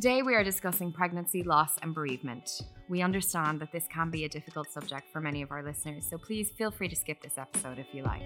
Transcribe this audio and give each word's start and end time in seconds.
Today, 0.00 0.22
we 0.22 0.36
are 0.36 0.44
discussing 0.44 0.92
pregnancy, 0.92 1.42
loss, 1.42 1.72
and 1.82 1.92
bereavement. 1.92 2.62
We 2.88 3.02
understand 3.02 3.58
that 3.58 3.72
this 3.72 3.88
can 3.92 4.10
be 4.10 4.24
a 4.24 4.28
difficult 4.28 4.70
subject 4.70 5.12
for 5.12 5.20
many 5.20 5.42
of 5.42 5.50
our 5.50 5.60
listeners, 5.60 6.06
so 6.08 6.16
please 6.16 6.50
feel 6.50 6.70
free 6.70 6.86
to 6.86 6.94
skip 6.94 7.20
this 7.20 7.36
episode 7.36 7.80
if 7.80 7.86
you 7.92 8.04
like. 8.04 8.22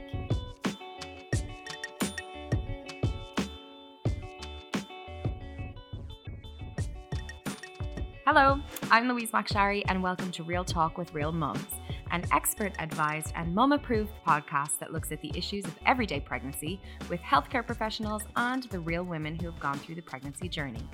Hello, 8.27 8.61
I'm 8.91 9.09
Louise 9.09 9.31
McSharry, 9.31 9.83
and 9.89 10.03
welcome 10.03 10.31
to 10.33 10.43
Real 10.43 10.67
Talk 10.67 10.99
with 10.99 11.15
Real 11.15 11.33
Mums, 11.33 11.65
an 12.11 12.23
expert 12.33 12.75
advised 12.81 13.33
and 13.35 13.55
mum 13.55 13.73
approved 13.73 14.13
podcast 14.29 14.79
that 14.79 14.93
looks 14.93 15.11
at 15.11 15.23
the 15.23 15.33
issues 15.35 15.65
of 15.65 15.75
everyday 15.87 16.21
pregnancy 16.21 16.83
with 17.09 17.21
healthcare 17.21 17.67
professionals 17.67 18.25
and 18.37 18.65
the 18.65 18.81
real 18.81 19.05
women 19.05 19.39
who 19.39 19.47
have 19.47 19.59
gone 19.59 19.79
through 19.79 19.95
the 19.95 20.03
pregnancy 20.03 20.51
journey. 20.51 20.87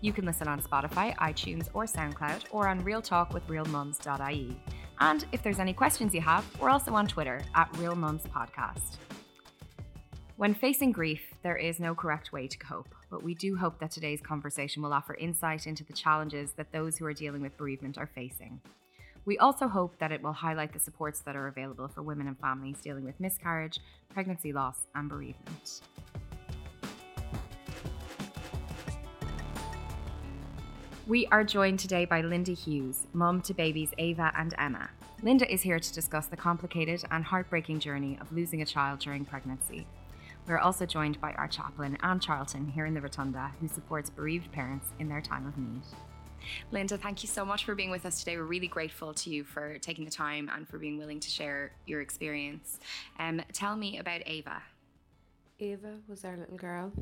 You 0.00 0.12
can 0.12 0.24
listen 0.24 0.46
on 0.46 0.62
Spotify, 0.62 1.16
iTunes, 1.16 1.68
or 1.74 1.84
SoundCloud, 1.84 2.44
or 2.50 2.68
on 2.68 2.82
realtalkwithrealmums.ie. 2.82 4.60
And 5.00 5.24
if 5.32 5.42
there's 5.42 5.58
any 5.58 5.72
questions 5.72 6.14
you 6.14 6.20
have, 6.20 6.44
we're 6.60 6.70
also 6.70 6.94
on 6.94 7.06
Twitter 7.06 7.40
at 7.54 7.76
Real 7.78 7.94
Mums 7.94 8.22
Podcast. 8.24 8.96
When 10.36 10.54
facing 10.54 10.92
grief, 10.92 11.22
there 11.42 11.56
is 11.56 11.80
no 11.80 11.96
correct 11.96 12.32
way 12.32 12.46
to 12.46 12.58
cope, 12.58 12.94
but 13.10 13.24
we 13.24 13.34
do 13.34 13.56
hope 13.56 13.80
that 13.80 13.90
today's 13.90 14.20
conversation 14.20 14.82
will 14.82 14.92
offer 14.92 15.14
insight 15.14 15.66
into 15.66 15.84
the 15.84 15.92
challenges 15.92 16.52
that 16.52 16.70
those 16.70 16.96
who 16.96 17.04
are 17.06 17.12
dealing 17.12 17.42
with 17.42 17.56
bereavement 17.56 17.98
are 17.98 18.10
facing. 18.14 18.60
We 19.24 19.36
also 19.38 19.66
hope 19.66 19.98
that 19.98 20.12
it 20.12 20.22
will 20.22 20.32
highlight 20.32 20.72
the 20.72 20.78
supports 20.78 21.20
that 21.22 21.34
are 21.34 21.48
available 21.48 21.88
for 21.88 22.02
women 22.02 22.28
and 22.28 22.38
families 22.38 22.80
dealing 22.80 23.04
with 23.04 23.18
miscarriage, 23.18 23.80
pregnancy 24.08 24.52
loss, 24.52 24.86
and 24.94 25.08
bereavement. 25.08 25.80
We 31.08 31.26
are 31.28 31.42
joined 31.42 31.78
today 31.78 32.04
by 32.04 32.20
Linda 32.20 32.52
Hughes, 32.52 33.06
mum 33.14 33.40
to 33.40 33.54
babies 33.54 33.92
Aobha 33.98 34.30
and 34.36 34.52
Emma. 34.58 34.90
Linda 35.22 35.50
is 35.50 35.62
here 35.62 35.80
to 35.80 35.94
discuss 35.94 36.26
the 36.26 36.36
complicated 36.36 37.02
and 37.10 37.24
heartbreaking 37.24 37.80
journey 37.80 38.18
of 38.20 38.30
losing 38.30 38.60
a 38.60 38.66
child 38.66 38.98
during 38.98 39.24
pregnancy. 39.24 39.86
We're 40.46 40.58
also 40.58 40.84
joined 40.84 41.18
by 41.18 41.32
our 41.32 41.48
chaplain, 41.48 41.96
Anne 42.02 42.20
Charlton, 42.20 42.68
here 42.68 42.84
in 42.84 42.92
the 42.92 43.00
Rotunda, 43.00 43.50
who 43.58 43.68
supports 43.68 44.10
bereaved 44.10 44.52
parents 44.52 44.88
in 44.98 45.08
their 45.08 45.22
time 45.22 45.46
of 45.46 45.56
need. 45.56 45.80
Linda, 46.72 46.98
thank 46.98 47.22
you 47.22 47.28
so 47.30 47.42
much 47.42 47.64
for 47.64 47.74
being 47.74 47.90
with 47.90 48.04
us 48.04 48.18
today. 48.18 48.36
We're 48.36 48.42
really 48.42 48.68
grateful 48.68 49.14
to 49.14 49.30
you 49.30 49.44
for 49.44 49.78
taking 49.78 50.04
the 50.04 50.10
time 50.10 50.50
and 50.54 50.68
for 50.68 50.76
being 50.76 50.98
willing 50.98 51.20
to 51.20 51.30
share 51.30 51.72
your 51.86 52.02
experience. 52.02 52.80
Um, 53.18 53.40
tell 53.54 53.76
me 53.76 53.96
about 53.96 54.20
Aobha. 54.26 54.60
Aobha 55.58 56.00
was 56.06 56.26
our 56.26 56.36
little 56.36 56.58
girl, 56.58 56.92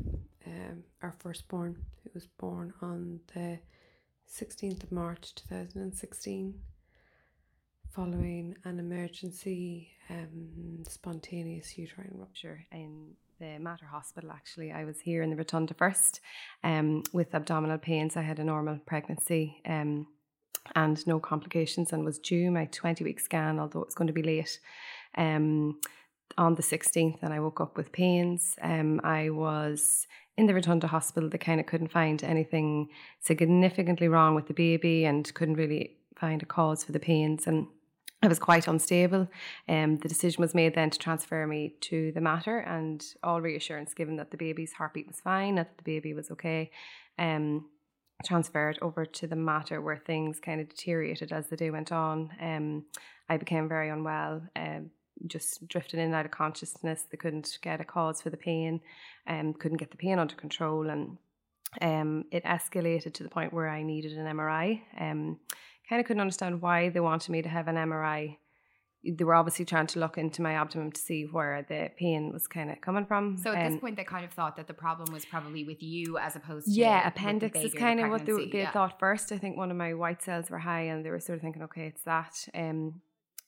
um, 0.47 0.85
our 1.03 1.13
firstborn, 1.19 1.77
who 2.05 2.11
was 2.15 2.29
born 2.39 2.73
on 2.81 3.19
the 3.35 3.59
16th 4.33 4.83
of 4.83 4.93
March 4.93 5.35
2016 5.35 6.55
following 7.95 8.55
an 8.65 8.79
emergency 8.79 9.89
um, 10.11 10.83
spontaneous 10.87 11.79
uterine 11.79 12.13
rupture 12.15 12.67
in 12.73 13.13
the 13.41 13.59
Mater 13.59 13.87
Hospital. 13.87 14.31
Actually, 14.33 14.73
I 14.73 14.85
was 14.85 15.01
here 15.01 15.23
in 15.23 15.31
the 15.31 15.37
Rotunda 15.37 15.75
first 15.75 16.21
um, 16.63 17.05
with 17.13 17.35
abdominal 17.35 17.79
pains. 17.79 18.17
I 18.17 18.23
had 18.23 18.39
a 18.39 18.45
normal 18.45 18.79
pregnancy 18.85 19.63
um, 19.65 20.07
and 20.75 21.07
no 21.07 21.19
complications, 21.19 21.93
and 21.93 22.05
was 22.05 22.19
due 22.19 22.51
my 22.51 22.67
20 22.67 23.05
week 23.05 23.21
scan, 23.21 23.59
although 23.59 23.81
it 23.81 23.87
was 23.87 23.95
going 23.95 24.09
to 24.09 24.13
be 24.13 24.23
late. 24.23 24.59
Um, 25.17 25.79
on 26.37 26.57
the 26.57 26.63
16th, 26.63 27.23
and 27.23 27.33
I 27.33 27.41
woke 27.41 27.61
up 27.61 27.77
with 27.79 27.93
pains. 27.93 28.57
Um, 28.61 29.01
I 29.03 29.31
was 29.31 30.07
in 30.37 30.47
the 30.47 30.55
Rotunda 30.55 30.87
Hospital, 30.87 31.29
they 31.29 31.39
kind 31.39 31.61
of 31.61 31.67
couldn't 31.67 31.92
find 31.92 32.23
anything 32.23 32.89
significantly 33.20 34.09
wrong 34.09 34.34
with 34.34 34.47
the 34.47 34.55
baby 34.55 35.05
and 35.05 35.33
couldn't 35.35 35.55
really 35.55 35.97
find 36.17 36.42
a 36.42 36.47
cause 36.47 36.85
for 36.85 36.92
the 36.92 37.01
pains. 37.01 37.47
And 37.47 37.67
I 38.23 38.29
was 38.29 38.39
quite 38.39 38.67
unstable. 38.67 39.29
Um, 39.69 39.97
the 39.98 40.08
decision 40.08 40.41
was 40.41 40.55
made 40.55 40.74
then 40.74 40.91
to 40.91 40.98
transfer 40.98 41.47
me 41.47 41.74
to 41.83 42.13
the 42.13 42.20
Mater, 42.20 42.58
and 42.58 43.05
all 43.23 43.41
reassurance 43.41 43.95
given 43.95 44.17
that 44.17 44.30
the 44.30 44.36
baby's 44.36 44.73
heartbeat 44.73 45.07
was 45.07 45.20
fine, 45.20 45.55
that 45.57 45.77
the 45.77 45.85
baby 45.85 46.14
was 46.14 46.30
okay. 46.30 46.70
Um, 47.18 47.67
transferred 48.24 48.79
over 48.80 49.05
to 49.05 49.27
the 49.27 49.36
Mater 49.36 49.80
where 49.83 49.98
things 49.98 50.41
kind 50.41 50.61
of 50.61 50.68
deteriorated 50.68 51.33
as 51.33 51.48
the 51.48 51.57
day 51.57 51.70
went 51.70 51.92
on. 51.92 52.30
Um, 52.41 52.85
I 53.29 53.36
became 53.36 53.68
very 53.68 53.91
unwell. 53.91 54.42
Um, 54.57 54.91
just 55.27 55.67
drifting 55.69 56.01
in 56.01 56.07
and 56.07 56.15
out 56.15 56.25
of 56.25 56.31
consciousness. 56.31 57.07
They 57.11 57.17
couldn't 57.17 57.59
get 57.63 57.81
a 57.81 57.85
cause 57.85 58.23
for 58.23 58.31
the 58.31 58.37
pain, 58.37 58.81
and 59.27 59.49
um, 59.49 59.55
couldn't 59.55 59.79
get 59.79 59.91
the 59.91 59.97
pain 59.97 60.19
under 60.19 60.35
control, 60.35 60.89
and 60.89 61.19
um, 61.81 62.25
it 62.31 62.45
escalated 62.45 63.15
to 63.15 63.23
the 63.23 63.29
point 63.29 63.53
where 63.53 63.69
I 63.69 63.83
needed 63.83 64.13
an 64.13 64.27
MRI. 64.27 64.81
Um, 64.99 65.39
kind 65.89 66.01
of 66.01 66.07
couldn't 66.07 66.21
understand 66.21 66.63
why 66.63 66.89
they 66.89 67.01
wanted 67.01 67.31
me 67.31 67.43
to 67.43 67.49
have 67.49 67.69
an 67.69 67.77
MRI. 67.77 68.37
They 69.09 69.25
were 69.25 69.35
obviously 69.35 69.65
trying 69.65 69.87
to 69.89 70.01
look 70.01 70.19
into 70.19 70.43
my 70.43 70.55
abdomen 70.55 70.91
to 70.91 71.01
see 71.01 71.25
where 71.31 71.65
the 71.69 71.91
pain 71.97 72.33
was 72.33 72.48
kind 72.48 72.71
of 72.71 72.81
coming 72.81 73.07
from. 73.07 73.37
So 73.37 73.53
at 73.53 73.65
um, 73.65 73.73
this 73.73 73.81
point, 73.81 73.97
they 73.97 74.03
kind 74.03 74.25
of 74.25 74.33
thought 74.33 74.57
that 74.57 74.67
the 74.67 74.75
problem 74.75 75.13
was 75.13 75.25
probably 75.25 75.63
with 75.63 75.81
you 75.81 76.19
as 76.19 76.35
opposed 76.35 76.67
to 76.67 76.73
yeah, 76.73 77.07
appendix 77.07 77.57
is 77.61 77.73
kind 77.73 78.01
of 78.01 78.11
what 78.11 78.27
they, 78.27 78.33
they 78.33 78.59
yeah. 78.61 78.73
thought 78.73 78.98
first. 78.98 79.31
I 79.31 79.39
think 79.39 79.57
one 79.57 79.71
of 79.71 79.77
my 79.77 79.95
white 79.95 80.23
cells 80.23 80.51
were 80.51 80.59
high, 80.59 80.83
and 80.83 81.05
they 81.05 81.11
were 81.11 81.21
sort 81.21 81.37
of 81.37 81.43
thinking, 81.43 81.63
okay, 81.65 81.87
it's 81.87 82.03
that. 82.03 82.48
Um, 82.53 83.01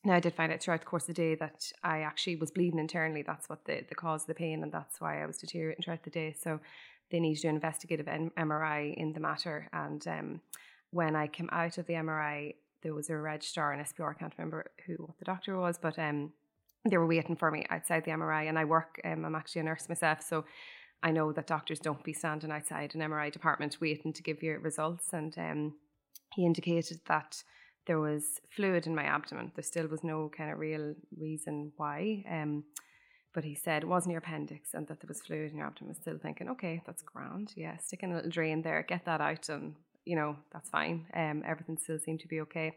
now, 0.08 0.14
I 0.14 0.20
did 0.20 0.34
find 0.34 0.50
out 0.50 0.62
throughout 0.62 0.80
the 0.80 0.86
course 0.86 1.02
of 1.02 1.08
the 1.08 1.12
day 1.22 1.34
that 1.34 1.70
I 1.84 2.00
actually 2.00 2.36
was 2.36 2.50
bleeding 2.50 2.78
internally. 2.78 3.20
That's 3.20 3.48
what 3.48 3.66
the, 3.66 3.84
the 3.86 3.94
cause 3.94 4.22
of 4.22 4.28
the 4.28 4.34
pain, 4.34 4.62
and 4.62 4.72
that's 4.72 5.02
why 5.02 5.22
I 5.22 5.26
was 5.26 5.36
deteriorating 5.36 5.82
throughout 5.84 6.02
the 6.02 6.10
day. 6.10 6.34
So 6.40 6.60
they 7.10 7.20
needed 7.20 7.44
an 7.44 7.56
investigative 7.56 8.06
MRI 8.06 8.94
in 8.94 9.12
the 9.12 9.20
Mater. 9.20 9.68
And 9.70 10.08
um, 10.08 10.40
when 10.92 11.14
I 11.14 11.26
came 11.26 11.50
out 11.52 11.76
of 11.76 11.86
the 11.86 11.92
MRI, 11.92 12.54
there 12.82 12.94
was 12.94 13.10
a 13.10 13.16
registrar 13.16 13.74
and 13.74 13.84
SPR. 13.84 14.10
I 14.10 14.18
can't 14.18 14.32
remember 14.38 14.70
who 14.86 14.94
what 14.94 15.18
the 15.18 15.26
doctor 15.26 15.58
was, 15.58 15.76
but 15.76 15.98
um, 15.98 16.32
they 16.88 16.96
were 16.96 17.06
waiting 17.06 17.36
for 17.36 17.50
me 17.50 17.66
outside 17.68 18.06
the 18.06 18.12
MRI. 18.12 18.48
And 18.48 18.58
I 18.58 18.64
work. 18.64 18.98
Um, 19.04 19.26
I'm 19.26 19.34
actually 19.34 19.60
a 19.60 19.64
nurse 19.64 19.90
myself, 19.90 20.22
so 20.22 20.46
I 21.02 21.10
know 21.10 21.32
that 21.32 21.46
doctors 21.46 21.80
don't 21.80 22.02
be 22.02 22.14
standing 22.14 22.50
outside 22.50 22.94
an 22.94 23.02
MRI 23.02 23.30
department 23.30 23.76
waiting 23.78 24.14
to 24.14 24.22
give 24.22 24.42
you 24.42 24.58
results. 24.58 25.12
And 25.12 25.36
um, 25.36 25.74
he 26.34 26.46
indicated 26.46 27.00
that 27.08 27.42
there 27.88 27.98
was 27.98 28.40
fluid 28.54 28.86
in 28.86 28.94
my 28.94 29.04
abdomen. 29.04 29.50
There 29.56 29.64
still 29.64 29.88
was 29.88 30.04
no 30.04 30.30
kind 30.36 30.52
of 30.52 30.58
real 30.58 30.94
reason 31.18 31.72
why. 31.76 32.22
Um, 32.30 32.64
but 33.34 33.44
he 33.44 33.54
said 33.54 33.82
it 33.82 33.88
wasn't 33.88 34.12
your 34.12 34.18
appendix 34.18 34.74
and 34.74 34.86
that 34.88 35.00
there 35.00 35.08
was 35.08 35.22
fluid 35.22 35.50
in 35.50 35.56
your 35.56 35.66
abdomen. 35.66 35.94
Still 35.94 36.18
thinking, 36.18 36.50
okay, 36.50 36.82
that's 36.86 37.02
grand. 37.02 37.52
Yeah, 37.56 37.78
sticking 37.78 38.12
a 38.12 38.16
little 38.16 38.30
drain 38.30 38.62
there, 38.62 38.84
get 38.86 39.06
that 39.06 39.20
out, 39.20 39.48
and 39.48 39.74
you 40.04 40.16
know 40.16 40.36
that's 40.52 40.68
fine. 40.68 41.06
Um, 41.14 41.42
everything 41.46 41.78
still 41.78 41.98
seemed 41.98 42.20
to 42.20 42.28
be 42.28 42.42
okay. 42.42 42.76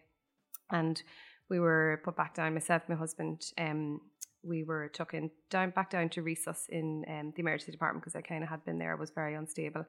And 0.71 1.01
we 1.49 1.59
were 1.59 2.01
put 2.05 2.15
back 2.15 2.33
down. 2.33 2.53
Myself, 2.53 2.83
my 2.87 2.95
husband, 2.95 3.51
um, 3.57 3.99
we 4.43 4.63
were 4.63 4.87
taken 4.87 5.29
down 5.49 5.71
back 5.71 5.89
down 5.89 6.07
to 6.09 6.23
resus 6.23 6.69
in 6.69 7.03
um, 7.09 7.33
the 7.35 7.41
emergency 7.41 7.73
department 7.73 8.03
because 8.03 8.15
I 8.15 8.21
kind 8.21 8.43
of 8.43 8.49
had 8.49 8.63
been 8.63 8.79
there. 8.79 8.93
I 8.93 8.99
was 8.99 9.11
very 9.11 9.35
unstable, 9.35 9.85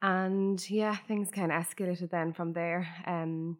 and 0.00 0.70
yeah, 0.70 0.96
things 0.96 1.30
kind 1.30 1.52
of 1.52 1.62
escalated 1.62 2.10
then 2.10 2.32
from 2.32 2.54
there. 2.54 2.88
Um, 3.06 3.58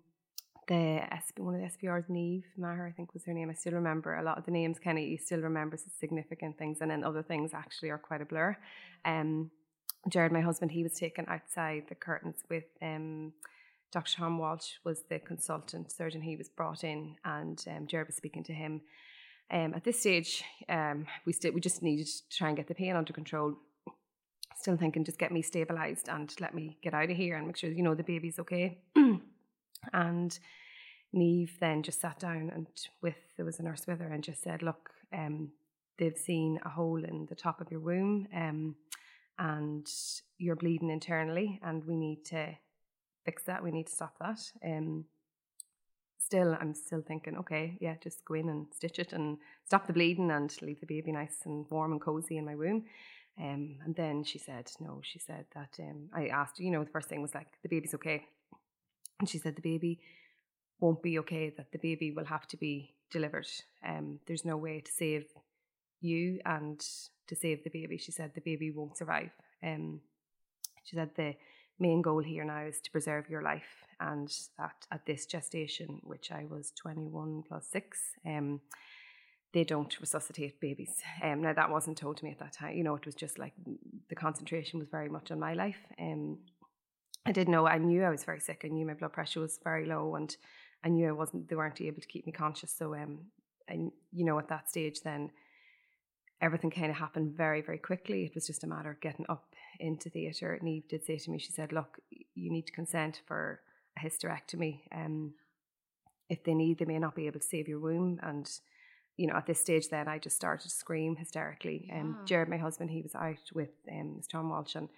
the 0.68 1.00
SP, 1.10 1.40
one 1.40 1.54
of 1.54 1.60
the 1.60 1.86
SPRs, 1.86 2.08
Neve 2.08 2.44
Maher, 2.56 2.86
I 2.86 2.92
think 2.92 3.14
was 3.14 3.24
her 3.24 3.32
name. 3.32 3.50
I 3.50 3.54
still 3.54 3.72
remember 3.72 4.14
a 4.14 4.22
lot 4.22 4.38
of 4.38 4.44
the 4.44 4.50
names. 4.50 4.78
Kind 4.78 4.98
of 4.98 5.04
you 5.04 5.18
still 5.18 5.40
remember 5.40 5.76
significant 5.98 6.58
things, 6.58 6.78
and 6.80 6.90
then 6.90 7.04
other 7.04 7.22
things 7.22 7.52
actually 7.52 7.90
are 7.90 7.98
quite 7.98 8.20
a 8.20 8.24
blur. 8.24 8.56
Um, 9.04 9.50
Jared, 10.08 10.32
my 10.32 10.40
husband, 10.40 10.72
he 10.72 10.82
was 10.82 10.94
taken 10.94 11.26
outside 11.28 11.84
the 11.88 11.94
curtains 11.94 12.42
with 12.48 12.64
um, 12.80 13.32
Dr. 13.92 14.16
Tom 14.16 14.38
Walsh 14.38 14.74
was 14.84 15.02
the 15.08 15.18
consultant 15.18 15.92
surgeon. 15.92 16.22
He 16.22 16.36
was 16.36 16.48
brought 16.48 16.84
in, 16.84 17.16
and 17.24 17.62
um, 17.68 17.86
Jared 17.86 18.08
was 18.08 18.16
speaking 18.16 18.44
to 18.44 18.52
him. 18.52 18.80
Um, 19.50 19.74
at 19.74 19.84
this 19.84 20.00
stage, 20.00 20.44
um, 20.68 21.06
we 21.26 21.32
still 21.32 21.52
we 21.52 21.60
just 21.60 21.82
needed 21.82 22.06
to 22.06 22.36
try 22.36 22.48
and 22.48 22.56
get 22.56 22.68
the 22.68 22.74
pain 22.74 22.96
under 22.96 23.12
control. 23.12 23.54
Still 24.56 24.76
thinking, 24.76 25.04
just 25.04 25.18
get 25.18 25.32
me 25.32 25.42
stabilized 25.42 26.08
and 26.08 26.32
let 26.40 26.54
me 26.54 26.78
get 26.82 26.94
out 26.94 27.10
of 27.10 27.16
here 27.16 27.36
and 27.36 27.46
make 27.46 27.56
sure 27.56 27.70
you 27.70 27.82
know 27.82 27.94
the 27.94 28.04
baby's 28.04 28.38
okay. 28.38 28.78
And 29.92 30.38
Neve 31.12 31.56
then 31.60 31.82
just 31.82 32.00
sat 32.00 32.18
down 32.18 32.50
and 32.54 32.66
with 33.00 33.16
there 33.36 33.44
was 33.44 33.58
a 33.58 33.62
nurse 33.62 33.86
with 33.86 34.00
her 34.00 34.12
and 34.12 34.24
just 34.24 34.42
said, 34.42 34.62
"Look, 34.62 34.90
um, 35.12 35.52
they've 35.98 36.16
seen 36.16 36.58
a 36.64 36.70
hole 36.70 37.04
in 37.04 37.26
the 37.26 37.34
top 37.34 37.60
of 37.60 37.70
your 37.70 37.80
womb, 37.80 38.28
um, 38.34 38.76
and 39.38 39.90
you're 40.38 40.56
bleeding 40.56 40.90
internally, 40.90 41.60
and 41.62 41.84
we 41.84 41.96
need 41.96 42.24
to 42.26 42.56
fix 43.24 43.42
that. 43.44 43.62
We 43.62 43.70
need 43.70 43.86
to 43.86 43.92
stop 43.92 44.18
that." 44.18 44.40
Um, 44.64 45.06
still, 46.32 46.56
I'm 46.58 46.74
still 46.74 47.02
thinking, 47.02 47.36
okay, 47.36 47.76
yeah, 47.80 47.96
just 48.02 48.24
go 48.24 48.34
in 48.34 48.48
and 48.48 48.66
stitch 48.74 48.98
it 48.98 49.12
and 49.12 49.36
stop 49.66 49.86
the 49.86 49.92
bleeding 49.92 50.30
and 50.30 50.50
leave 50.62 50.80
the 50.80 50.86
baby 50.86 51.12
nice 51.12 51.40
and 51.44 51.66
warm 51.70 51.92
and 51.92 52.00
cozy 52.00 52.38
in 52.38 52.46
my 52.46 52.54
womb. 52.54 52.84
Um, 53.38 53.76
and 53.84 53.94
then 53.94 54.24
she 54.24 54.38
said, 54.38 54.70
no, 54.80 55.00
she 55.02 55.18
said 55.18 55.44
that 55.54 55.76
um, 55.80 56.08
I 56.14 56.28
asked, 56.28 56.58
you 56.58 56.70
know, 56.70 56.84
the 56.84 56.90
first 56.90 57.08
thing 57.08 57.20
was 57.20 57.34
like, 57.34 57.48
the 57.62 57.68
baby's 57.68 57.94
okay. 57.94 58.24
And 59.20 59.28
she 59.28 59.38
said 59.38 59.56
the 59.56 59.62
baby 59.62 60.00
won't 60.82 61.02
be 61.02 61.18
okay, 61.20 61.48
that 61.56 61.70
the 61.70 61.78
baby 61.78 62.10
will 62.10 62.24
have 62.24 62.46
to 62.48 62.56
be 62.56 62.92
delivered. 63.10 63.46
Um, 63.86 64.18
there's 64.26 64.44
no 64.44 64.56
way 64.56 64.80
to 64.80 64.92
save 64.92 65.26
you 66.00 66.40
and 66.44 66.84
to 67.28 67.36
save 67.36 67.62
the 67.62 67.70
baby. 67.70 67.96
She 67.96 68.10
said 68.10 68.32
the 68.34 68.40
baby 68.40 68.72
won't 68.72 68.98
survive. 68.98 69.30
Um, 69.62 70.00
she 70.82 70.96
said 70.96 71.10
the 71.14 71.36
main 71.78 72.02
goal 72.02 72.22
here 72.22 72.44
now 72.44 72.64
is 72.64 72.80
to 72.80 72.90
preserve 72.90 73.30
your 73.30 73.42
life, 73.42 73.84
and 74.00 74.28
that 74.58 74.86
at 74.90 75.06
this 75.06 75.24
gestation, 75.24 76.00
which 76.02 76.32
I 76.32 76.46
was 76.50 76.72
21 76.72 77.44
plus 77.46 77.68
six, 77.70 77.98
um, 78.26 78.60
they 79.54 79.62
don't 79.62 80.00
resuscitate 80.00 80.60
babies. 80.60 80.96
Um, 81.22 81.42
now 81.42 81.52
that 81.52 81.70
wasn't 81.70 81.98
told 81.98 82.16
to 82.16 82.24
me 82.24 82.32
at 82.32 82.40
that 82.40 82.54
time. 82.54 82.76
You 82.76 82.82
know, 82.82 82.96
it 82.96 83.06
was 83.06 83.14
just 83.14 83.38
like 83.38 83.52
the 84.08 84.16
concentration 84.16 84.80
was 84.80 84.88
very 84.88 85.08
much 85.08 85.30
on 85.30 85.38
my 85.38 85.54
life. 85.54 85.78
Um, 86.00 86.38
I 87.24 87.30
didn't 87.30 87.52
know. 87.52 87.68
I 87.68 87.78
knew 87.78 88.02
I 88.02 88.10
was 88.10 88.24
very 88.24 88.40
sick. 88.40 88.62
I 88.64 88.68
knew 88.68 88.84
my 88.84 88.94
blood 88.94 89.12
pressure 89.12 89.38
was 89.38 89.60
very 89.62 89.86
low, 89.86 90.16
and 90.16 90.36
I 90.84 90.88
knew 90.88 91.08
I 91.08 91.12
wasn't. 91.12 91.48
They 91.48 91.56
weren't 91.56 91.80
able 91.80 92.00
to 92.00 92.08
keep 92.08 92.26
me 92.26 92.32
conscious. 92.32 92.72
So, 92.72 92.94
um, 92.94 93.18
and 93.68 93.92
you 94.12 94.24
know, 94.24 94.38
at 94.38 94.48
that 94.48 94.68
stage, 94.68 95.00
then 95.02 95.30
everything 96.40 96.70
kind 96.70 96.90
of 96.90 96.96
happened 96.96 97.36
very, 97.36 97.60
very 97.60 97.78
quickly. 97.78 98.24
It 98.24 98.34
was 98.34 98.46
just 98.46 98.64
a 98.64 98.66
matter 98.66 98.90
of 98.90 99.00
getting 99.00 99.26
up 99.28 99.54
into 99.78 100.10
theatre. 100.10 100.58
Neve 100.60 100.88
did 100.88 101.04
say 101.04 101.18
to 101.18 101.30
me, 101.30 101.38
she 101.38 101.52
said, 101.52 101.72
"Look, 101.72 102.00
you 102.10 102.50
need 102.50 102.66
to 102.66 102.72
consent 102.72 103.22
for 103.26 103.60
a 103.96 104.04
hysterectomy. 104.04 104.80
Um, 104.92 105.34
if 106.28 106.42
they 106.44 106.54
need, 106.54 106.78
they 106.78 106.84
may 106.84 106.98
not 106.98 107.14
be 107.14 107.26
able 107.26 107.40
to 107.40 107.46
save 107.46 107.68
your 107.68 107.80
womb." 107.80 108.18
And 108.22 108.50
you 109.16 109.26
know, 109.26 109.34
at 109.34 109.46
this 109.46 109.60
stage, 109.60 109.88
then 109.88 110.08
I 110.08 110.18
just 110.18 110.36
started 110.36 110.64
to 110.64 110.70
scream 110.70 111.16
hysterically. 111.16 111.88
And 111.92 112.16
um, 112.16 112.18
Jared, 112.26 112.48
my 112.48 112.56
husband, 112.56 112.90
he 112.90 113.02
was 113.02 113.14
out 113.14 113.50
with 113.54 113.70
um, 113.90 114.20
Tom 114.30 114.48
Walsh, 114.48 114.74
and 114.74 114.88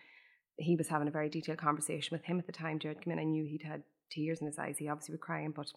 he 0.57 0.77
was 0.77 0.89
having 0.89 1.09
a 1.09 1.11
very 1.11 1.29
detailed 1.29 1.59
conversation 1.59 2.15
with 2.15 2.25
him 2.25 2.39
at 2.39 2.47
the 2.47 2.53
time. 2.53 2.79
Jared 2.79 3.03
came 3.03 3.13
in, 3.13 3.19
I 3.19 3.25
knew 3.25 3.45
he'd 3.45 3.63
had 3.63 3.83
tears 4.11 4.41
in 4.41 4.47
his 4.47 4.59
eyes. 4.59 4.77
He 4.79 4.89
obviously 4.89 5.12
was 5.12 5.21
crying, 5.21 5.53
but 5.55 5.73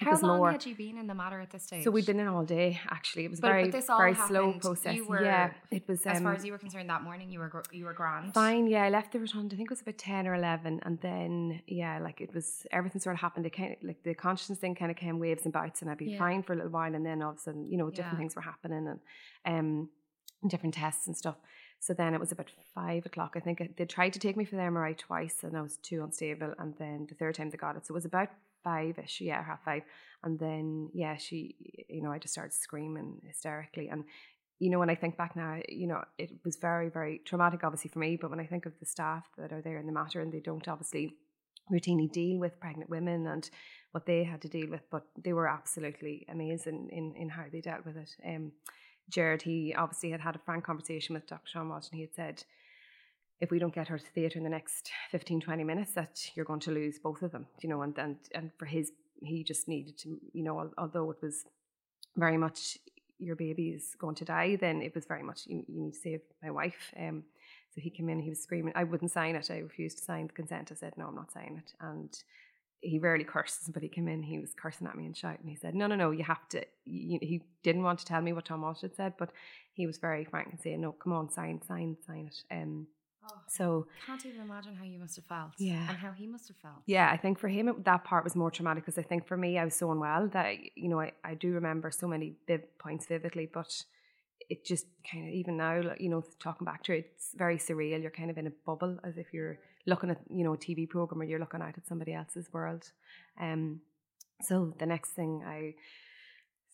how 0.00 0.18
long 0.20 0.38
more, 0.38 0.50
had 0.50 0.64
you 0.64 0.74
been 0.74 0.96
in 0.96 1.06
the 1.06 1.14
Mater 1.14 1.40
at 1.40 1.50
this 1.50 1.64
stage? 1.64 1.84
So 1.84 1.90
we'd 1.90 2.06
been 2.06 2.20
in 2.20 2.26
all 2.26 2.44
day. 2.44 2.80
Actually, 2.88 3.26
it 3.26 3.30
was 3.30 3.40
but, 3.40 3.48
very 3.48 3.70
but 3.70 3.86
very 3.86 4.14
slow 4.14 4.54
process. 4.54 4.98
Were, 5.06 5.22
yeah, 5.22 5.52
it 5.70 5.86
was. 5.86 6.06
Um, 6.06 6.12
as 6.12 6.22
far 6.22 6.30
um, 6.30 6.36
as 6.36 6.44
you 6.44 6.52
were 6.52 6.58
concerned, 6.58 6.88
that 6.88 7.02
morning 7.02 7.30
you 7.30 7.38
were 7.38 7.62
you 7.70 7.84
were 7.84 7.92
grand. 7.92 8.32
Fine. 8.32 8.66
Yeah, 8.66 8.84
I 8.84 8.88
left 8.88 9.12
the 9.12 9.20
rotunda. 9.20 9.54
I 9.54 9.58
think 9.58 9.70
it 9.70 9.72
was 9.72 9.82
about 9.82 9.98
ten 9.98 10.26
or 10.26 10.34
eleven, 10.34 10.80
and 10.84 10.98
then 11.02 11.60
yeah, 11.66 11.98
like 11.98 12.22
it 12.22 12.34
was 12.34 12.66
everything 12.72 13.00
sort 13.00 13.14
of 13.14 13.20
happened. 13.20 13.44
It 13.44 13.54
kind 13.54 13.72
of 13.72 13.82
like 13.82 14.02
the 14.02 14.14
consciousness 14.14 14.58
thing 14.58 14.74
kind 14.74 14.90
of 14.90 14.96
came 14.96 15.18
waves 15.18 15.44
and 15.44 15.52
bouts, 15.52 15.82
and 15.82 15.90
I'd 15.90 15.98
be 15.98 16.12
yeah. 16.12 16.18
fine 16.18 16.42
for 16.42 16.54
a 16.54 16.56
little 16.56 16.72
while, 16.72 16.94
and 16.94 17.04
then 17.04 17.20
all 17.22 17.32
of 17.32 17.36
a 17.36 17.40
sudden, 17.40 17.66
you 17.66 17.76
know, 17.76 17.90
different 17.90 18.14
yeah. 18.14 18.18
things 18.18 18.34
were 18.34 18.42
happening, 18.42 18.86
and 18.88 19.00
um, 19.44 19.90
different 20.48 20.74
tests 20.74 21.06
and 21.08 21.16
stuff. 21.16 21.36
So 21.80 21.94
then 21.94 22.12
it 22.12 22.20
was 22.20 22.30
about 22.30 22.50
five 22.74 23.06
o'clock. 23.06 23.32
I 23.36 23.40
think 23.40 23.76
they 23.76 23.86
tried 23.86 24.12
to 24.12 24.18
take 24.18 24.36
me 24.36 24.44
for 24.44 24.56
the 24.56 24.62
MRI 24.62 24.96
twice, 24.96 25.38
and 25.42 25.56
I 25.56 25.62
was 25.62 25.78
too 25.78 26.04
unstable. 26.04 26.54
And 26.58 26.74
then 26.78 27.06
the 27.08 27.14
third 27.14 27.34
time 27.34 27.50
they 27.50 27.56
got 27.56 27.76
it, 27.76 27.86
so 27.86 27.92
it 27.92 27.94
was 27.94 28.04
about 28.04 28.28
five 28.62 28.98
ish, 28.98 29.22
yeah, 29.22 29.42
half 29.42 29.64
five. 29.64 29.82
And 30.22 30.38
then 30.38 30.90
yeah, 30.92 31.16
she, 31.16 31.56
you 31.88 32.02
know, 32.02 32.12
I 32.12 32.18
just 32.18 32.34
started 32.34 32.52
screaming 32.52 33.22
hysterically. 33.26 33.88
And 33.88 34.04
you 34.58 34.68
know, 34.68 34.78
when 34.78 34.90
I 34.90 34.94
think 34.94 35.16
back 35.16 35.34
now, 35.34 35.58
you 35.70 35.86
know, 35.86 36.04
it 36.18 36.32
was 36.44 36.56
very, 36.56 36.90
very 36.90 37.22
traumatic, 37.24 37.64
obviously 37.64 37.88
for 37.88 37.98
me. 37.98 38.18
But 38.20 38.28
when 38.28 38.40
I 38.40 38.46
think 38.46 38.66
of 38.66 38.78
the 38.78 38.84
staff 38.84 39.26
that 39.38 39.52
are 39.52 39.62
there 39.62 39.78
in 39.78 39.86
the 39.86 39.92
Mater, 39.92 40.20
and 40.20 40.30
they 40.30 40.40
don't 40.40 40.68
obviously 40.68 41.14
routinely 41.72 42.12
deal 42.12 42.38
with 42.38 42.60
pregnant 42.60 42.90
women 42.90 43.26
and 43.26 43.48
what 43.92 44.04
they 44.04 44.24
had 44.24 44.42
to 44.42 44.48
deal 44.48 44.68
with, 44.68 44.82
but 44.90 45.06
they 45.16 45.32
were 45.32 45.48
absolutely 45.48 46.26
amazing 46.28 46.90
in 46.92 47.14
in 47.16 47.30
how 47.30 47.44
they 47.50 47.62
dealt 47.62 47.86
with 47.86 47.96
it. 47.96 48.10
Um, 48.26 48.52
Jared, 49.10 49.42
he 49.42 49.74
obviously 49.74 50.10
had 50.10 50.20
had 50.20 50.36
a 50.36 50.40
frank 50.40 50.64
conversation 50.64 51.14
with 51.14 51.26
Dr. 51.26 51.48
Sean 51.48 51.68
Walsh 51.68 51.88
and 51.90 51.96
he 51.96 52.02
had 52.02 52.14
said, 52.14 52.44
if 53.40 53.50
we 53.50 53.58
don't 53.58 53.74
get 53.74 53.88
her 53.88 53.98
to 53.98 54.04
theatre 54.14 54.38
in 54.38 54.44
the 54.44 54.50
next 54.50 54.90
15, 55.10 55.40
20 55.40 55.64
minutes, 55.64 55.92
that 55.92 56.30
you're 56.34 56.44
going 56.44 56.60
to 56.60 56.70
lose 56.70 56.98
both 56.98 57.22
of 57.22 57.32
them, 57.32 57.46
you 57.62 57.68
know, 57.68 57.82
and, 57.82 57.98
and, 57.98 58.16
and 58.34 58.50
for 58.58 58.66
his, 58.66 58.92
he 59.22 59.42
just 59.42 59.66
needed 59.66 59.96
to, 59.98 60.18
you 60.32 60.42
know, 60.42 60.70
although 60.76 61.10
it 61.10 61.22
was 61.22 61.44
very 62.16 62.36
much 62.36 62.78
your 63.18 63.36
baby 63.36 63.68
is 63.70 63.94
going 63.98 64.14
to 64.16 64.24
die, 64.24 64.56
then 64.56 64.82
it 64.82 64.94
was 64.94 65.06
very 65.06 65.22
much, 65.22 65.42
you, 65.46 65.64
you 65.68 65.80
need 65.80 65.94
to 65.94 66.00
save 66.00 66.20
my 66.42 66.50
wife. 66.50 66.92
Um, 66.98 67.24
so 67.74 67.80
he 67.80 67.90
came 67.90 68.08
in, 68.08 68.20
he 68.20 68.30
was 68.30 68.42
screaming, 68.42 68.72
I 68.74 68.84
wouldn't 68.84 69.12
sign 69.12 69.36
it. 69.36 69.50
I 69.50 69.58
refused 69.58 69.98
to 69.98 70.04
sign 70.04 70.26
the 70.26 70.32
consent. 70.32 70.70
I 70.72 70.74
said, 70.74 70.94
no, 70.96 71.06
I'm 71.06 71.14
not 71.14 71.32
signing 71.32 71.58
it. 71.58 71.72
And 71.80 72.16
he 72.82 72.98
rarely 72.98 73.24
curses, 73.24 73.68
but 73.72 73.82
he 73.82 73.88
came 73.88 74.08
in, 74.08 74.22
he 74.22 74.38
was 74.38 74.54
cursing 74.54 74.86
at 74.86 74.96
me 74.96 75.06
and 75.06 75.16
shouting. 75.16 75.46
He 75.46 75.56
said, 75.56 75.74
No, 75.74 75.86
no, 75.86 75.96
no, 75.96 76.10
you 76.10 76.24
have 76.24 76.48
to. 76.50 76.64
You, 76.84 77.18
he 77.20 77.42
didn't 77.62 77.82
want 77.82 77.98
to 78.00 78.04
tell 78.04 78.20
me 78.20 78.32
what 78.32 78.46
Tom 78.46 78.62
Walsh 78.62 78.80
had 78.80 78.96
said, 78.96 79.14
but 79.18 79.30
he 79.74 79.86
was 79.86 79.98
very 79.98 80.24
frank 80.24 80.48
and 80.50 80.60
saying, 80.60 80.80
No, 80.80 80.92
come 80.92 81.12
on, 81.12 81.30
sign, 81.30 81.60
sign, 81.66 81.96
sign 82.06 82.28
it. 82.28 82.54
Um, 82.54 82.86
oh, 83.24 83.36
so 83.48 83.86
can't 84.06 84.24
even 84.24 84.40
imagine 84.40 84.74
how 84.74 84.84
you 84.84 84.98
must 84.98 85.16
have 85.16 85.26
felt. 85.26 85.52
Yeah. 85.58 85.86
And 85.88 85.98
how 85.98 86.12
he 86.12 86.26
must 86.26 86.48
have 86.48 86.56
felt. 86.56 86.82
Yeah, 86.86 87.10
I 87.10 87.16
think 87.16 87.38
for 87.38 87.48
him, 87.48 87.68
it, 87.68 87.84
that 87.84 88.04
part 88.04 88.24
was 88.24 88.34
more 88.34 88.50
traumatic 88.50 88.84
because 88.84 88.98
I 88.98 89.06
think 89.06 89.26
for 89.26 89.36
me, 89.36 89.58
I 89.58 89.64
was 89.64 89.74
so 89.74 89.90
unwell 89.90 90.28
that, 90.28 90.54
you 90.74 90.88
know, 90.88 91.00
I, 91.00 91.12
I 91.22 91.34
do 91.34 91.52
remember 91.52 91.90
so 91.90 92.08
many 92.08 92.34
big 92.46 92.62
points 92.78 93.06
vividly, 93.06 93.48
but 93.52 93.84
it 94.48 94.64
just 94.64 94.86
kind 95.10 95.28
of, 95.28 95.34
even 95.34 95.58
now, 95.58 95.80
you 95.98 96.08
know, 96.08 96.24
talking 96.38 96.64
back 96.64 96.82
to 96.84 96.94
it, 96.94 97.10
it's 97.14 97.34
very 97.36 97.58
surreal. 97.58 98.00
You're 98.00 98.10
kind 98.10 98.30
of 98.30 98.38
in 98.38 98.46
a 98.46 98.52
bubble 98.64 98.98
as 99.04 99.18
if 99.18 99.34
you're 99.34 99.58
looking 99.90 100.10
at 100.10 100.20
you 100.30 100.44
know 100.44 100.54
a 100.54 100.58
TV 100.58 100.88
program 100.88 101.20
or 101.20 101.24
you're 101.24 101.38
looking 101.38 101.60
out 101.60 101.76
at 101.76 101.86
somebody 101.86 102.14
else's 102.14 102.50
world. 102.52 102.90
Um, 103.38 103.82
so 104.42 104.72
the 104.78 104.86
next 104.86 105.10
thing 105.10 105.42
I 105.46 105.74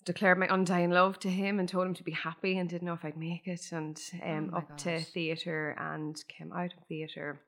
declared 0.04 0.38
my 0.38 0.46
undying 0.48 0.90
love 0.90 1.18
to 1.18 1.28
him 1.28 1.58
and 1.58 1.68
told 1.68 1.86
him 1.86 1.94
to 1.94 2.04
be 2.04 2.12
happy 2.12 2.58
and 2.58 2.68
didn't 2.68 2.86
know 2.86 2.94
if 2.94 3.04
I'd 3.04 3.16
make 3.16 3.48
it 3.48 3.72
and 3.72 4.00
um, 4.24 4.50
oh 4.54 4.58
up 4.58 4.68
gosh. 4.68 4.82
to 4.84 5.00
theatre 5.00 5.76
and 5.78 6.16
came 6.28 6.52
out 6.52 6.72
of 6.72 6.86
theatre 6.88 7.40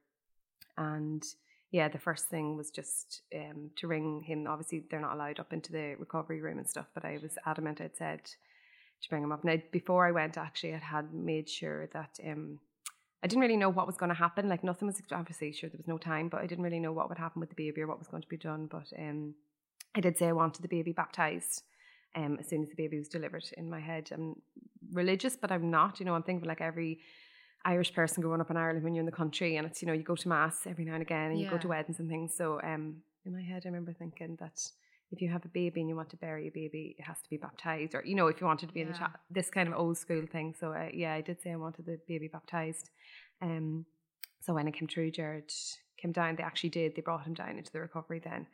and 0.77 1.23
yeah 1.71 1.89
the 1.89 2.01
first 2.01 2.27
thing 2.27 2.57
was 2.57 2.71
just 2.71 3.23
um, 3.35 3.71
to 3.77 3.87
ring 3.87 4.23
him 4.23 4.47
obviously 4.49 4.83
they're 4.91 5.01
not 5.01 5.15
allowed 5.15 5.39
up 5.39 5.53
into 5.53 5.71
the 5.71 5.95
recovery 6.01 6.41
room 6.41 6.59
and 6.59 6.69
stuff 6.69 6.87
but 6.95 7.05
I 7.05 7.21
was 7.23 7.39
adamant 7.47 7.81
I'd 7.81 7.97
said 7.97 8.25
to 8.25 9.09
bring 9.09 9.23
him 9.23 9.31
up 9.31 9.45
now 9.45 9.59
before 9.71 10.09
I 10.09 10.11
went 10.11 10.37
actually 10.37 10.75
I 10.75 10.79
had 10.79 11.15
made 11.15 11.49
sure 11.49 11.89
that 11.93 12.19
um, 12.27 12.59
I 13.23 13.27
didn't 13.27 13.43
really 13.43 13.57
know 13.57 13.69
what 13.69 13.87
was 13.87 13.97
going 13.97 14.11
to 14.11 14.15
happen. 14.15 14.49
Like 14.49 14.63
nothing 14.63 14.87
was 14.87 15.01
obviously 15.11 15.53
sure 15.53 15.69
there 15.69 15.79
was 15.79 15.89
no 15.89 15.99
time, 15.99 16.29
but 16.29 16.41
I 16.41 16.47
didn't 16.47 16.65
really 16.65 16.79
know 16.79 16.93
what 16.93 17.09
would 17.09 17.19
happen 17.19 17.41
with 17.41 17.49
the 17.49 17.57
baby 17.57 17.81
or 17.81 17.87
what 17.87 17.99
was 17.99 18.09
going 18.09 18.23
to 18.23 18.29
be 18.29 18.37
done. 18.37 18.67
But 18.67 18.87
um, 18.99 19.35
I 19.95 20.01
did 20.01 20.17
say 20.17 20.29
I 20.29 20.33
wanted 20.33 20.63
the 20.63 20.69
baby 20.69 20.93
baptized. 20.93 21.63
Um, 22.15 22.39
as 22.41 22.49
soon 22.49 22.63
as 22.63 22.69
the 22.69 22.75
baby 22.75 22.97
was 22.97 23.09
delivered 23.09 23.45
in 23.57 23.69
my 23.69 23.81
head, 23.81 24.11
I'm 24.13 24.37
religious, 24.93 25.37
but 25.37 25.53
I'm 25.53 25.71
not. 25.71 26.01
You 26.01 26.07
know, 26.07 26.15
I'm 26.15 26.23
thinking 26.23 26.49
like 26.49 26.61
every 26.61 27.01
Irish 27.65 27.93
person 27.93 28.23
growing 28.23 28.41
up 28.41 28.51
in 28.51 28.57
Ireland 28.57 28.85
when 28.85 28.95
you're 28.95 29.03
in 29.03 29.07
the 29.07 29.13
country, 29.13 29.57
and 29.57 29.67
it's 29.67 29.83
you 29.83 29.87
know 29.87 29.93
you 29.93 30.03
go 30.03 30.15
to 30.15 30.29
mass 30.29 30.67
every 30.67 30.85
now 30.85 30.95
and 30.95 31.03
again, 31.03 31.31
and 31.31 31.39
yeah. 31.39 31.47
you 31.47 31.51
go 31.51 31.59
to 31.59 31.69
weddings 31.69 31.99
and 31.99 32.09
things. 32.09 32.35
So 32.35 32.61
um, 32.63 33.03
in 33.27 33.33
my 33.33 33.43
head, 33.43 33.63
I 33.65 33.69
remember 33.69 33.93
thinking 33.93 34.37
that 34.41 34.59
if 35.11 35.23
you 35.23 35.31
have 35.31 35.45
a 35.45 35.49
baby 35.49 35.81
and 35.81 35.89
you 35.89 35.97
want 35.97 36.11
to 36.11 36.17
bury 36.17 36.49
a 36.49 36.51
baby, 36.51 36.95
it 36.99 37.03
has 37.03 37.17
to 37.23 37.31
be 37.31 37.37
baptized, 37.37 37.95
or 37.95 38.03
you 38.05 38.15
know, 38.15 38.27
if 38.27 38.41
you 38.41 38.47
wanted 38.47 38.69
to 38.69 38.75
be 38.75 38.81
yeah. 38.81 38.87
in 38.87 38.93
the 38.93 39.09
this 39.31 39.51
kind 39.51 39.69
of 39.69 39.75
old 39.75 39.97
school 39.97 40.25
thing. 40.31 40.55
So 40.59 40.73
uh, 40.73 40.89
yeah, 40.93 41.15
I 41.15 41.21
did 41.21 41.41
say 41.41 41.53
I 41.53 41.57
wanted 41.57 41.87
the 41.87 41.99
baby 42.07 42.29
baptized. 42.29 42.91
Um, 43.41 43.87
so 44.41 44.55
when 44.55 44.69
it 44.69 44.75
came 44.75 44.89
through, 44.89 45.13
Jared 45.13 45.53
came 46.01 46.13
down. 46.13 46.37
They 46.37 46.43
actually 46.43 46.71
did. 46.71 46.95
They 46.95 47.03
brought 47.03 47.27
him 47.27 47.35
down 47.35 47.59
into 47.59 47.73
the 47.73 47.81
recovery 47.81 48.21
then, 48.23 48.47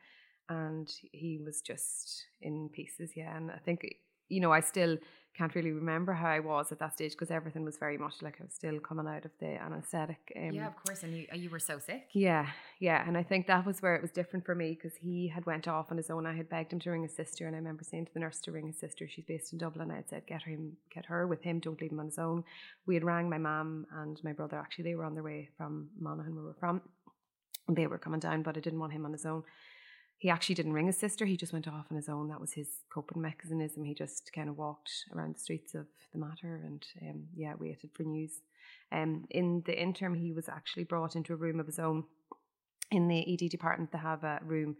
and 0.48 0.88
he 1.12 1.40
was 1.44 1.60
just 1.60 2.24
in 2.40 2.70
pieces. 2.72 3.12
Yeah, 3.16 3.36
and 3.36 3.50
I 3.50 3.58
think 3.58 3.84
you 4.28 4.40
know 4.40 4.52
I 4.52 4.60
still 4.60 4.96
can't 5.36 5.54
really 5.54 5.72
remember 5.72 6.12
how 6.12 6.28
I 6.28 6.38
was 6.38 6.70
at 6.70 6.78
that 6.78 6.94
stage 6.94 7.12
because 7.12 7.30
everything 7.30 7.64
was 7.64 7.76
very 7.76 7.98
much 7.98 8.22
like 8.22 8.36
I 8.40 8.44
was 8.44 8.54
still 8.54 8.78
coming 8.78 9.06
out 9.08 9.24
of 9.24 9.32
the 9.40 9.60
anesthetic. 9.60 10.32
Um, 10.36 10.52
yeah, 10.52 10.68
of 10.68 10.76
course, 10.84 11.02
and 11.02 11.16
you 11.16 11.26
you 11.34 11.50
were 11.50 11.58
so 11.58 11.78
sick. 11.78 12.08
Yeah, 12.12 12.46
yeah, 12.78 13.06
and 13.06 13.18
I 13.18 13.24
think 13.24 13.48
that 13.48 13.66
was 13.66 13.82
where 13.82 13.96
it 13.96 14.02
was 14.02 14.12
different 14.12 14.46
for 14.46 14.54
me 14.54 14.78
because 14.80 14.96
he 14.96 15.28
had 15.28 15.44
went 15.44 15.66
off 15.66 15.90
on 15.90 15.96
his 15.96 16.08
own. 16.08 16.24
I 16.24 16.34
had 16.34 16.48
begged 16.48 16.72
him 16.72 16.80
to 16.80 16.90
ring 16.90 17.02
his 17.02 17.16
sister, 17.16 17.46
and 17.46 17.56
I 17.56 17.58
remember 17.58 17.82
saying 17.82 18.06
to 18.06 18.14
the 18.14 18.20
nurse 18.20 18.40
to 18.42 18.52
ring 18.52 18.68
his 18.68 18.78
sister. 18.78 19.08
She's 19.08 19.24
based 19.24 19.52
in 19.52 19.58
Dublin. 19.58 19.90
I 19.90 19.96
had 19.96 20.08
said 20.08 20.26
get 20.26 20.42
him, 20.42 20.76
get 20.94 21.06
her 21.06 21.26
with 21.26 21.42
him. 21.42 21.58
Don't 21.58 21.80
leave 21.80 21.90
him 21.90 22.00
on 22.00 22.06
his 22.06 22.18
own. 22.18 22.44
We 22.86 22.94
had 22.94 23.04
rang 23.04 23.28
my 23.28 23.38
mum 23.38 23.86
and 23.92 24.22
my 24.22 24.32
brother. 24.32 24.58
Actually, 24.58 24.84
they 24.84 24.94
were 24.94 25.04
on 25.04 25.14
their 25.14 25.24
way 25.24 25.48
from 25.56 25.88
Monaghan, 25.98 26.36
where 26.36 26.44
we're 26.44 26.54
from. 26.54 26.80
And 27.66 27.76
they 27.76 27.86
were 27.86 27.98
coming 27.98 28.20
down, 28.20 28.42
but 28.42 28.56
I 28.56 28.60
didn't 28.60 28.78
want 28.78 28.92
him 28.92 29.06
on 29.06 29.12
his 29.12 29.24
own 29.24 29.42
he 30.18 30.30
actually 30.30 30.54
didn't 30.54 30.72
ring 30.72 30.86
his 30.86 30.96
sister. 30.96 31.26
He 31.26 31.36
just 31.36 31.52
went 31.52 31.68
off 31.68 31.86
on 31.90 31.96
his 31.96 32.08
own. 32.08 32.28
That 32.28 32.40
was 32.40 32.52
his 32.52 32.68
coping 32.92 33.20
mechanism. 33.20 33.84
He 33.84 33.94
just 33.94 34.32
kind 34.32 34.48
of 34.48 34.56
walked 34.56 34.90
around 35.14 35.34
the 35.34 35.40
streets 35.40 35.74
of 35.74 35.86
the 36.12 36.18
Mater 36.18 36.62
and, 36.64 36.84
um, 37.02 37.24
yeah, 37.34 37.54
waited 37.58 37.90
for 37.94 38.04
news. 38.04 38.40
Um, 38.92 39.26
in 39.30 39.62
the 39.66 39.78
interim, 39.78 40.14
he 40.14 40.32
was 40.32 40.48
actually 40.48 40.84
brought 40.84 41.16
into 41.16 41.32
a 41.32 41.36
room 41.36 41.60
of 41.60 41.66
his 41.66 41.78
own. 41.78 42.04
In 42.90 43.08
the 43.08 43.32
ED 43.32 43.50
department, 43.50 43.92
they 43.92 43.98
have 43.98 44.24
a 44.24 44.40
room. 44.44 44.76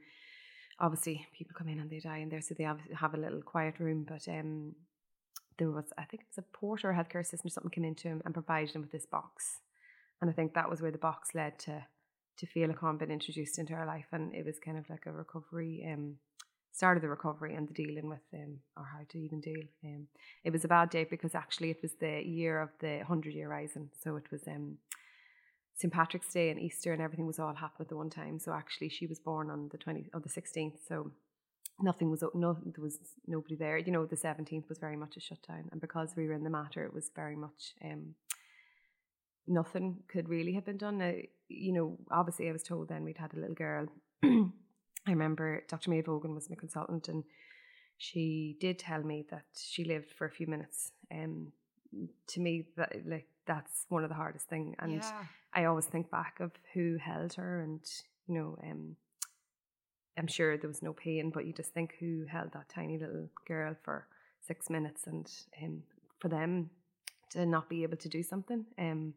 Obviously, 0.79 1.27
people 1.37 1.55
come 1.57 1.69
in 1.69 1.81
and 1.81 1.91
they 1.91 2.01
die 2.01 2.19
in 2.19 2.29
there, 2.29 2.41
so 2.41 2.55
they 2.57 2.65
have, 2.65 2.81
have 2.97 3.15
a 3.15 3.19
little 3.19 3.43
quiet 3.43 3.79
room. 3.81 4.07
But 4.09 4.27
um, 4.29 4.75
there 5.59 5.71
was, 5.71 5.93
I 5.99 6.05
think 6.05 6.23
it 6.23 6.29
was 6.37 6.45
a 6.45 6.57
porter 6.57 6.91
or 6.91 6.95
healthcare 6.95 7.21
assistant 7.21 7.51
or 7.51 7.55
something 7.55 7.71
came 7.71 7.85
into 7.85 8.09
him 8.09 8.23
and 8.25 8.35
provided 8.35 8.75
him 8.75 8.83
with 8.83 8.93
this 8.93 9.07
box. 9.07 9.61
And 10.21 10.31
I 10.31 10.33
think 10.33 10.55
that 10.55 10.71
was 10.71 10.81
where 10.81 10.91
the 10.91 10.99
box 10.99 11.35
led 11.35 11.59
to 11.61 11.85
to 12.39 12.47
Féileacáin 12.47 13.11
introduced 13.11 13.59
into 13.59 13.75
our 13.75 13.87
life, 13.87 14.07
and 14.13 14.35
it 14.35 14.45
was 14.45 14.59
kind 14.59 14.79
of 14.79 14.89
like 14.89 15.07
a 15.07 15.13
recovery. 15.13 15.87
Um, 15.91 16.17
start 16.75 16.97
of 16.97 17.03
the 17.03 17.09
recovery 17.09 17.55
and 17.55 17.69
the 17.69 17.73
dealing 17.73 18.09
with 18.09 18.27
um, 18.35 18.59
or 18.77 18.85
how 18.85 18.99
to 19.09 19.19
even 19.19 19.41
deal. 19.41 19.63
Um, 19.85 20.09
it 20.43 20.53
was 20.53 20.65
a 20.65 20.69
bad 20.69 20.91
day 20.91 21.07
because 21.09 21.35
actually 21.35 21.71
it 21.71 21.81
was 21.83 21.93
the 22.01 22.21
year 22.27 22.61
of 22.61 22.71
the 22.81 23.05
hundred 23.07 23.35
year 23.35 23.49
rising, 23.49 23.91
so 24.03 24.17
it 24.17 24.31
was 24.33 24.43
um, 24.49 24.79
St 25.77 25.93
Patrick's 25.93 26.33
Day 26.33 26.51
and 26.51 26.61
Easter 26.61 26.93
and 26.93 27.01
everything 27.01 27.27
was 27.27 27.39
all 27.39 27.55
happening 27.55 27.87
at 27.87 27.89
the 27.89 27.97
one 27.97 28.11
time. 28.11 28.39
So 28.41 28.53
actually 28.53 28.89
she 28.89 29.07
was 29.07 29.21
born 29.21 29.51
on 29.51 29.69
the 29.71 29.79
twenty 29.79 30.11
or 30.13 30.21
the 30.21 30.29
sixteenth, 30.29 30.81
so 30.89 31.13
nothing 31.81 32.11
was 32.11 32.25
no 32.35 32.59
there 32.65 32.83
was 32.83 32.99
nobody 33.27 33.55
there. 33.55 33.79
You 33.79 33.93
know, 33.93 34.05
the 34.05 34.17
seventeenth 34.17 34.69
was 34.69 34.79
very 34.79 34.97
much 34.97 35.17
a 35.17 35.21
shutdown, 35.21 35.69
and 35.71 35.81
because 35.81 36.15
we 36.17 36.27
were 36.27 36.35
in 36.35 36.45
the 36.45 36.51
Mater, 36.51 36.85
it 36.85 36.93
was 36.93 37.11
very 37.15 37.37
much 37.37 37.75
um, 37.85 38.17
nothing 39.47 39.99
could 40.09 40.29
really 40.29 40.55
have 40.55 40.65
been 40.65 40.79
done. 40.79 40.99
Now, 40.99 41.13
you 41.49 41.73
know, 41.73 41.99
obviously 42.11 42.49
I 42.49 42.53
was 42.53 42.63
told 42.63 42.89
then 42.89 43.05
we'd 43.05 43.19
had 43.19 43.35
a 43.35 43.39
little 43.41 43.55
girl. 43.55 43.87
I 44.25 45.11
remember 45.11 45.63
Dr. 45.69 45.91
Maeve 45.91 46.07
Hogan 46.07 46.35
was 46.35 46.49
my 46.49 46.57
consultant 46.57 47.09
and 47.09 47.25
she 47.99 48.57
did 48.61 48.79
tell 48.79 49.03
me 49.03 49.25
that 49.31 49.45
she 49.57 49.85
lived 49.85 50.13
for 50.17 50.27
a 50.27 50.31
few 50.31 50.47
minutes. 50.47 50.93
Um, 51.13 51.53
to 52.29 52.41
me, 52.41 52.67
that 52.77 52.93
like 53.07 53.29
that's 53.47 53.87
one 53.89 54.03
of 54.03 54.09
the 54.09 54.17
hardest 54.17 54.49
thing, 54.49 54.75
and 54.79 54.95
yeah. 54.95 55.25
I 55.55 55.67
always 55.67 55.87
think 55.87 56.11
back 56.11 56.41
of 56.41 56.51
who 56.73 56.97
held 57.01 57.35
her, 57.35 57.61
and 57.61 57.81
you 58.27 58.35
know, 58.35 58.59
um, 58.63 58.97
I'm 60.19 60.27
sure 60.27 60.57
there 60.57 60.69
was 60.69 60.83
no 60.83 60.93
pain, 60.93 61.31
but 61.33 61.47
you 61.47 61.53
just 61.53 61.73
think 61.73 61.95
who 62.01 62.25
held 62.27 62.53
that 62.53 62.69
tiny 62.69 62.99
little 62.99 63.29
girl 63.47 63.77
for 63.85 64.07
six 64.41 64.69
minutes, 64.71 65.07
and 65.07 65.31
um, 65.63 65.83
for 66.19 66.29
them 66.29 66.71
to 67.31 67.47
not 67.47 67.69
be 67.69 67.85
able 67.85 67.97
to 67.99 68.09
do 68.09 68.23
something, 68.23 68.65
um, 68.79 69.15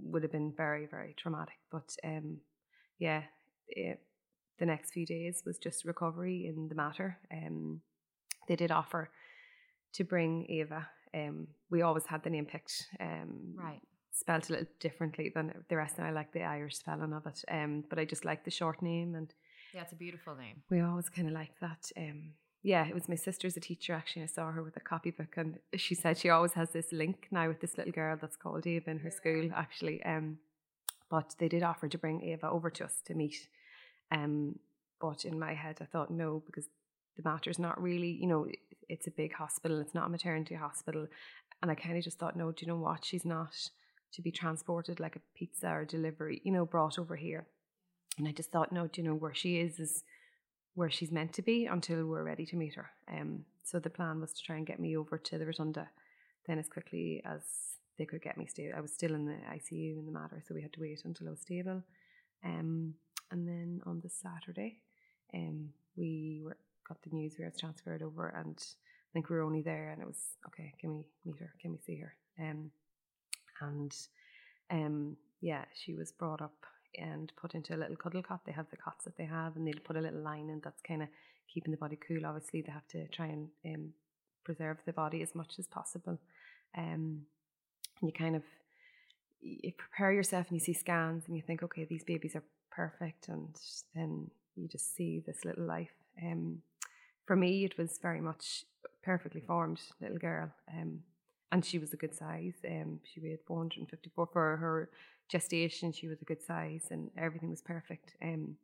would 0.00 0.22
have 0.22 0.32
been 0.32 0.52
very, 0.56 0.86
very 0.86 1.14
traumatic. 1.16 1.58
But 1.70 1.94
um, 2.04 2.38
yeah, 2.98 3.22
it, 3.68 4.00
the 4.58 4.66
next 4.66 4.92
few 4.92 5.06
days 5.06 5.42
was 5.46 5.58
just 5.58 5.84
recovery 5.84 6.46
in 6.46 6.68
the 6.68 6.74
Mater. 6.74 7.18
Um, 7.32 7.80
they 8.48 8.56
did 8.56 8.70
offer 8.70 9.10
to 9.94 10.04
bring 10.04 10.46
Aobha. 10.50 10.86
Um, 11.14 11.48
we 11.70 11.82
always 11.82 12.06
had 12.06 12.22
the 12.22 12.30
name 12.30 12.46
picked. 12.46 12.88
Um, 13.00 13.54
right. 13.54 13.80
Spelt 14.12 14.48
a 14.48 14.52
little 14.52 14.66
differently 14.80 15.30
than 15.32 15.52
the 15.68 15.76
rest, 15.76 15.98
and 15.98 16.06
I 16.06 16.10
like 16.10 16.32
the 16.32 16.42
Irish 16.42 16.76
spelling 16.76 17.12
of 17.12 17.26
it. 17.26 17.44
Um, 17.50 17.84
but 17.88 17.98
I 17.98 18.04
just 18.04 18.24
like 18.24 18.44
the 18.44 18.50
short 18.50 18.82
name, 18.82 19.14
and 19.14 19.32
yeah, 19.72 19.82
it's 19.82 19.92
a 19.92 19.96
beautiful 19.96 20.34
name. 20.34 20.62
We 20.70 20.80
always 20.80 21.08
kind 21.08 21.28
of 21.28 21.34
like 21.34 21.52
that. 21.60 21.90
Um, 21.96 22.32
yeah, 22.62 22.86
it 22.86 22.94
was 22.94 23.08
my 23.08 23.14
sister's 23.14 23.56
a 23.56 23.60
teacher 23.60 23.92
actually. 23.92 24.22
I 24.22 24.26
saw 24.26 24.50
her 24.50 24.62
with 24.62 24.76
a 24.76 24.80
copybook, 24.80 25.36
and 25.36 25.58
she 25.76 25.94
said 25.94 26.18
she 26.18 26.30
always 26.30 26.54
has 26.54 26.70
this 26.70 26.92
link 26.92 27.28
now 27.30 27.48
with 27.48 27.60
this 27.60 27.76
little 27.78 27.92
girl 27.92 28.16
that's 28.20 28.36
called 28.36 28.66
Ava 28.66 28.90
in 28.90 28.98
her 29.00 29.10
school 29.10 29.50
actually. 29.54 30.02
Um, 30.02 30.38
but 31.10 31.34
they 31.38 31.48
did 31.48 31.62
offer 31.62 31.88
to 31.88 31.98
bring 31.98 32.20
Aobha 32.20 32.52
over 32.52 32.68
to 32.68 32.84
us 32.84 33.00
to 33.06 33.14
meet 33.14 33.48
um, 34.10 34.58
but 35.00 35.24
in 35.24 35.38
my 35.38 35.54
head, 35.54 35.78
I 35.80 35.84
thought 35.84 36.10
no, 36.10 36.42
because 36.46 36.66
the 37.16 37.28
Mater's 37.28 37.58
not 37.58 37.80
really, 37.80 38.10
you 38.10 38.26
know, 38.26 38.46
it's 38.88 39.06
a 39.06 39.12
big 39.12 39.34
hospital, 39.34 39.80
it's 39.80 39.94
not 39.94 40.06
a 40.06 40.10
maternity 40.10 40.54
hospital. 40.54 41.06
And 41.62 41.70
I 41.70 41.74
kind 41.74 41.96
of 41.96 42.04
just 42.04 42.18
thought, 42.18 42.36
no, 42.36 42.52
do 42.52 42.64
you 42.64 42.68
know 42.68 42.78
what? 42.78 43.04
She's 43.04 43.24
not 43.24 43.54
to 44.12 44.22
be 44.22 44.30
transported 44.30 45.00
like 45.00 45.16
a 45.16 45.20
pizza 45.36 45.68
or 45.68 45.84
delivery, 45.84 46.40
you 46.44 46.52
know, 46.52 46.64
brought 46.64 46.98
over 46.98 47.16
here. 47.16 47.46
And 48.16 48.26
I 48.26 48.32
just 48.32 48.50
thought, 48.50 48.72
no, 48.72 48.86
do 48.86 49.00
you 49.00 49.08
know 49.08 49.14
where 49.14 49.34
she 49.34 49.58
is 49.58 49.78
is 49.78 50.02
where 50.78 50.88
she's 50.88 51.10
meant 51.10 51.32
to 51.32 51.42
be 51.42 51.66
until 51.66 52.06
we're 52.06 52.22
ready 52.22 52.46
to 52.46 52.54
meet 52.54 52.76
her. 52.76 52.88
Um, 53.12 53.44
so 53.64 53.80
the 53.80 53.90
plan 53.90 54.20
was 54.20 54.32
to 54.34 54.42
try 54.44 54.54
and 54.54 54.64
get 54.64 54.78
me 54.78 54.96
over 54.96 55.18
to 55.18 55.36
the 55.36 55.44
rotunda 55.44 55.88
then 56.46 56.56
as 56.56 56.68
quickly 56.68 57.20
as 57.24 57.42
they 57.98 58.06
could 58.06 58.22
get 58.22 58.38
me 58.38 58.46
stable. 58.46 58.74
I 58.76 58.80
was 58.80 58.92
still 58.92 59.12
in 59.12 59.26
the 59.26 59.38
ICU 59.52 59.98
in 59.98 60.06
the 60.06 60.12
Mater, 60.12 60.40
so 60.46 60.54
we 60.54 60.62
had 60.62 60.72
to 60.74 60.80
wait 60.80 61.02
until 61.04 61.26
I 61.26 61.30
was 61.30 61.40
stable. 61.40 61.82
Um, 62.44 62.94
and 63.32 63.46
then 63.46 63.80
on 63.86 64.00
the 64.00 64.08
Saturday, 64.08 64.78
um, 65.34 65.70
we 65.96 66.42
were 66.44 66.56
got 66.86 67.02
the 67.02 67.10
news 67.10 67.34
we 67.36 67.44
were 67.44 67.52
transferred 67.58 68.02
over, 68.02 68.28
and 68.28 68.56
I 68.56 69.10
think 69.12 69.28
we 69.28 69.36
were 69.36 69.42
only 69.42 69.62
there, 69.62 69.90
and 69.90 70.00
it 70.00 70.06
was 70.06 70.36
okay. 70.46 70.72
Can 70.80 70.94
we 70.94 71.04
meet 71.24 71.40
her? 71.40 71.52
Can 71.60 71.72
we 71.72 71.78
see 71.78 71.96
her? 71.96 72.14
Um, 72.40 72.70
and 73.60 73.92
um, 74.70 75.16
yeah, 75.40 75.64
she 75.74 75.96
was 75.96 76.12
brought 76.12 76.40
up 76.40 76.64
and 76.96 77.32
put 77.36 77.54
into 77.54 77.74
a 77.74 77.78
little 77.78 77.96
cuddle 77.96 78.22
cot. 78.22 78.40
They 78.44 78.52
have 78.52 78.70
the 78.70 78.76
cots 78.76 79.04
that 79.04 79.16
they 79.16 79.24
have, 79.24 79.56
and 79.56 79.66
they'll 79.66 79.80
put 79.84 79.96
a 79.96 80.00
little 80.00 80.20
line 80.22 80.48
in 80.50 80.60
that's 80.62 80.80
kind 80.80 81.02
of 81.02 81.08
keeping 81.52 81.70
the 81.70 81.76
body 81.76 81.96
cool. 81.96 82.26
Obviously, 82.26 82.62
they 82.62 82.72
have 82.72 82.88
to 82.88 83.06
try 83.08 83.26
and 83.26 83.48
um, 83.66 83.92
preserve 84.44 84.78
the 84.86 84.92
body 84.92 85.22
as 85.22 85.34
much 85.34 85.58
as 85.58 85.66
possible. 85.66 86.18
Um, 86.76 87.22
and 88.00 88.08
you 88.08 88.12
kind 88.12 88.36
of 88.36 88.42
you 89.40 89.72
prepare 89.72 90.12
yourself 90.12 90.46
and 90.48 90.58
you 90.58 90.64
see 90.64 90.72
scans 90.72 91.24
and 91.26 91.36
you 91.36 91.42
think, 91.42 91.62
okay, 91.62 91.84
these 91.84 92.04
babies 92.04 92.34
are 92.34 92.42
perfect, 92.70 93.28
and 93.28 93.56
then 93.94 94.30
you 94.56 94.68
just 94.68 94.94
see 94.94 95.22
this 95.26 95.44
little 95.44 95.64
life. 95.64 95.94
Um, 96.22 96.62
for 97.26 97.36
me, 97.36 97.64
it 97.64 97.78
was 97.78 97.98
very 98.00 98.20
much 98.20 98.64
perfectly 99.02 99.40
formed 99.40 99.80
little 100.00 100.18
girl, 100.18 100.50
um, 100.76 101.00
and 101.52 101.64
she 101.64 101.78
was 101.78 101.92
a 101.92 101.96
good 101.96 102.14
size. 102.14 102.54
Um, 102.66 103.00
she 103.04 103.20
weighed 103.20 103.40
454 103.46 104.28
for 104.32 104.56
her 104.56 104.90
gestation. 105.28 105.92
She 105.92 106.08
was 106.08 106.20
a 106.22 106.24
good 106.24 106.42
size, 106.42 106.86
and 106.90 107.10
everything 107.16 107.50
was 107.50 107.62
perfect. 107.62 108.16
Um, 108.22 108.56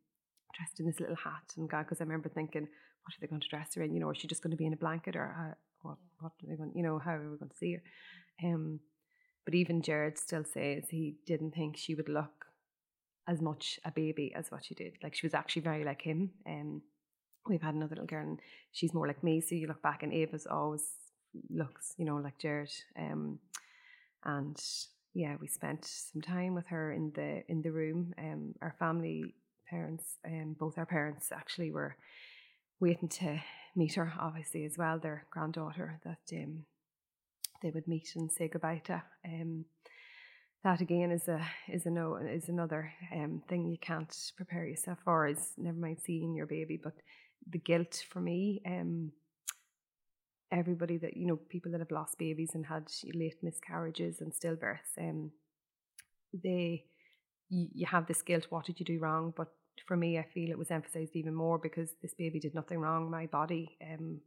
dressed 0.57 0.79
in 0.79 0.85
this 0.85 0.99
little 0.99 1.15
hat 1.15 1.53
and 1.57 1.69
God, 1.69 1.83
because 1.83 1.99
I 1.99 2.05
remember 2.05 2.29
thinking, 2.29 2.61
what 2.61 3.13
are 3.13 3.17
they 3.21 3.27
going 3.27 3.41
to 3.41 3.47
dress 3.47 3.75
her 3.75 3.83
in? 3.83 3.93
You 3.93 3.99
know, 3.99 4.09
is 4.11 4.17
she 4.17 4.27
just 4.27 4.41
going 4.41 4.51
to 4.51 4.57
be 4.57 4.65
in 4.65 4.73
a 4.73 4.77
blanket, 4.77 5.15
or 5.15 5.33
how, 5.35 5.53
what? 5.81 5.97
What 6.19 6.31
are 6.43 6.49
they 6.49 6.55
going? 6.55 6.71
You 6.75 6.83
know, 6.83 6.99
how 6.99 7.11
are 7.11 7.31
we 7.31 7.37
going 7.37 7.49
to 7.49 7.57
see 7.57 7.73
her? 7.73 7.83
Um, 8.43 8.79
but 9.45 9.53
even 9.53 9.81
Jared 9.81 10.17
still 10.17 10.43
says 10.43 10.85
he 10.89 11.15
didn't 11.25 11.51
think 11.51 11.77
she 11.77 11.93
would 11.93 12.09
look 12.09 12.45
as 13.27 13.41
much 13.41 13.79
a 13.85 13.91
baby 13.91 14.33
as 14.35 14.49
what 14.49 14.65
she 14.65 14.75
did. 14.75 14.97
Like 15.03 15.15
she 15.15 15.25
was 15.25 15.33
actually 15.33 15.63
very 15.63 15.83
like 15.83 16.01
him. 16.01 16.31
Um, 16.47 16.81
we've 17.47 17.61
had 17.61 17.75
another 17.75 17.95
little 17.95 18.07
girl, 18.07 18.23
and 18.23 18.39
she's 18.71 18.93
more 18.93 19.07
like 19.07 19.23
me. 19.23 19.41
So 19.41 19.55
you 19.55 19.67
look 19.67 19.81
back, 19.81 20.03
and 20.03 20.11
Aobha's 20.11 20.47
always 20.47 20.87
looks, 21.49 21.93
you 21.97 22.05
know, 22.05 22.17
like 22.17 22.39
Jared. 22.39 22.71
Um, 22.97 23.39
and 24.23 24.59
yeah, 25.15 25.37
we 25.39 25.47
spent 25.47 25.85
some 25.85 26.21
time 26.21 26.53
with 26.53 26.67
her 26.67 26.91
in 26.91 27.11
the 27.15 27.41
in 27.47 27.61
the 27.61 27.71
room. 27.71 28.13
Um, 28.19 28.53
our 28.61 28.75
family 28.77 29.33
parents, 29.69 30.17
um, 30.27 30.57
both 30.59 30.77
our 30.77 30.85
parents 30.85 31.31
actually 31.31 31.71
were 31.71 31.95
waiting 32.81 33.07
to 33.07 33.41
meet 33.77 33.95
her, 33.95 34.11
obviously 34.19 34.65
as 34.65 34.77
well. 34.77 34.99
Their 34.99 35.25
granddaughter 35.31 36.01
that 36.03 36.37
um, 36.37 36.65
they 37.63 37.71
would 37.71 37.87
meet 37.87 38.09
and 38.17 38.29
say 38.29 38.49
goodbye 38.49 38.81
to. 38.85 39.01
Um, 39.25 39.63
that 40.65 40.81
again 40.81 41.11
is 41.11 41.29
a 41.29 41.41
is 41.69 41.85
a 41.85 41.91
no 41.91 42.17
is 42.17 42.49
another 42.49 42.91
um, 43.13 43.41
thing 43.47 43.65
you 43.65 43.77
can't 43.79 44.13
prepare 44.35 44.65
yourself 44.65 44.97
for. 45.05 45.27
Is 45.27 45.53
never 45.57 45.77
mind 45.77 45.99
seeing 46.05 46.35
your 46.35 46.45
baby, 46.45 46.77
but 46.83 46.93
the 47.49 47.59
guilt 47.59 48.03
for 48.09 48.19
me. 48.19 48.61
Um, 48.67 49.13
everybody 50.55 50.97
that 50.97 51.17
you 51.17 51.27
know, 51.27 51.37
people 51.49 51.71
that 51.71 51.81
have 51.81 51.91
lost 51.91 52.17
babies 52.17 52.51
and 52.53 52.65
had 52.65 52.91
late 53.13 53.37
miscarriages 53.43 54.21
and 54.21 54.33
stillbirths, 54.33 54.97
um, 54.99 55.31
they 56.43 56.85
you, 57.49 57.67
you 57.73 57.85
have 57.85 58.07
this 58.07 58.21
guilt. 58.21 58.47
What 58.49 58.65
did 58.65 58.79
you 58.79 58.85
do 58.85 58.99
wrong? 58.99 59.33
But 59.35 59.49
for 59.85 59.97
me, 59.97 60.17
I 60.17 60.23
feel 60.23 60.49
it 60.49 60.57
was 60.57 60.71
emphasized 60.71 61.15
even 61.15 61.33
more 61.33 61.57
because 61.59 61.89
this 62.01 62.13
baby 62.13 62.39
did 62.39 62.55
nothing 62.55 62.79
wrong. 62.79 63.11
My 63.11 63.25
body 63.27 63.77
um, 63.81 64.21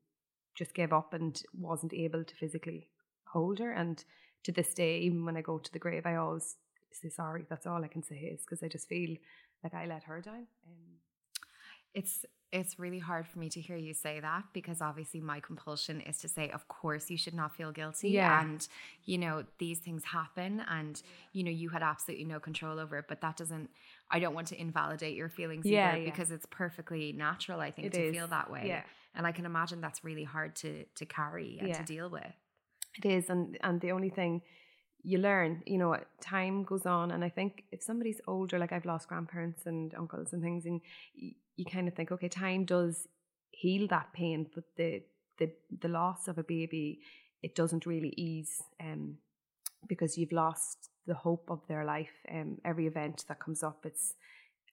just 0.55 0.75
gave 0.75 0.93
up 0.93 1.15
and 1.15 1.41
wasn't 1.53 1.95
able 1.95 2.25
to 2.25 2.35
physically 2.37 2.89
hold 3.33 3.59
her, 3.59 3.73
and 3.73 4.03
to 4.45 4.53
this 4.53 4.73
day, 4.75 4.99
even 5.01 5.25
when 5.25 5.37
I 5.37 5.43
go 5.43 5.59
to 5.59 5.73
the 5.73 5.79
grave, 5.79 6.07
I 6.07 6.17
always 6.17 6.57
say 6.93 7.09
sorry. 7.09 7.45
That's 7.49 7.67
all 7.67 7.85
I 7.85 7.89
can 7.89 8.03
say 8.03 8.17
is 8.17 8.41
because 8.43 8.63
I 8.63 8.69
just 8.69 8.89
feel 8.89 9.17
like 9.63 9.75
I 9.75 9.87
let 9.87 10.05
her 10.05 10.21
down. 10.21 10.47
Um, 10.67 10.99
it's 11.95 12.25
it's 12.51 12.79
really 12.79 12.99
hard 12.99 13.27
for 13.27 13.39
me 13.39 13.51
to 13.51 13.61
hear 13.61 13.77
you 13.77 13.93
say 13.93 14.21
that 14.21 14.43
because 14.55 14.81
obviously 14.81 15.21
my 15.21 15.39
compulsion 15.39 16.01
is 16.01 16.17
to 16.19 16.29
say 16.29 16.49
of 16.51 16.67
course 16.69 17.11
you 17.11 17.19
should 17.19 17.35
not 17.35 17.55
feel 17.55 17.71
guilty 17.71 18.11
yeah. 18.11 18.41
and 18.41 18.69
you 19.05 19.19
know 19.19 19.45
these 19.59 19.81
things 19.81 20.03
happen 20.05 20.63
and 20.71 21.03
you 21.35 21.45
know 21.45 21.51
you 21.51 21.69
had 21.69 21.83
absolutely 21.83 22.25
no 22.25 22.41
control 22.41 22.79
over 22.81 22.97
it 22.99 23.05
but 23.09 23.21
that 23.21 23.37
doesn't 23.37 23.69
I 24.11 24.19
don't 24.19 24.35
want 24.35 24.47
to 24.49 24.59
invalidate 24.59 25.15
your 25.15 25.29
feelings 25.29 25.67
yeah, 25.67 25.91
either 25.91 25.99
yeah. 25.99 26.11
because 26.11 26.31
it's 26.31 26.47
perfectly 26.47 27.13
natural 27.13 27.61
I 27.61 27.71
think 27.71 27.89
it 27.89 27.93
to 27.95 28.07
is. 28.07 28.15
feel 28.15 28.29
that 28.29 28.51
way 28.51 28.65
yeah. 28.67 28.83
and 29.15 29.27
I 29.27 29.33
can 29.33 29.45
imagine 29.45 29.83
that's 29.83 30.03
really 30.03 30.25
hard 30.25 30.57
to 30.57 30.85
to 30.85 31.05
carry 31.05 31.59
and 31.61 31.75
to 31.75 31.83
deal 31.83 32.09
with 32.09 32.33
it 32.99 33.07
is, 33.07 33.31
and 33.31 33.57
and 33.63 33.81
the 33.81 33.93
only 33.93 34.11
thing 34.11 34.43
you 35.03 35.19
learn, 35.19 35.63
you 35.67 35.79
know, 35.79 35.97
time 36.21 36.65
goes 36.65 36.87
on, 36.87 37.11
and 37.11 37.25
I 37.25 37.29
think 37.29 37.65
if 37.71 37.83
somebody's 37.83 38.21
older, 38.27 38.59
like 38.59 38.73
I've 38.73 38.85
lost 38.85 39.09
grandparents 39.09 39.67
and 39.67 39.95
uncles 39.95 40.33
and 40.33 40.43
things, 40.43 40.67
and 40.67 40.81
you, 41.59 41.65
kind 41.65 41.89
of 41.89 41.95
think, 41.95 42.13
okay, 42.13 42.29
time 42.29 42.65
does 42.65 43.09
heal 43.51 43.87
that 43.89 44.13
pain, 44.13 44.47
but 44.55 44.65
the 44.77 45.03
the 45.39 45.51
the 45.81 45.89
loss 45.89 46.29
of 46.29 46.39
a 46.39 46.43
baby, 46.43 47.01
it 47.43 47.55
doesn't 47.55 47.87
really 47.87 48.15
ease, 48.17 48.63
um, 48.81 49.17
because 49.89 50.17
you've 50.17 50.33
lost 50.33 50.91
the 51.07 51.15
hope 51.15 51.47
of 51.51 51.61
their 51.69 51.85
life. 51.85 52.25
Um, 52.31 52.59
every 52.65 52.87
event 52.87 53.25
that 53.29 53.41
comes 53.41 53.63
up, 53.63 53.85
it's 53.85 54.15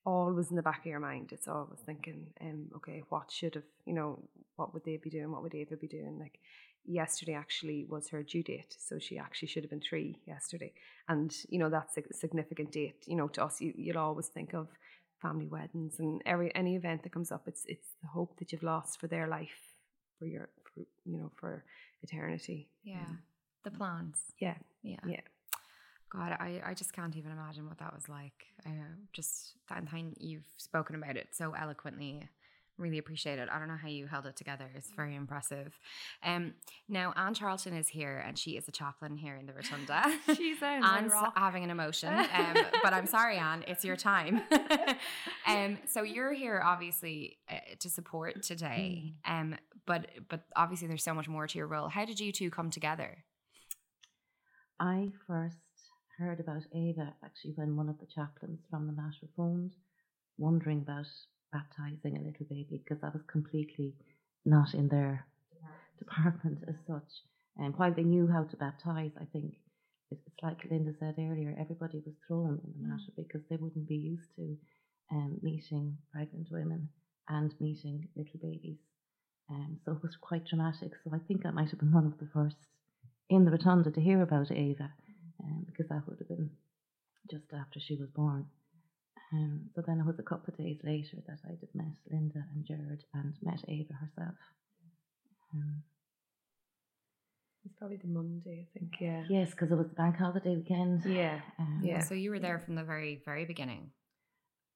always 0.05 0.49
in 0.49 0.55
the 0.55 0.61
back 0.61 0.79
of 0.79 0.85
your 0.85 0.99
mind. 0.99 1.31
It's 1.31 1.47
always 1.47 1.79
thinking, 1.85 2.27
um, 2.41 2.67
okay, 2.77 3.03
what 3.09 3.31
should 3.31 3.55
have, 3.55 3.63
you 3.85 3.93
know, 3.93 4.19
what 4.55 4.73
would 4.73 4.85
they 4.85 4.97
be 4.97 5.09
doing? 5.09 5.31
What 5.31 5.43
would 5.43 5.53
Aobha 5.53 5.79
be 5.79 5.87
doing? 5.87 6.19
Like, 6.19 6.39
yesterday 6.87 7.33
actually 7.33 7.85
was 7.89 8.09
her 8.09 8.21
due 8.23 8.43
date 8.43 8.75
so 8.77 8.99
she 8.99 9.17
actually 9.17 9.47
should 9.47 9.63
have 9.63 9.69
been 9.69 9.81
three 9.81 10.19
yesterday 10.27 10.71
and 11.09 11.35
you 11.49 11.57
know 11.57 11.69
that's 11.69 11.97
a 11.97 12.01
significant 12.13 12.71
date 12.71 13.03
you 13.07 13.15
know 13.15 13.27
to 13.27 13.43
us 13.43 13.59
you, 13.59 13.73
you'll 13.75 13.97
always 13.97 14.27
think 14.27 14.53
of 14.53 14.67
family 15.25 15.47
weddings 15.47 15.93
and 15.99 16.21
every 16.25 16.49
any 16.61 16.73
event 16.75 16.99
that 17.03 17.11
comes 17.11 17.31
up 17.31 17.43
it's 17.51 17.63
it's 17.73 17.89
the 18.01 18.09
hope 18.17 18.31
that 18.37 18.51
you've 18.51 18.69
lost 18.73 18.99
for 18.99 19.07
their 19.07 19.27
life 19.37 19.61
for 20.17 20.25
your 20.25 20.49
for, 20.73 20.81
you 21.05 21.17
know 21.17 21.31
for 21.35 21.63
eternity. 22.03 22.69
Yeah. 22.83 22.99
Um, 22.99 23.19
the 23.63 23.71
plans. 23.71 24.19
Yeah. 24.39 24.55
Yeah. 24.83 24.99
Yeah. 25.07 25.21
God, 26.13 26.37
I, 26.39 26.61
I 26.65 26.73
just 26.73 26.93
can't 26.93 27.15
even 27.17 27.31
imagine 27.31 27.67
what 27.67 27.79
that 27.79 27.93
was 27.93 28.07
like. 28.07 28.45
Uh, 28.65 28.93
just 29.11 29.55
that 29.69 29.89
time 29.89 30.13
you've 30.19 30.49
spoken 30.57 30.95
about 30.95 31.17
it 31.17 31.29
so 31.31 31.53
eloquently 31.53 32.29
Really 32.77 32.97
appreciate 32.97 33.39
it. 33.39 33.47
I 33.49 33.57
don't 33.57 33.69
know 33.69 33.77
how 33.81 33.87
you 33.87 34.05
held 34.05 34.25
it 34.25 34.35
together. 34.35 34.69
It's 34.75 34.91
very 34.91 35.15
impressive. 35.15 35.79
Um, 36.23 36.55
now 36.89 37.13
Anne 37.15 37.33
Charlton 37.33 37.73
is 37.73 37.87
here, 37.87 38.21
and 38.25 38.37
she 38.37 38.57
is 38.57 38.67
a 38.67 38.71
chaplain 38.71 39.15
here 39.15 39.37
in 39.37 39.45
the 39.45 39.53
Rotunda. 39.53 40.03
She's 40.35 40.57
Anne's 40.61 41.13
having 41.35 41.63
an 41.63 41.69
emotion, 41.69 42.13
um, 42.33 42.55
but 42.83 42.93
I'm 42.93 43.05
sorry, 43.05 43.37
Anne. 43.37 43.63
It's 43.67 43.85
your 43.85 43.95
time. 43.95 44.41
um, 45.47 45.77
so 45.87 46.03
you're 46.03 46.33
here 46.33 46.61
obviously 46.63 47.37
uh, 47.49 47.59
to 47.79 47.89
support 47.89 48.43
today. 48.43 49.13
Mm. 49.25 49.39
Um, 49.39 49.55
but 49.85 50.07
but 50.27 50.41
obviously 50.55 50.89
there's 50.89 51.03
so 51.03 51.13
much 51.13 51.29
more 51.29 51.47
to 51.47 51.57
your 51.57 51.67
role. 51.67 51.87
How 51.87 52.03
did 52.03 52.19
you 52.19 52.33
two 52.33 52.49
come 52.49 52.71
together? 52.71 53.23
I 54.81 55.11
first 55.27 55.55
heard 56.17 56.41
about 56.41 56.63
Aobha 56.75 57.13
actually 57.23 57.53
when 57.55 57.77
one 57.77 57.87
of 57.87 57.99
the 57.99 58.05
chaplains 58.05 58.59
from 58.69 58.87
the 58.87 58.93
mater 58.93 59.27
phoned, 59.37 59.75
wondering 60.37 60.79
about 60.79 61.05
baptizing 61.57 62.17
a 62.17 62.25
little 62.27 62.47
baby 62.49 62.81
because 62.83 63.01
that 63.01 63.13
was 63.13 63.23
completely 63.31 63.95
not 64.45 64.73
in 64.73 64.87
their 64.89 65.25
department 65.99 66.59
as 66.67 66.75
such. 66.87 67.11
And 67.57 67.73
while 67.77 67.93
they 67.93 68.03
knew 68.03 68.27
how 68.27 68.43
to 68.43 68.57
baptize, 68.57 69.11
I 69.19 69.25
think 69.31 69.55
it's 70.11 70.21
like 70.43 70.67
Linda 70.69 70.91
said 70.99 71.15
earlier, 71.17 71.55
everybody 71.59 72.01
was 72.05 72.15
thrown 72.27 72.59
in 72.63 72.71
the 72.75 72.87
Mater 72.87 73.13
because 73.15 73.41
they 73.49 73.55
wouldn't 73.55 73.87
be 73.87 73.95
used 73.95 74.29
to 74.35 74.57
um, 75.11 75.37
meeting 75.41 75.97
pregnant 76.11 76.47
women 76.51 76.89
and 77.29 77.53
meeting 77.59 78.07
little 78.15 78.39
babies. 78.41 78.77
Um, 79.49 79.77
so 79.85 79.93
it 79.93 80.03
was 80.03 80.17
quite 80.19 80.45
dramatic. 80.45 80.91
So 81.03 81.11
I 81.13 81.19
think 81.27 81.45
I 81.45 81.51
might 81.51 81.69
have 81.69 81.79
been 81.79 81.93
one 81.93 82.07
of 82.07 82.17
the 82.19 82.29
first 82.33 82.57
in 83.29 83.45
the 83.45 83.51
rotunda 83.51 83.91
to 83.91 84.01
hear 84.01 84.21
about 84.21 84.49
Aobha, 84.49 84.89
um, 85.43 85.65
because 85.65 85.87
that 85.89 86.03
would 86.07 86.19
have 86.19 86.27
been 86.27 86.49
just 87.31 87.45
after 87.53 87.79
she 87.79 87.95
was 87.95 88.09
born. 88.09 88.45
Um, 89.33 89.69
so 89.75 89.83
then 89.85 89.99
it 89.99 90.05
was 90.05 90.19
a 90.19 90.23
couple 90.23 90.53
of 90.53 90.57
days 90.57 90.79
later 90.83 91.17
that 91.27 91.39
I'd 91.45 91.59
have 91.61 91.75
met 91.75 91.95
Linda 92.11 92.43
and 92.53 92.65
Jared 92.65 93.03
and 93.13 93.33
met 93.41 93.63
Aobha 93.67 93.95
herself. 93.99 94.35
Um, 95.53 95.83
it's 97.65 97.73
probably 97.79 97.97
the 97.97 98.07
Monday, 98.07 98.67
I 98.67 98.79
think. 98.79 98.93
Yeah. 99.01 99.23
Yes, 99.27 99.51
because 99.51 99.71
it 99.71 99.75
was 99.75 99.87
the 99.87 99.95
bank 99.95 100.17
holiday 100.17 100.55
weekend. 100.55 101.03
Yeah. 101.05 101.39
Um, 101.59 101.81
yeah. 101.83 101.99
So 101.99 102.13
you 102.13 102.29
were 102.29 102.39
there 102.39 102.59
from 102.59 102.75
the 102.75 102.83
very, 102.83 103.21
very 103.25 103.45
beginning. 103.45 103.89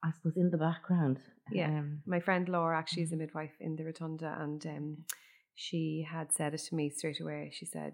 I 0.04 0.12
suppose 0.12 0.38
in 0.38 0.50
the 0.50 0.58
background. 0.58 1.20
Yeah. 1.52 1.68
Um, 1.68 2.02
My 2.06 2.20
friend 2.20 2.48
Laura 2.50 2.78
actually 2.78 3.04
is 3.04 3.12
a 3.12 3.18
midwife 3.18 3.54
in 3.60 3.76
the 3.76 3.84
Rotunda, 3.84 4.36
and 4.40 4.66
um, 4.66 4.98
she 5.56 6.08
had 6.10 6.32
said 6.32 6.54
it 6.54 6.62
to 6.70 6.76
me 6.76 6.90
straight 6.90 7.20
away. 7.20 7.52
She 7.54 7.66
said, 7.66 7.94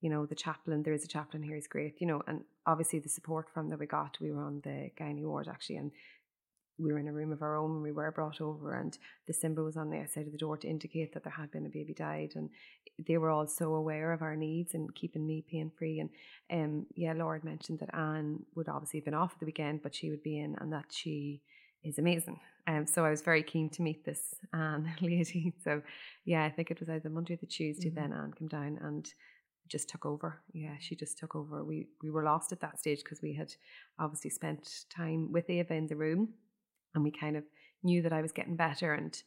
you 0.00 0.10
know, 0.10 0.26
the 0.26 0.34
chaplain, 0.34 0.82
there 0.82 0.94
is 0.94 1.04
a 1.04 1.08
chaplain 1.08 1.42
here, 1.42 1.56
is 1.56 1.66
great, 1.66 2.00
you 2.00 2.06
know, 2.06 2.22
and 2.26 2.42
obviously 2.66 2.98
the 2.98 3.08
support 3.08 3.48
from 3.52 3.68
that 3.68 3.78
we 3.78 3.86
got, 3.86 4.16
we 4.20 4.32
were 4.32 4.42
on 4.42 4.60
the 4.64 4.90
gynae 4.98 5.24
ward 5.24 5.48
actually, 5.48 5.76
and 5.76 5.90
we 6.78 6.92
were 6.92 6.98
in 6.98 7.08
a 7.08 7.12
room 7.12 7.32
of 7.32 7.42
our 7.42 7.56
own 7.56 7.74
when 7.74 7.82
we 7.82 7.92
were 7.92 8.10
brought 8.10 8.40
over, 8.40 8.74
and 8.74 8.96
the 9.26 9.32
symbol 9.32 9.64
was 9.64 9.76
on 9.76 9.90
the 9.90 9.98
outside 9.98 10.26
of 10.26 10.32
the 10.32 10.38
door 10.38 10.56
to 10.56 10.68
indicate 10.68 11.12
that 11.12 11.24
there 11.24 11.32
had 11.32 11.50
been 11.50 11.66
a 11.66 11.70
baby 11.70 11.92
died, 11.92 12.32
and 12.34 12.48
they 13.06 13.18
were 13.18 13.30
all 13.30 13.46
so 13.46 13.74
aware 13.74 14.12
of 14.12 14.22
our 14.22 14.36
needs 14.36 14.74
and 14.74 14.94
keeping 14.94 15.26
me 15.26 15.44
pain 15.50 15.70
free. 15.78 16.00
And 16.00 16.10
um, 16.50 16.86
yeah, 16.94 17.12
Laura 17.12 17.40
mentioned 17.42 17.80
that 17.80 17.94
Anne 17.94 18.40
would 18.54 18.68
obviously 18.68 19.00
have 19.00 19.04
been 19.04 19.14
off 19.14 19.32
at 19.34 19.40
the 19.40 19.46
weekend, 19.46 19.82
but 19.82 19.94
she 19.94 20.10
would 20.10 20.22
be 20.22 20.38
in, 20.38 20.56
and 20.58 20.72
that 20.72 20.86
she 20.90 21.42
is 21.84 21.98
amazing. 21.98 22.40
Um, 22.66 22.86
so 22.86 23.04
I 23.04 23.10
was 23.10 23.22
very 23.22 23.42
keen 23.42 23.68
to 23.70 23.82
meet 23.82 24.04
this 24.04 24.34
Anne 24.52 24.92
lady. 25.00 25.54
So 25.64 25.82
yeah, 26.24 26.44
I 26.44 26.50
think 26.50 26.70
it 26.70 26.80
was 26.80 26.88
either 26.88 27.08
Monday 27.08 27.34
or 27.34 27.38
the 27.38 27.46
Tuesday. 27.46 27.88
Mm-hmm. 27.88 28.00
Then 28.00 28.12
Anne 28.12 28.32
came 28.32 28.48
down 28.48 28.78
and 28.82 29.12
just 29.70 29.88
took 29.88 30.04
over. 30.04 30.42
Yeah, 30.52 30.74
she 30.80 30.96
just 30.96 31.18
took 31.18 31.36
over. 31.36 31.64
We 31.64 31.88
we 32.02 32.10
were 32.10 32.24
lost 32.24 32.52
at 32.52 32.60
that 32.60 32.78
stage 32.78 33.02
because 33.02 33.22
we 33.22 33.34
had 33.34 33.54
obviously 33.98 34.30
spent 34.30 34.84
time 34.90 35.32
with 35.32 35.46
Aobha 35.48 35.70
in 35.70 35.86
the 35.86 35.96
room, 35.96 36.34
and 36.94 37.04
we 37.04 37.10
kind 37.10 37.36
of 37.36 37.44
knew 37.82 38.02
that 38.02 38.12
I 38.12 38.22
was 38.22 38.32
getting 38.32 38.56
better. 38.56 38.92
And 38.92 39.20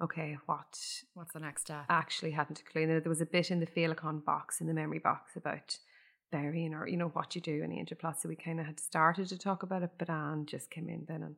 okay, 0.00 0.36
what 0.46 0.78
what's 1.14 1.32
the 1.32 1.40
next 1.40 1.62
step? 1.62 1.86
Actually, 1.88 2.32
hadn't 2.32 2.60
a 2.60 2.64
clue. 2.64 2.86
There 2.86 3.02
was 3.06 3.20
a 3.20 3.26
bit 3.26 3.50
in 3.50 3.60
the 3.60 3.66
Féileacáin 3.66 4.24
box 4.24 4.60
in 4.60 4.66
the 4.66 4.74
memory 4.74 5.00
box 5.00 5.36
about 5.36 5.78
burying 6.32 6.74
or 6.74 6.88
you 6.88 6.96
know 6.96 7.08
what 7.08 7.34
you 7.34 7.40
do 7.40 7.62
in 7.62 7.72
Angel 7.72 7.96
So 8.18 8.28
we 8.28 8.36
kind 8.36 8.60
of 8.60 8.66
had 8.66 8.80
started 8.80 9.28
to 9.28 9.38
talk 9.38 9.62
about 9.62 9.82
it, 9.82 9.92
but 9.98 10.10
Anne 10.10 10.46
just 10.46 10.70
came 10.70 10.88
in 10.88 11.04
then 11.08 11.22
and 11.22 11.36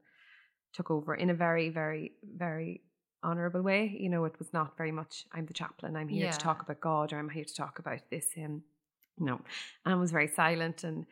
took 0.72 0.90
over 0.90 1.14
in 1.14 1.30
a 1.30 1.34
very, 1.34 1.68
very, 1.68 2.12
very 2.36 2.82
honorable 3.22 3.62
way. 3.62 3.96
You 3.98 4.08
know, 4.08 4.24
it 4.24 4.38
was 4.38 4.52
not 4.52 4.76
very 4.76 4.92
much, 4.92 5.24
I'm 5.32 5.46
the 5.46 5.54
chaplain, 5.54 5.96
I'm 5.96 6.08
here 6.08 6.26
yeah. 6.26 6.30
to 6.30 6.38
talk 6.38 6.62
about 6.62 6.80
God, 6.80 7.12
or 7.12 7.18
I'm 7.18 7.28
here 7.28 7.44
to 7.44 7.54
talk 7.54 7.78
about 7.78 8.00
this. 8.10 8.26
Um, 8.36 8.62
no, 9.18 9.40
Anne 9.84 10.00
was 10.00 10.12
very 10.12 10.28
silent 10.28 10.84
and 10.84 11.06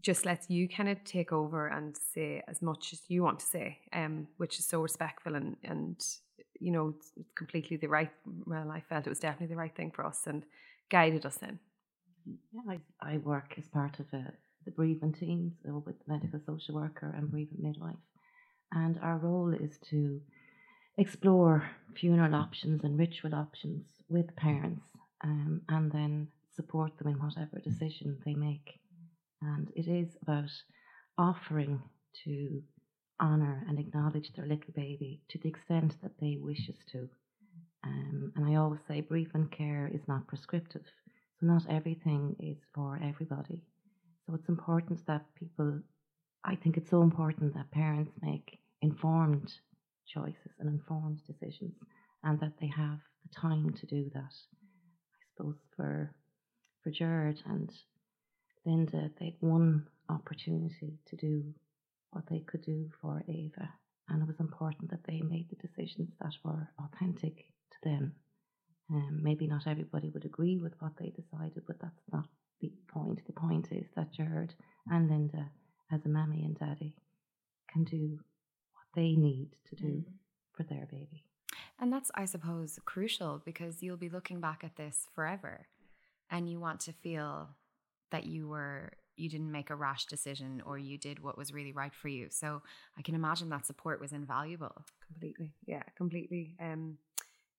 just 0.00 0.26
lets 0.26 0.50
you 0.50 0.68
kind 0.68 0.88
of 0.88 1.02
take 1.04 1.32
over 1.32 1.68
and 1.68 1.96
say 1.96 2.42
as 2.48 2.60
much 2.60 2.92
as 2.92 3.00
you 3.08 3.22
want 3.22 3.40
to 3.40 3.46
say, 3.46 3.78
um, 3.92 4.26
which 4.36 4.58
is 4.58 4.66
so 4.66 4.80
respectful 4.82 5.34
and, 5.34 5.56
and 5.64 6.04
you 6.60 6.70
know, 6.70 6.94
completely 7.34 7.76
the 7.76 7.88
right, 7.88 8.10
well, 8.46 8.70
I 8.70 8.80
felt 8.80 9.06
it 9.06 9.10
was 9.10 9.20
definitely 9.20 9.54
the 9.54 9.58
right 9.58 9.74
thing 9.74 9.90
for 9.90 10.04
us 10.04 10.26
and 10.26 10.44
guided 10.90 11.24
us 11.24 11.38
in. 11.42 11.58
Yeah, 12.52 12.60
I, 12.68 12.78
I 13.00 13.18
work 13.18 13.54
as 13.56 13.68
part 13.68 13.98
of 14.00 14.06
a, 14.12 14.32
the 14.64 14.72
bereavement 14.72 15.18
team, 15.18 15.52
so 15.64 15.82
with 15.86 15.96
the 15.98 16.12
medical 16.12 16.40
social 16.44 16.74
worker 16.74 17.14
and 17.16 17.30
bereavement 17.30 17.62
midwife. 17.62 17.96
And 18.72 18.98
our 19.00 19.18
role 19.18 19.54
is 19.54 19.78
to 19.90 20.20
explore 20.98 21.68
funeral 21.94 22.34
options 22.34 22.84
and 22.84 22.98
ritual 22.98 23.34
options 23.34 23.86
with 24.08 24.34
parents 24.36 24.86
um, 25.22 25.60
and 25.68 25.90
then 25.92 26.28
support 26.54 26.96
them 26.98 27.08
in 27.08 27.18
whatever 27.18 27.58
decision 27.62 28.18
they 28.24 28.34
make. 28.34 28.78
And 29.42 29.70
it 29.76 29.88
is 29.88 30.16
about 30.22 30.50
offering 31.18 31.82
to 32.24 32.62
honour 33.20 33.64
and 33.68 33.78
acknowledge 33.78 34.32
their 34.32 34.46
little 34.46 34.72
baby 34.74 35.20
to 35.28 35.38
the 35.38 35.48
extent 35.48 35.96
that 36.02 36.18
they 36.20 36.38
wish 36.40 36.68
us 36.68 36.78
to. 36.92 37.08
Um, 37.84 38.32
and 38.36 38.46
I 38.46 38.56
always 38.56 38.80
say 38.88 39.00
bereavement 39.00 39.52
care 39.52 39.90
is 39.92 40.08
not 40.08 40.26
prescriptive, 40.26 40.84
so 41.38 41.46
not 41.46 41.62
everything 41.68 42.36
is 42.40 42.58
for 42.74 42.98
everybody. 43.02 43.60
So 44.26 44.34
it's 44.34 44.48
important 44.48 45.06
that 45.06 45.24
people, 45.38 45.80
I 46.44 46.56
think 46.56 46.76
it's 46.76 46.90
so 46.90 47.02
important 47.02 47.54
that 47.54 47.70
parents 47.70 48.12
make 48.22 48.58
informed 48.82 49.52
choices 50.12 50.52
and 50.58 50.68
informed 50.68 51.20
decisions, 51.26 51.74
and 52.22 52.38
that 52.40 52.58
they 52.60 52.68
have 52.68 52.98
the 53.22 53.34
time 53.40 53.72
to 53.74 53.86
do 53.86 54.10
that. 54.14 54.32
I 54.32 55.22
suppose 55.36 55.56
for 55.76 56.14
for 56.82 56.90
Jared 56.90 57.42
and 57.46 57.70
Linda, 58.64 59.10
they'd 59.18 59.36
one 59.40 59.86
opportunity 60.08 60.98
to 61.06 61.16
do 61.16 61.54
what 62.10 62.24
they 62.30 62.40
could 62.40 62.62
do 62.62 62.88
for 63.00 63.22
Aobha, 63.28 63.68
and 64.08 64.22
it 64.22 64.26
was 64.28 64.40
important 64.40 64.90
that 64.90 65.04
they 65.06 65.20
made 65.20 65.48
the 65.50 65.66
decisions 65.66 66.10
that 66.20 66.34
were 66.44 66.68
authentic 66.78 67.46
to 67.72 67.88
them. 67.88 68.14
Um, 68.90 69.20
maybe 69.22 69.46
not 69.48 69.66
everybody 69.66 70.10
would 70.10 70.24
agree 70.24 70.58
with 70.58 70.74
what 70.78 70.92
they 70.98 71.10
decided, 71.10 71.64
but 71.66 71.80
that's 71.80 72.04
not 72.12 72.28
the 72.60 72.72
point. 72.88 73.20
The 73.26 73.32
point 73.32 73.68
is 73.72 73.86
that 73.96 74.12
Jared 74.12 74.54
and 74.88 75.10
Linda, 75.10 75.50
as 75.90 76.04
a 76.04 76.08
mammy 76.08 76.44
and 76.44 76.56
daddy, 76.56 76.94
can 77.72 77.84
do 77.84 78.18
they 78.96 79.14
need 79.14 79.50
to 79.68 79.76
do 79.76 79.84
mm. 79.84 80.04
for 80.52 80.64
their 80.64 80.86
baby. 80.90 81.24
And 81.78 81.92
that's, 81.92 82.10
I 82.14 82.24
suppose, 82.24 82.78
crucial 82.84 83.42
because 83.44 83.82
you'll 83.82 83.96
be 83.96 84.08
looking 84.08 84.40
back 84.40 84.64
at 84.64 84.76
this 84.76 85.06
forever 85.14 85.66
and 86.30 86.50
you 86.50 86.58
want 86.58 86.80
to 86.80 86.92
feel 86.92 87.50
that 88.10 88.24
you 88.24 88.48
were 88.48 88.92
you 89.18 89.30
didn't 89.30 89.50
make 89.50 89.70
a 89.70 89.74
rash 89.74 90.04
decision 90.04 90.62
or 90.66 90.76
you 90.76 90.98
did 90.98 91.22
what 91.22 91.38
was 91.38 91.50
really 91.52 91.72
right 91.72 91.94
for 91.94 92.08
you. 92.08 92.26
So 92.30 92.60
I 92.98 93.02
can 93.02 93.14
imagine 93.14 93.48
that 93.48 93.64
support 93.64 93.98
was 93.98 94.12
invaluable. 94.12 94.84
Completely. 95.06 95.52
Yeah, 95.66 95.82
completely. 95.96 96.56
Um 96.60 96.98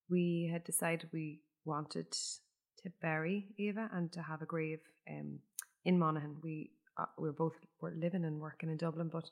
we 0.10 0.50
had 0.52 0.63
decided 0.63 1.10
we 1.12 1.41
wanted 1.65 2.12
to 2.12 2.91
bury 3.02 3.47
Aobha 3.60 3.89
and 3.95 4.12
to 4.13 4.21
have 4.21 4.41
a 4.41 4.45
grave 4.45 4.82
um 5.10 5.39
in 5.86 5.97
Monaghan. 5.97 6.38
We 6.43 6.71
uh, 6.97 7.06
we 7.17 7.28
were 7.28 7.34
both 7.34 7.56
were 7.82 7.93
living 7.95 8.26
and 8.26 8.39
working 8.39 8.69
in 8.69 8.78
Dublin, 8.78 9.10
but 9.12 9.30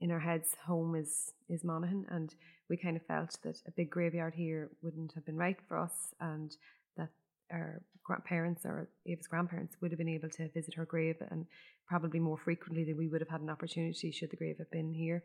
in 0.00 0.10
our 0.10 0.20
heads 0.20 0.56
home 0.66 0.94
is 0.94 1.32
is 1.48 1.64
Monaghan 1.64 2.06
and 2.10 2.34
we 2.68 2.76
kind 2.76 2.96
of 2.96 3.02
felt 3.06 3.36
that 3.42 3.60
a 3.66 3.70
big 3.70 3.90
graveyard 3.90 4.34
here 4.34 4.70
wouldn't 4.82 5.12
have 5.12 5.24
been 5.24 5.36
right 5.36 5.58
for 5.66 5.78
us 5.78 6.14
and 6.20 6.56
that 6.96 7.08
our 7.50 7.80
grandparents 8.04 8.64
or 8.64 8.88
Aobha's 9.08 9.26
grandparents 9.26 9.76
would 9.80 9.90
have 9.90 9.98
been 9.98 10.08
able 10.08 10.28
to 10.30 10.48
visit 10.50 10.74
her 10.74 10.84
grave 10.84 11.16
and 11.30 11.46
probably 11.86 12.20
more 12.20 12.38
frequently 12.38 12.84
than 12.84 12.96
we 12.96 13.08
would 13.08 13.20
have 13.20 13.30
had 13.30 13.40
an 13.40 13.50
opportunity 13.50 14.10
should 14.10 14.30
the 14.30 14.36
grave 14.36 14.58
have 14.58 14.70
been 14.70 14.92
here. 14.92 15.24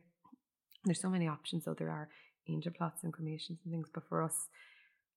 There's 0.86 1.02
so 1.02 1.10
many 1.10 1.28
options 1.28 1.66
though 1.66 1.74
there 1.74 1.92
are 1.92 2.10
angel 2.50 2.74
plots 2.76 3.04
and 3.04 3.14
cremations 3.14 3.60
and 3.64 3.72
things 3.72 3.90
but 3.94 4.08
for 4.08 4.22
us 4.22 4.48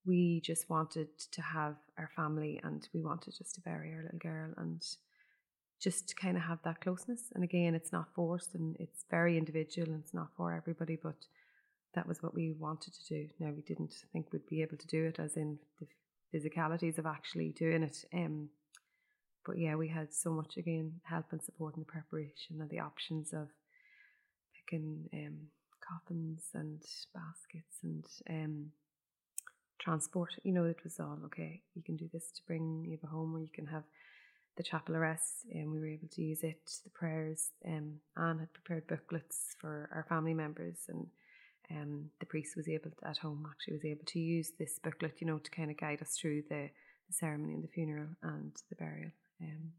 we 0.04 0.40
just 0.44 0.70
wanted 0.70 1.08
to 1.32 1.42
have 1.42 1.74
our 1.98 2.08
family 2.14 2.60
and 2.62 2.88
we 2.94 3.02
wanted 3.02 3.34
just 3.36 3.56
to 3.56 3.60
bury 3.60 3.92
our 3.92 4.02
little 4.04 4.18
girl 4.18 4.52
and 4.56 4.84
just 5.80 6.08
to 6.08 6.14
kind 6.14 6.36
of 6.36 6.42
have 6.44 6.58
that 6.64 6.80
closeness. 6.80 7.32
And 7.34 7.44
again, 7.44 7.74
it's 7.74 7.92
not 7.92 8.14
forced 8.14 8.54
and 8.54 8.76
it's 8.78 9.04
very 9.10 9.36
individual 9.36 9.88
and 9.88 10.02
it's 10.02 10.14
not 10.14 10.28
for 10.36 10.54
everybody, 10.54 10.96
but 11.00 11.26
that 11.94 12.06
was 12.06 12.22
what 12.22 12.34
we 12.34 12.52
wanted 12.52 12.94
to 12.94 13.06
do. 13.08 13.28
Now, 13.38 13.50
we 13.50 13.62
didn't 13.62 13.94
think 14.12 14.32
we'd 14.32 14.48
be 14.48 14.62
able 14.62 14.76
to 14.76 14.86
do 14.86 15.04
it 15.06 15.18
as 15.18 15.36
in 15.36 15.58
the 15.80 15.86
physicalities 16.34 16.98
of 16.98 17.06
actually 17.06 17.50
doing 17.50 17.82
it. 17.82 18.04
Um, 18.12 18.48
but 19.44 19.58
yeah, 19.58 19.76
we 19.76 19.88
had 19.88 20.12
so 20.12 20.30
much 20.30 20.56
again 20.56 21.00
help 21.04 21.26
and 21.30 21.42
support 21.42 21.76
in 21.76 21.80
the 21.80 21.86
preparation 21.86 22.60
and 22.60 22.68
the 22.68 22.80
options 22.80 23.32
of 23.32 23.48
picking 24.54 25.08
um, 25.14 25.38
coffins 25.80 26.42
and 26.54 26.82
baskets 27.14 27.78
and 27.82 28.04
um, 28.28 28.66
transport. 29.78 30.34
You 30.42 30.52
know, 30.52 30.64
it 30.64 30.82
was 30.82 30.98
all 30.98 31.18
okay. 31.26 31.62
You 31.74 31.82
can 31.82 31.96
do 31.96 32.08
this 32.12 32.32
to 32.32 32.42
bring 32.46 32.84
you 32.88 32.98
home, 33.08 33.36
or 33.36 33.40
you 33.40 33.50
can 33.54 33.66
have 33.66 33.84
the 34.56 34.62
chapel 34.62 34.96
arrests, 34.96 35.44
and 35.52 35.70
we 35.70 35.78
were 35.78 35.88
able 35.88 36.08
to 36.08 36.22
use 36.22 36.42
it. 36.42 36.80
The 36.84 36.90
prayers. 36.90 37.50
Um, 37.66 38.00
Anne 38.16 38.38
had 38.38 38.52
prepared 38.52 38.86
booklets 38.86 39.54
for 39.58 39.88
our 39.94 40.04
family 40.08 40.34
members, 40.34 40.78
and 40.88 41.06
um, 41.70 42.10
the 42.20 42.26
priest 42.26 42.56
was 42.56 42.68
able 42.68 42.90
to, 42.90 43.08
at 43.08 43.18
home 43.18 43.46
actually 43.50 43.74
was 43.74 43.84
able 43.84 44.04
to 44.06 44.18
use 44.18 44.52
this 44.58 44.78
booklet, 44.78 45.20
you 45.20 45.26
know, 45.26 45.38
to 45.38 45.50
kind 45.50 45.70
of 45.70 45.76
guide 45.76 46.00
us 46.00 46.16
through 46.16 46.42
the, 46.48 46.70
the 47.08 47.12
ceremony 47.12 47.54
and 47.54 47.64
the 47.64 47.68
funeral 47.68 48.08
and 48.22 48.52
the 48.70 48.76
burial. 48.76 49.10
Um, 49.42 49.72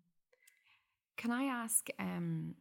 Can 1.18 1.32
I 1.32 1.44
ask? 1.46 1.88
Um, 2.00 2.56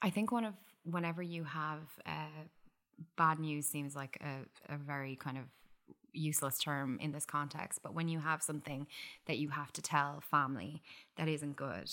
I 0.00 0.10
think 0.10 0.32
one 0.32 0.44
of 0.44 0.54
whenever 0.84 1.22
you 1.22 1.44
have 1.44 1.82
uh, 2.06 2.44
bad 3.16 3.38
news 3.38 3.66
seems 3.66 3.94
like 3.94 4.18
a, 4.20 4.74
a 4.74 4.78
very 4.78 5.16
kind 5.16 5.38
of 5.38 5.44
useless 6.12 6.58
term 6.58 6.98
in 7.00 7.12
this 7.12 7.26
context, 7.26 7.80
but 7.82 7.94
when 7.94 8.08
you 8.08 8.20
have 8.20 8.42
something 8.42 8.86
that 9.26 9.38
you 9.38 9.50
have 9.50 9.72
to 9.72 9.82
tell 9.82 10.20
family 10.20 10.82
that 11.16 11.28
isn't 11.28 11.56
good, 11.56 11.90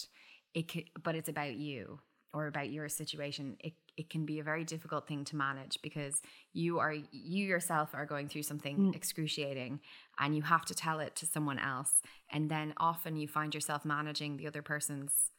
it 0.53 0.67
could, 0.67 0.89
but 1.01 1.15
it's 1.15 1.29
about 1.29 1.53
you 1.53 1.99
or 2.33 2.47
about 2.47 2.69
your 2.69 2.89
situation, 2.89 3.57
it 3.59 3.73
it 3.99 4.09
can 4.09 4.25
be 4.25 4.39
a 4.39 4.43
very 4.43 4.63
difficult 4.63 5.05
thing 5.09 5.25
to 5.25 5.35
manage 5.35 5.77
because 5.81 6.21
you 6.53 6.79
are 6.79 6.93
you 7.11 7.45
yourself 7.45 7.89
are 7.93 8.05
going 8.05 8.29
through 8.29 8.43
something 8.43 8.77
mm. 8.77 8.95
excruciating 8.95 9.81
and 10.17 10.37
you 10.37 10.41
have 10.41 10.63
to 10.63 10.73
tell 10.73 11.01
it 11.01 11.17
to 11.17 11.25
someone 11.25 11.59
else 11.59 12.01
and 12.31 12.49
then 12.49 12.73
often 12.77 13.17
you 13.17 13.27
find 13.27 13.53
yourself 13.53 13.83
managing 13.83 14.37
the 14.37 14.47
other 14.47 14.61
person's 14.61 15.31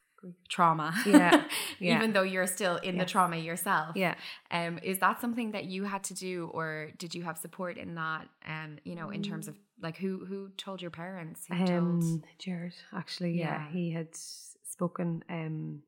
trauma 0.48 0.94
yeah, 1.06 1.44
yeah. 1.78 1.96
even 1.96 2.12
though 2.12 2.22
you're 2.22 2.46
still 2.46 2.76
in 2.76 2.98
the 2.98 3.04
trauma 3.04 3.36
yourself 3.36 3.96
yeah 3.96 4.14
um 4.50 4.78
is 4.82 4.98
that 4.98 5.20
something 5.20 5.52
that 5.52 5.64
you 5.64 5.84
had 5.84 6.02
to 6.02 6.14
do 6.14 6.50
or 6.52 6.90
did 6.98 7.14
you 7.14 7.22
have 7.22 7.38
support 7.38 7.76
in 7.78 7.94
that 7.94 8.28
um 8.46 8.78
you 8.84 8.94
know 8.94 9.10
in 9.10 9.22
terms 9.22 9.48
of 9.48 9.54
mm. 9.54 9.58
like 9.82 9.96
who 9.96 10.24
who 10.26 10.50
told 10.56 10.82
your 10.82 10.90
parents 10.90 11.46
who 11.48 11.54
um 11.54 12.00
told? 12.00 12.24
jared 12.38 12.74
actually 12.94 13.38
yeah. 13.38 13.62
yeah 13.62 13.70
he 13.70 13.92
had 13.92 14.08
spoken 14.12 15.22
um 15.30 15.82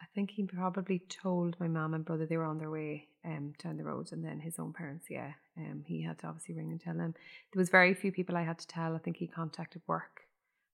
I 0.00 0.06
think 0.14 0.30
he 0.30 0.44
probably 0.44 1.02
told 1.08 1.58
my 1.60 1.68
mum 1.68 1.94
and 1.94 2.04
brother 2.04 2.26
they 2.26 2.36
were 2.36 2.44
on 2.44 2.58
their 2.58 2.70
way 2.70 3.08
um, 3.24 3.52
down 3.62 3.76
the 3.76 3.84
road, 3.84 4.10
and 4.12 4.24
then 4.24 4.40
his 4.40 4.58
own 4.58 4.72
parents, 4.72 5.06
yeah, 5.10 5.32
um, 5.56 5.84
he 5.86 6.02
had 6.02 6.18
to 6.20 6.26
obviously 6.26 6.54
ring 6.54 6.70
and 6.70 6.80
tell 6.80 6.94
them. 6.94 7.14
There 7.52 7.60
was 7.60 7.68
very 7.68 7.94
few 7.94 8.12
people 8.12 8.36
I 8.36 8.42
had 8.42 8.58
to 8.58 8.66
tell. 8.66 8.94
I 8.94 8.98
think 8.98 9.16
he 9.16 9.26
contacted 9.26 9.82
work. 9.86 10.22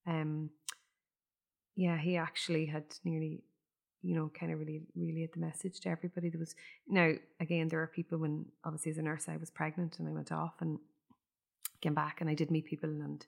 Um, 0.07 0.51
yeah, 1.77 1.99
he 1.99 2.17
actually 2.17 2.67
had 2.67 2.85
nearly, 3.05 3.45
you 4.03 4.15
know, 4.15 4.31
kind 4.39 4.53
of 4.53 4.59
really 4.59 4.83
really 4.95 5.13
relayed 5.13 5.35
the 5.35 5.41
message 5.41 5.81
to 5.81 5.89
everybody. 5.89 6.31
There 6.31 6.41
was 6.41 6.55
now 6.89 7.13
again, 7.41 7.69
there 7.69 7.83
are 7.83 7.87
people 7.87 8.19
when 8.19 8.47
obviously 8.65 8.93
as 8.93 8.99
a 8.99 9.03
nurse 9.03 9.29
I 9.29 9.37
was 9.37 9.51
pregnant 9.51 9.99
and 9.99 10.09
I 10.09 10.13
went 10.13 10.33
off 10.33 10.55
and 10.61 10.79
came 11.81 11.95
back, 11.95 12.21
and 12.21 12.31
I 12.31 12.35
did 12.35 12.51
meet 12.51 12.67
people, 12.67 12.91
and 12.91 13.25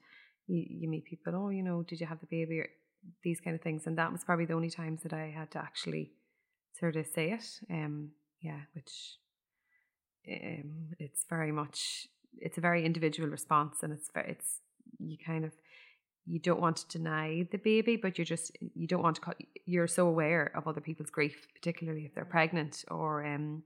you, 0.47 0.65
you 0.69 0.89
meet 0.89 1.05
people. 1.05 1.35
Oh, 1.35 1.49
you 1.51 1.63
know, 1.63 1.83
did 1.83 2.01
you 2.01 2.07
have 2.07 2.21
the 2.21 2.27
baby? 2.27 2.61
Or, 2.61 2.69
these 3.23 3.41
kind 3.41 3.55
of 3.55 3.63
things. 3.63 3.87
And 3.87 3.99
that 3.99 4.13
was 4.13 4.25
probably 4.25 4.47
the 4.47 4.55
only 4.55 4.71
times 4.71 5.03
that 5.03 5.13
I 5.13 5.33
had 5.37 5.51
to 5.53 5.59
actually 5.59 6.13
sort 6.79 6.97
of 6.97 7.07
say 7.07 7.31
it. 7.31 7.45
Um, 7.71 8.11
yeah, 8.41 8.61
which 8.75 9.19
um, 10.29 10.91
it's 10.99 11.25
very 11.29 11.53
much 11.53 12.09
it's 12.39 12.59
a 12.59 12.61
very 12.61 12.85
individual 12.85 13.29
response, 13.29 13.79
and 13.83 13.93
it's 13.93 14.11
very, 14.13 14.31
it's 14.31 14.61
you 14.99 15.17
kind 15.25 15.45
of 15.45 15.53
you 16.27 16.39
don't 16.39 16.61
want 16.61 16.79
to 16.79 16.99
deny 16.99 17.47
the 17.51 17.59
baby, 17.59 17.97
but 17.97 18.19
you're 18.19 18.25
just 18.25 18.57
you 18.75 18.87
don't 18.87 19.03
want 19.03 19.17
to. 19.17 19.35
You're 19.65 19.89
so 19.89 20.09
aware 20.09 20.53
of 20.55 20.67
other 20.67 20.81
people's 20.81 21.11
grief, 21.11 21.47
particularly 21.55 22.05
if 22.05 22.15
they're 22.15 22.25
pregnant 22.25 22.85
or 22.91 23.25
um. 23.25 23.63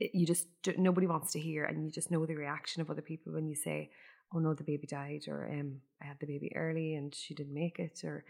You 0.00 0.26
just 0.26 0.48
nobody 0.76 1.06
wants 1.06 1.32
to 1.32 1.38
hear, 1.38 1.64
and 1.64 1.84
you 1.84 1.90
just 1.92 2.10
know 2.10 2.26
the 2.26 2.34
reaction 2.34 2.82
of 2.82 2.90
other 2.90 3.02
people 3.02 3.32
when 3.34 3.46
you 3.46 3.54
say, 3.54 3.90
oh 4.34 4.40
no, 4.40 4.52
the 4.52 4.64
baby 4.64 4.86
died, 4.86 5.26
or 5.28 5.48
um, 5.48 5.80
I 6.02 6.06
had 6.06 6.16
the 6.18 6.26
baby 6.26 6.50
early 6.56 6.94
and 6.96 7.14
she 7.14 7.34
didn't 7.34 7.54
make 7.54 7.78
it, 7.78 8.02
or 8.02 8.24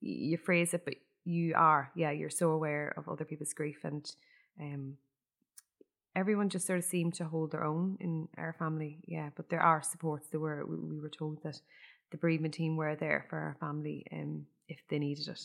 you 0.00 0.36
phrase 0.36 0.72
it, 0.72 0.84
but 0.84 0.94
you 1.24 1.54
are, 1.56 1.90
yeah, 1.96 2.12
you're 2.12 2.30
so 2.30 2.50
aware 2.50 2.94
of 2.96 3.08
other 3.08 3.24
people's 3.24 3.54
grief, 3.54 3.78
and 3.82 4.08
um, 4.60 4.96
everyone 6.14 6.48
just 6.48 6.66
sort 6.66 6.78
of 6.78 6.84
seemed 6.84 7.14
to 7.14 7.24
hold 7.24 7.50
their 7.50 7.64
own 7.64 7.96
in 8.00 8.28
our 8.38 8.54
family, 8.56 8.98
yeah. 9.06 9.30
But 9.34 9.48
there 9.48 9.62
are 9.62 9.82
supports. 9.82 10.28
There 10.28 10.40
were, 10.40 10.64
we 10.64 11.00
were 11.00 11.08
told 11.08 11.42
that 11.42 11.60
the 12.10 12.18
bereavement 12.18 12.54
team 12.54 12.76
were 12.76 12.96
there 12.96 13.26
for 13.28 13.38
our 13.38 13.56
family, 13.60 14.06
um, 14.12 14.46
if 14.68 14.78
they 14.88 14.98
needed 14.98 15.28
it. 15.28 15.42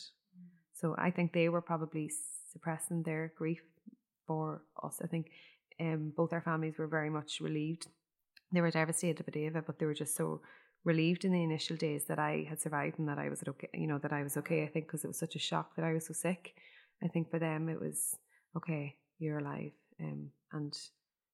So 0.73 0.95
I 0.97 1.11
think 1.11 1.33
they 1.33 1.49
were 1.49 1.61
probably 1.61 2.09
suppressing 2.51 3.03
their 3.03 3.33
grief 3.37 3.61
for 4.27 4.61
us. 4.83 4.99
I 5.03 5.07
think 5.07 5.27
um, 5.79 6.13
both 6.15 6.33
our 6.33 6.41
families 6.41 6.77
were 6.77 6.87
very 6.87 7.09
much 7.09 7.39
relieved 7.39 7.87
they 8.51 8.61
were 8.61 8.71
devastated 8.71 9.19
about 9.19 9.35
Aobha, 9.35 9.65
but 9.65 9.79
they 9.79 9.85
were 9.85 9.93
just 9.93 10.15
so 10.15 10.41
relieved 10.83 11.25
in 11.25 11.31
the 11.31 11.43
initial 11.43 11.77
days 11.77 12.05
that 12.05 12.19
I 12.19 12.45
had 12.49 12.59
survived 12.59 12.99
and 12.99 13.07
that 13.07 13.19
I 13.19 13.29
was 13.29 13.43
okay. 13.47 13.69
You 13.73 13.87
know 13.87 13.99
that 13.99 14.13
I 14.13 14.23
was 14.23 14.37
okay. 14.37 14.63
I 14.63 14.67
think 14.67 14.87
because 14.87 15.03
it 15.03 15.07
was 15.07 15.19
such 15.19 15.35
a 15.35 15.39
shock 15.39 15.75
that 15.75 15.85
I 15.85 15.93
was 15.93 16.07
so 16.07 16.13
sick. 16.13 16.55
I 17.03 17.07
think 17.07 17.29
for 17.29 17.39
them 17.39 17.69
it 17.69 17.79
was 17.79 18.15
okay. 18.57 18.95
You're 19.19 19.39
alive, 19.39 19.71
um, 20.01 20.29
and 20.51 20.77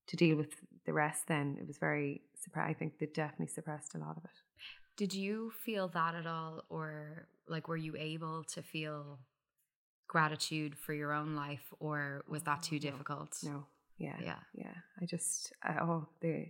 to 0.08 0.18
deal 0.18 0.38
with 0.38 0.54
the 0.86 0.94
rest, 0.94 1.28
then 1.28 1.58
it 1.60 1.68
was 1.68 1.78
very. 1.78 2.22
I 2.56 2.74
think 2.74 2.98
they 2.98 3.08
definitely 3.08 3.48
suppressed 3.48 3.94
a 3.96 3.98
lot 3.98 4.16
of 4.18 4.24
it. 4.24 4.38
Did 4.98 5.14
you 5.14 5.52
feel 5.64 5.88
that 5.90 6.16
at 6.16 6.28
all, 6.28 6.64
or 6.70 7.28
like 7.48 7.68
were 7.68 7.78
you 7.78 7.96
able 7.98 8.44
to 8.56 8.62
feel 8.62 9.20
gratitude 10.08 10.76
for 10.76 10.94
your 10.94 11.14
own 11.14 11.36
life, 11.36 11.74
or 11.80 12.26
was 12.28 12.44
that 12.44 12.64
too 12.64 12.80
difficult? 12.80 13.38
No. 13.44 13.66
Yeah. 13.98 14.18
Yeah. 14.22 14.40
Yeah. 14.54 14.74
I 15.02 15.06
just 15.06 15.54
I, 15.64 15.78
oh 15.82 16.08
the 16.22 16.48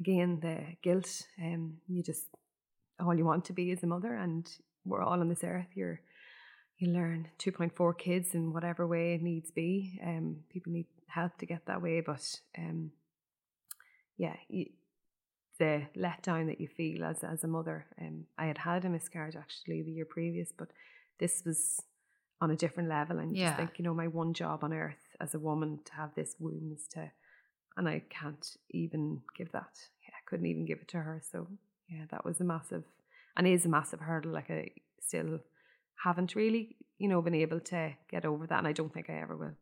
again 0.00 0.40
the 0.40 0.76
guilt 0.82 1.22
um 1.42 1.78
you 1.88 2.02
just 2.02 2.26
all 3.00 3.14
you 3.14 3.24
want 3.24 3.44
to 3.46 3.52
be 3.52 3.70
is 3.70 3.82
a 3.82 3.86
mother 3.86 4.14
and 4.14 4.48
we're 4.84 5.02
all 5.02 5.20
on 5.20 5.28
this 5.28 5.44
earth 5.44 5.68
you're 5.74 6.00
you 6.78 6.92
learn 6.92 7.28
2.4 7.38 7.96
kids 7.96 8.34
in 8.34 8.52
whatever 8.52 8.86
way 8.86 9.14
it 9.14 9.22
needs 9.22 9.50
be 9.50 10.00
um 10.04 10.36
people 10.50 10.72
need 10.72 10.86
help 11.06 11.36
to 11.38 11.46
get 11.46 11.66
that 11.66 11.80
way 11.82 12.00
but 12.00 12.40
um 12.58 12.90
yeah 14.16 14.34
you, 14.48 14.66
the 15.58 15.82
letdown 15.96 16.46
that 16.46 16.60
you 16.60 16.68
feel 16.68 17.04
as 17.04 17.22
as 17.22 17.44
a 17.44 17.48
mother 17.48 17.86
um 18.00 18.24
I 18.36 18.46
had 18.46 18.58
had 18.58 18.84
a 18.84 18.88
miscarriage 18.88 19.36
actually 19.36 19.82
the 19.82 19.92
year 19.92 20.04
previous 20.04 20.52
but 20.56 20.68
this 21.18 21.42
was 21.44 21.80
on 22.40 22.50
a 22.50 22.56
different 22.56 22.88
level 22.88 23.18
and 23.18 23.36
yeah. 23.36 23.48
just 23.48 23.56
think 23.58 23.78
you 23.78 23.84
know 23.84 23.94
my 23.94 24.08
one 24.08 24.34
job 24.34 24.64
on 24.64 24.72
earth 24.72 25.16
as 25.20 25.34
a 25.34 25.38
woman 25.38 25.80
to 25.84 25.94
have 25.94 26.14
this 26.14 26.34
womb 26.38 26.72
is 26.74 26.86
to 26.94 27.10
and 27.76 27.88
I 27.88 28.02
can't 28.10 28.56
even 28.70 29.20
give 29.36 29.52
that. 29.52 29.78
Yeah, 30.02 30.14
I 30.14 30.22
couldn't 30.26 30.46
even 30.46 30.64
give 30.64 30.78
it 30.78 30.88
to 30.88 30.98
her. 30.98 31.20
So 31.30 31.48
yeah, 31.88 32.04
that 32.10 32.24
was 32.24 32.40
a 32.40 32.44
massive 32.44 32.84
and 33.36 33.46
is 33.46 33.66
a 33.66 33.68
massive 33.68 34.00
hurdle. 34.00 34.32
Like 34.32 34.50
I 34.50 34.70
still 35.00 35.40
haven't 36.02 36.34
really, 36.34 36.76
you 36.98 37.08
know, 37.08 37.22
been 37.22 37.34
able 37.34 37.60
to 37.60 37.92
get 38.10 38.24
over 38.24 38.46
that, 38.46 38.58
and 38.58 38.68
I 38.68 38.72
don't 38.72 38.92
think 38.92 39.10
I 39.10 39.20
ever 39.20 39.36
will. 39.36 39.56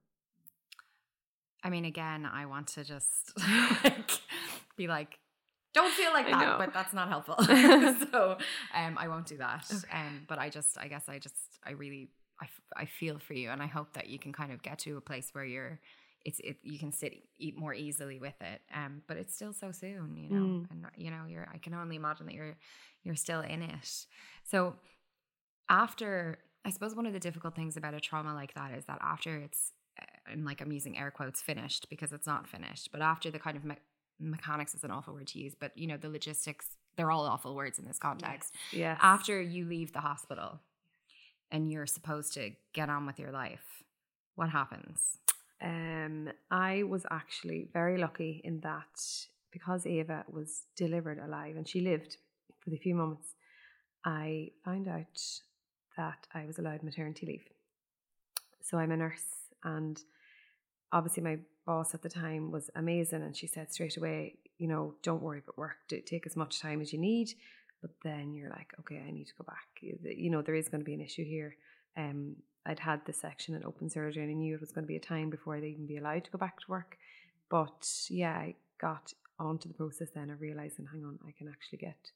I 1.65 1.71
mean, 1.71 1.85
again, 1.85 2.27
I 2.27 2.47
want 2.47 2.69
to 2.69 2.85
just 2.85 3.33
like 3.85 4.11
be 4.77 4.89
like, 4.89 5.19
don't 5.75 5.93
feel 5.93 6.13
like 6.13 6.27
that, 6.29 6.59
but 6.59 6.75
that's 6.75 6.93
not 6.93 7.09
helpful. 7.09 7.37
so 8.13 8.37
um, 8.75 8.99
I 8.99 9.09
won't 9.09 9.27
do 9.27 9.39
that. 9.39 9.65
Okay. 9.73 9.87
Um, 9.93 10.23
but 10.29 10.39
I 10.39 10.49
just, 10.49 10.79
I 10.79 10.89
guess, 10.89 11.09
I 11.09 11.19
just, 11.19 11.35
I 11.65 11.73
really, 11.73 12.11
I, 12.41 12.47
I 12.77 12.85
feel 12.85 13.19
for 13.19 13.35
you, 13.35 13.51
and 13.51 13.63
I 13.63 13.67
hope 13.67 13.95
that 13.95 14.09
you 14.09 14.19
can 14.19 14.33
kind 14.33 14.53
of 14.53 14.63
get 14.63 14.81
to 14.81 14.97
a 14.97 15.01
place 15.01 15.31
where 15.33 15.45
you're 15.45 15.81
it's 16.25 16.41
it 16.41 16.57
you 16.63 16.79
can 16.79 16.93
sit 16.93 17.15
eat 17.39 17.59
more 17.59 17.75
easily 17.75 18.19
with 18.19 18.35
it 18.41 18.61
um 18.75 19.03
but 19.07 19.17
it's 19.17 19.35
still 19.35 19.53
so 19.53 19.73
soon 19.73 20.17
you 20.17 20.29
know 20.29 20.45
mm. 20.45 20.71
and 20.71 20.87
you 20.97 21.11
know 21.11 21.25
you're 21.29 21.49
i 21.53 21.59
can 21.59 21.75
only 21.75 21.97
imagine 21.97 22.27
that 22.27 22.35
you're 22.35 22.57
you're 23.03 23.17
still 23.17 23.41
in 23.41 23.63
it 23.63 24.07
so 24.45 24.75
after 25.69 26.39
i 26.65 26.71
suppose 26.71 26.95
one 26.95 27.07
of 27.07 27.13
the 27.13 27.19
difficult 27.19 27.55
things 27.55 27.77
about 27.77 27.95
a 27.95 28.01
trauma 28.01 28.35
like 28.35 28.55
that 28.55 28.73
is 28.73 28.85
that 28.85 28.99
after 29.03 29.37
it's 29.39 29.73
uh, 30.01 30.33
and 30.33 30.45
like 30.45 30.61
i'm 30.61 30.73
using 30.73 30.97
air 30.97 31.11
quotes 31.11 31.43
finished 31.43 31.87
because 31.91 32.13
it's 32.13 32.27
not 32.27 32.47
finished 32.47 32.91
but 32.93 33.01
after 33.01 33.31
the 33.31 33.39
kind 33.39 33.57
of 33.57 33.65
me- 33.65 33.77
mechanics 34.23 34.75
is 34.75 34.85
an 34.85 34.91
awful 34.91 35.15
word 35.15 35.27
to 35.27 35.39
use 35.39 35.55
but 35.59 35.77
you 35.77 35.87
know 35.87 35.97
the 35.97 36.09
logistics 36.09 36.77
they're 36.97 37.11
all 37.11 37.25
awful 37.25 37.55
words 37.55 37.79
in 37.79 37.85
this 37.85 37.99
context 37.99 38.55
yeah 38.73 38.79
yes. 38.79 38.99
after 39.03 39.41
you 39.41 39.65
leave 39.65 39.93
the 39.93 40.01
hospital 40.01 40.61
and 41.51 41.71
you're 41.71 41.87
supposed 41.87 42.33
to 42.33 42.51
get 42.73 42.89
on 42.89 43.07
with 43.07 43.19
your 43.19 43.31
life 43.31 43.83
what 44.35 44.51
happens 44.51 45.19
um, 45.63 46.29
I 46.51 46.83
was 46.83 47.07
actually 47.11 47.69
very 47.73 47.97
lucky 47.97 48.41
in 48.43 48.61
that 48.61 49.01
because 49.53 49.85
Aobha 49.85 50.25
was 50.29 50.63
delivered 50.77 51.19
alive 51.19 51.57
and 51.57 51.69
she 51.69 51.81
lived 51.81 52.17
for 52.63 52.71
the 52.71 52.79
few 52.79 52.95
moments, 52.95 53.35
I 54.05 54.51
found 54.65 54.89
out 54.89 55.21
that 55.97 56.27
I 56.35 56.47
was 56.47 56.59
allowed 56.59 56.83
maternity 56.83 57.27
leave. 57.27 57.45
So 58.61 58.79
I'm 58.79 58.93
a 58.93 58.97
nurse, 58.97 59.25
and 59.65 60.01
obviously 60.93 61.23
my 61.23 61.39
boss 61.67 61.95
at 61.95 62.03
the 62.03 62.09
time 62.09 62.51
was 62.51 62.71
amazing, 62.75 63.23
and 63.23 63.37
she 63.37 63.47
said 63.47 63.73
straight 63.73 63.97
away, 63.97 64.37
you 64.59 64.69
know, 64.69 64.95
don't 65.03 65.23
worry 65.23 65.41
about 65.41 65.59
work, 65.59 65.77
take 65.89 66.27
as 66.27 66.37
much 66.37 66.61
time 66.61 66.81
as 66.81 66.93
you 66.93 66.99
need. 66.99 67.35
But 67.81 67.91
then 68.05 68.33
you're 68.33 68.51
like, 68.51 68.73
okay, 68.81 69.03
I 69.07 69.11
need 69.11 69.27
to 69.27 69.35
go 69.37 69.45
back. 69.45 69.67
You 69.81 70.31
know, 70.31 70.41
there 70.41 70.55
is 70.55 70.69
going 70.69 70.81
to 70.81 70.85
be 70.85 70.95
an 70.95 71.01
issue 71.01 71.25
here. 71.25 71.57
Um, 71.97 72.37
I'd 72.65 72.79
had 72.79 73.05
the 73.05 73.13
section 73.13 73.57
in 73.57 73.65
open 73.65 73.91
surgery 73.91 74.23
and 74.23 74.31
I 74.31 74.35
knew 74.35 74.55
it 74.55 74.61
was 74.61 74.71
going 74.71 74.85
to 74.85 74.89
be 74.89 74.97
a 74.97 75.01
time 75.01 75.31
before 75.31 75.57
I'd 75.57 75.65
even 75.65 75.87
be 75.87 75.97
allowed 75.97 76.25
to 76.25 76.31
go 76.31 76.39
back 76.39 76.61
to 76.61 76.71
work. 76.71 76.97
But 77.51 77.89
yeah, 78.09 78.35
I 78.35 78.55
got 78.81 79.13
onto 79.39 79.67
the 79.69 79.75
process 79.75 80.11
then 80.15 80.31
of 80.31 80.41
realizing, 80.41 80.87
hang 80.93 81.05
on, 81.05 81.19
I 81.27 81.33
can 81.37 81.49
actually 81.49 81.79
get 81.79 82.13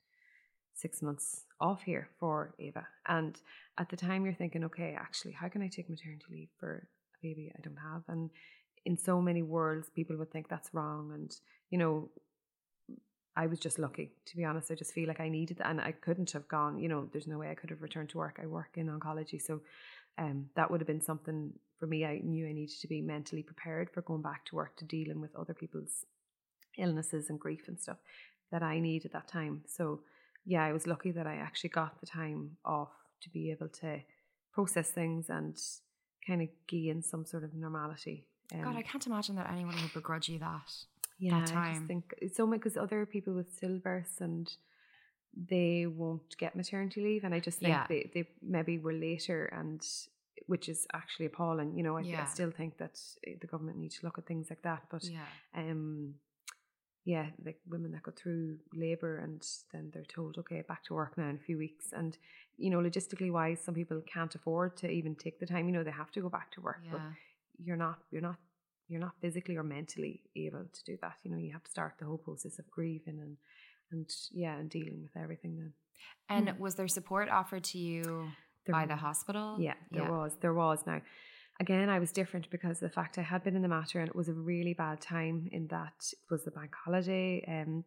six 0.73 1.03
months 1.03 1.45
off 1.61 1.83
here 1.83 2.09
for 2.21 2.55
Aobha. 2.61 2.85
And 3.09 3.37
at 3.77 3.89
the 3.89 3.97
time, 3.97 4.25
you're 4.25 4.35
thinking, 4.35 4.63
okay, 4.65 4.97
actually, 4.97 5.33
how 5.33 5.49
can 5.49 5.63
I 5.63 5.69
take 5.69 5.91
maternity 5.91 6.27
leave 6.31 6.49
for 6.61 6.87
a 6.87 7.27
baby 7.27 7.53
I 7.57 7.61
don't 7.61 7.77
have? 7.77 8.03
And 8.09 8.31
in 8.87 8.97
so 8.97 9.21
many 9.21 9.43
worlds, 9.43 9.91
people 9.91 10.17
would 10.17 10.31
think 10.31 10.49
that's 10.49 10.73
wrong. 10.73 11.11
And, 11.13 11.35
you 11.71 11.79
know, 11.79 12.09
I 13.37 13.47
was 13.47 13.59
just 13.59 13.79
lucky, 13.79 14.13
to 14.27 14.37
be 14.37 14.45
honest. 14.45 14.71
I 14.71 14.75
just 14.75 14.95
feel 14.95 15.09
like 15.09 15.21
I 15.21 15.29
needed 15.29 15.59
that 15.59 15.69
and 15.69 15.81
I 15.81 15.93
couldn't 15.93 16.31
have 16.31 16.49
gone, 16.49 16.79
you 16.79 16.89
know, 16.89 17.09
there's 17.13 17.27
no 17.27 17.39
way 17.39 17.51
I 17.51 17.55
could 17.55 17.71
have 17.71 17.83
returned 17.83 18.09
to 18.11 18.19
work. 18.19 18.41
I 18.43 18.47
work 18.47 18.71
in 18.77 18.89
oncology. 18.89 19.43
So 19.43 19.61
um, 20.17 20.47
that 20.57 20.71
would 20.71 20.81
have 20.81 20.87
been 20.87 21.03
something 21.03 21.53
for 21.79 21.87
me. 21.87 22.07
I 22.07 22.21
knew 22.25 22.49
I 22.49 22.53
needed 22.53 22.81
to 22.81 22.89
be 22.89 23.03
mentally 23.03 23.43
prepared 23.43 23.91
for 23.91 24.01
going 24.01 24.23
back 24.23 24.47
to 24.47 24.55
work 24.55 24.77
to 24.77 24.87
dealing 24.87 25.21
with 25.21 25.37
other 25.37 25.53
people's 25.53 26.07
illnesses 26.79 27.29
and 27.29 27.39
grief 27.39 27.69
and 27.69 27.79
stuff 27.79 27.99
that 28.51 28.63
I 28.63 28.79
need 28.79 29.05
at 29.05 29.13
that 29.13 29.29
time. 29.29 29.63
So 29.67 30.01
yeah, 30.47 30.65
I 30.65 30.73
was 30.73 30.87
lucky 30.87 31.11
that 31.11 31.27
I 31.27 31.35
actually 31.35 31.71
got 31.71 32.01
the 32.01 32.07
time 32.07 32.53
off 32.65 32.93
to 33.23 33.31
be 33.31 33.51
able 33.51 33.69
to 33.69 34.01
process 34.53 34.91
things 34.91 35.29
and 35.29 35.59
kind 36.27 36.41
of 36.41 36.49
gain 36.67 37.03
some 37.03 37.27
sort 37.27 37.45
of 37.45 37.53
normality. 37.53 38.25
Um, 38.55 38.63
God, 38.63 38.77
I 38.77 38.83
can't 38.83 39.07
imagine 39.07 39.37
that 39.37 39.51
anyone 39.51 39.75
would 39.81 39.93
begrudge 39.93 40.29
you 40.29 40.39
that. 40.39 40.73
Yeah, 41.19 41.41
that. 41.41 41.57
I 41.57 41.75
just 41.75 41.87
think 41.87 42.15
it's 42.19 42.37
so 42.37 42.47
because 42.47 42.77
other 42.77 43.07
people 43.07 43.35
with 43.35 43.59
stillbirths 43.59 44.21
and 44.21 44.51
they 45.35 45.87
won't 45.87 46.37
get 46.39 46.57
maternity 46.57 47.03
leave, 47.03 47.25
and 47.25 47.35
I 47.35 47.41
just 47.41 47.59
think 47.59 47.71
yeah. 47.71 47.87
they 47.89 48.11
they 48.15 48.29
maybe 48.43 48.79
were 48.79 48.93
later 48.93 49.47
and 49.47 49.85
which 50.47 50.69
is 50.69 50.87
actually 50.93 51.27
appalling. 51.27 51.77
You 51.77 51.83
know, 51.83 51.97
I, 51.97 52.03
yeah. 52.03 52.23
I, 52.23 52.27
still 52.27 52.51
think 52.51 52.79
that 52.79 53.01
eh, 53.27 53.33
the 53.41 53.47
government 53.47 53.79
needs 53.79 53.99
to 53.99 54.07
look 54.07 54.19
at 54.19 54.27
things 54.27 54.49
like 54.51 54.63
that. 54.63 54.83
But 54.91 55.05
yeah. 55.05 55.21
um, 55.57 56.15
yeah, 57.07 57.27
like 57.45 57.61
women 57.69 57.93
that 57.93 58.03
go 58.03 58.11
through 58.11 58.59
labour 58.75 59.19
and 59.19 59.47
then 59.73 59.91
they're 59.95 60.05
told, 60.05 60.39
okay, 60.39 60.63
back 60.67 60.85
to 60.85 60.95
work 60.95 61.17
now 61.17 61.29
in 61.29 61.37
a 61.37 61.47
few 61.47 61.57
weeks. 61.57 61.93
And, 61.93 62.19
you 62.59 62.69
know, 62.69 62.79
logistically 62.79 63.31
wise, 63.31 63.61
some 63.61 63.75
people 63.75 64.03
can't 64.13 64.35
afford 64.35 64.77
to 64.79 64.91
even 64.91 65.15
take 65.15 65.39
the 65.39 65.47
time. 65.47 65.67
You 65.67 65.73
know, 65.73 65.85
they 65.85 65.93
have 65.93 66.11
to 66.13 66.21
go 66.21 66.29
back 66.29 66.51
to 66.53 66.61
work, 66.61 66.81
yeah. 66.85 66.91
but 66.93 67.01
you're 67.63 67.77
not, 67.77 67.99
you're 68.11 68.23
not, 68.23 68.37
you're 68.89 69.01
not 69.01 69.15
physically 69.21 69.57
or 69.57 69.63
mentally 69.63 70.23
able 70.37 70.65
to 70.73 70.85
do 70.85 70.97
that. 71.03 71.15
You 71.23 71.31
know, 71.31 71.39
you 71.39 71.53
have 71.53 71.65
to 71.65 71.71
start 71.71 71.95
the 71.99 72.07
whole 72.07 72.19
process 72.19 72.59
of 72.59 72.71
grieving 72.71 73.19
and, 73.21 73.37
and 73.91 74.09
yeah, 74.33 74.57
and 74.57 74.71
dealing 74.71 75.03
with 75.03 75.21
everything 75.21 75.57
then. 75.57 75.73
And 76.29 76.49
mm. 76.49 76.59
was 76.59 76.75
there 76.75 76.89
support 76.89 77.29
offered 77.29 77.65
to 77.65 77.79
you 77.79 78.31
there 78.67 78.73
by 78.73 78.87
the 78.87 78.97
hospital? 78.97 79.57
Yeah, 79.59 79.75
there 79.91 80.03
yeah. 80.03 80.11
was. 80.11 80.37
There 80.41 80.55
was. 80.55 80.81
Now, 80.87 81.01
again, 81.61 81.89
I 81.89 81.99
was 81.99 82.13
different 82.13 82.51
because 82.51 82.81
the 82.81 82.89
fact 82.89 83.19
I 83.19 83.23
had 83.23 83.43
been 83.43 83.57
in 83.57 83.63
the 83.63 83.69
Mater 83.69 84.01
and 84.01 84.09
it 84.09 84.17
was 84.17 84.29
a 84.29 84.35
really 84.35 84.75
bad 84.75 85.01
time 85.01 85.49
in 85.53 85.67
that 85.69 86.13
it 86.13 86.31
was 86.31 86.45
the 86.45 86.51
bank 86.51 86.73
holiday. 86.85 87.45
Um, 87.49 87.85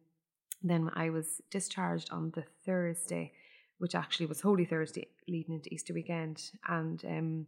then 0.62 0.90
I 0.94 1.10
was 1.10 1.40
discharged 1.50 2.10
on 2.10 2.32
the 2.34 2.44
Thursday, 2.66 3.32
which 3.78 3.94
actually 3.94 4.26
was 4.26 4.40
Holy 4.40 4.64
Thursday 4.64 5.08
leading 5.26 5.54
into 5.54 5.72
Easter 5.72 5.94
weekend. 5.94 6.50
And 6.68 7.02
um, 7.04 7.46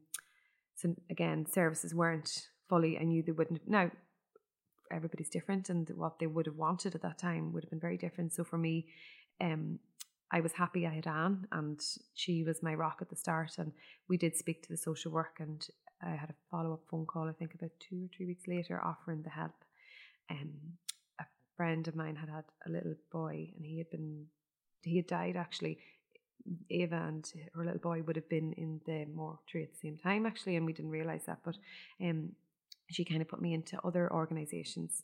so 0.75 0.95
again, 1.11 1.47
services 1.47 1.95
weren't 1.95 2.49
fully, 2.69 2.99
I 2.99 3.05
knew 3.05 3.23
they 3.23 3.33
wouldn't. 3.33 3.69
Now, 3.69 3.91
everybody's 4.91 5.31
different 5.31 5.71
and 5.71 5.89
what 5.97 6.19
they 6.19 6.27
would 6.27 6.47
have 6.47 6.57
wanted 6.57 6.95
at 6.95 7.03
that 7.03 7.19
time 7.19 7.53
would 7.53 7.65
have 7.65 7.71
been 7.71 7.81
very 7.81 7.97
different. 7.97 8.35
So 8.35 8.45
for 8.45 8.59
me, 8.59 8.87
um, 9.41 9.79
I 10.31 10.41
was 10.41 10.53
happy 10.53 10.87
I 10.87 10.95
had 10.95 11.07
Anne 11.07 11.47
and 11.53 11.81
she 12.15 12.43
was 12.43 12.63
my 12.63 12.75
rock 12.75 12.99
at 13.01 13.11
the 13.11 13.17
start 13.17 13.53
and 13.59 13.73
we 14.09 14.17
did 14.17 14.37
speak 14.37 14.63
to 14.63 14.69
the 14.69 14.77
social 14.77 15.13
work 15.13 15.37
and 15.41 15.67
I 16.03 16.17
had 16.17 16.31
a 16.31 16.35
follow 16.51 16.73
up 16.73 16.83
phone 16.91 17.07
call, 17.07 17.29
I 17.29 17.33
think 17.33 17.55
about 17.55 17.71
two 17.79 18.05
or 18.05 18.09
three 18.17 18.27
weeks 18.27 18.49
later, 18.49 18.83
offering 18.85 19.23
the 19.23 19.31
help. 19.31 19.53
Um, 20.31 20.53
a 21.21 21.25
friend 21.57 21.87
of 21.87 21.95
mine 21.95 22.17
had 22.17 22.29
had 22.29 22.45
a 22.67 22.71
little 22.71 22.95
boy, 23.13 23.53
and 23.57 23.65
he 23.65 23.79
had 23.79 23.91
been 23.91 24.27
he 24.83 24.97
had 24.97 25.07
died 25.07 25.37
actually. 25.37 25.79
Aobha 26.71 27.09
and 27.09 27.33
her 27.55 27.65
little 27.65 27.81
boy 27.81 28.03
would 28.03 28.17
have 28.17 28.29
been 28.29 28.53
in 28.55 28.81
the 28.87 29.07
mortuary 29.07 29.65
at 29.65 29.73
the 29.73 29.79
same 29.79 29.99
time 29.99 30.27
actually, 30.27 30.57
and 30.57 30.67
we 30.67 30.73
didn't 30.73 30.91
realize 30.91 31.23
that. 31.27 31.39
But 31.45 31.57
um, 32.01 32.33
she 32.91 33.05
kind 33.05 33.23
of 33.23 33.29
put 33.29 33.41
me 33.41 33.55
into 33.55 33.79
other 33.85 34.13
organisations 34.13 35.03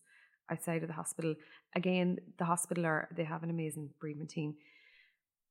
outside 0.51 0.83
of 0.83 0.89
the 0.89 0.95
hospital. 0.95 1.35
Again, 1.75 2.19
the 2.39 2.45
hospital 2.45 2.87
are 2.87 3.09
they 3.15 3.25
have 3.25 3.43
an 3.43 3.51
amazing 3.51 3.91
bereavement 4.01 4.31
team. 4.31 4.55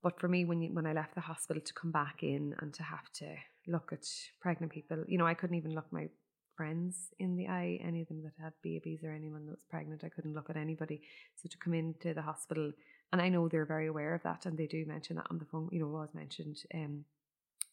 But 0.04 0.20
for 0.20 0.28
me, 0.28 0.46
when 0.46 0.62
you, 0.62 0.74
when 0.74 0.86
I 0.86 0.94
left 0.94 1.16
the 1.16 1.22
hospital 1.22 1.62
to 1.62 1.74
come 1.74 1.92
back 1.92 2.22
in 2.22 2.56
and 2.60 2.74
to 2.76 2.84
have 2.84 3.12
to 3.16 3.36
look 3.68 3.92
at 3.92 4.08
pregnant 4.42 4.72
people. 4.72 5.04
You 5.08 5.18
know, 5.18 5.28
I 5.28 5.34
couldn't 5.34 5.58
even 5.58 5.76
look 5.76 5.92
my 5.92 6.08
friends 6.56 7.10
in 7.20 7.36
the 7.36 7.48
eye, 7.48 7.80
any 7.84 8.02
of 8.02 8.08
them 8.08 8.24
that 8.24 8.34
had 8.42 8.54
babies 8.64 9.02
or 9.04 9.12
anyone 9.12 9.46
that 9.46 9.52
was 9.52 9.66
pregnant. 9.70 10.04
I 10.04 10.10
couldn't 10.10 10.34
look 10.34 10.50
at 10.50 10.58
anybody. 10.58 11.02
So 11.36 11.50
to 11.50 11.58
come 11.58 11.74
into 11.74 12.14
the 12.14 12.22
hospital, 12.22 12.72
and 13.12 13.22
I 13.22 13.30
know 13.30 13.48
they're 13.48 13.66
very 13.66 13.88
aware 13.88 14.14
of 14.14 14.24
that, 14.24 14.46
and 14.46 14.58
they 14.58 14.68
do 14.68 14.86
mention 14.86 15.16
that 15.16 15.28
on 15.30 15.38
the 15.40 15.46
phone. 15.46 15.70
You 15.72 15.82
know, 15.82 15.88
was 15.88 16.14
mentioned 16.14 16.58
um, 16.74 17.06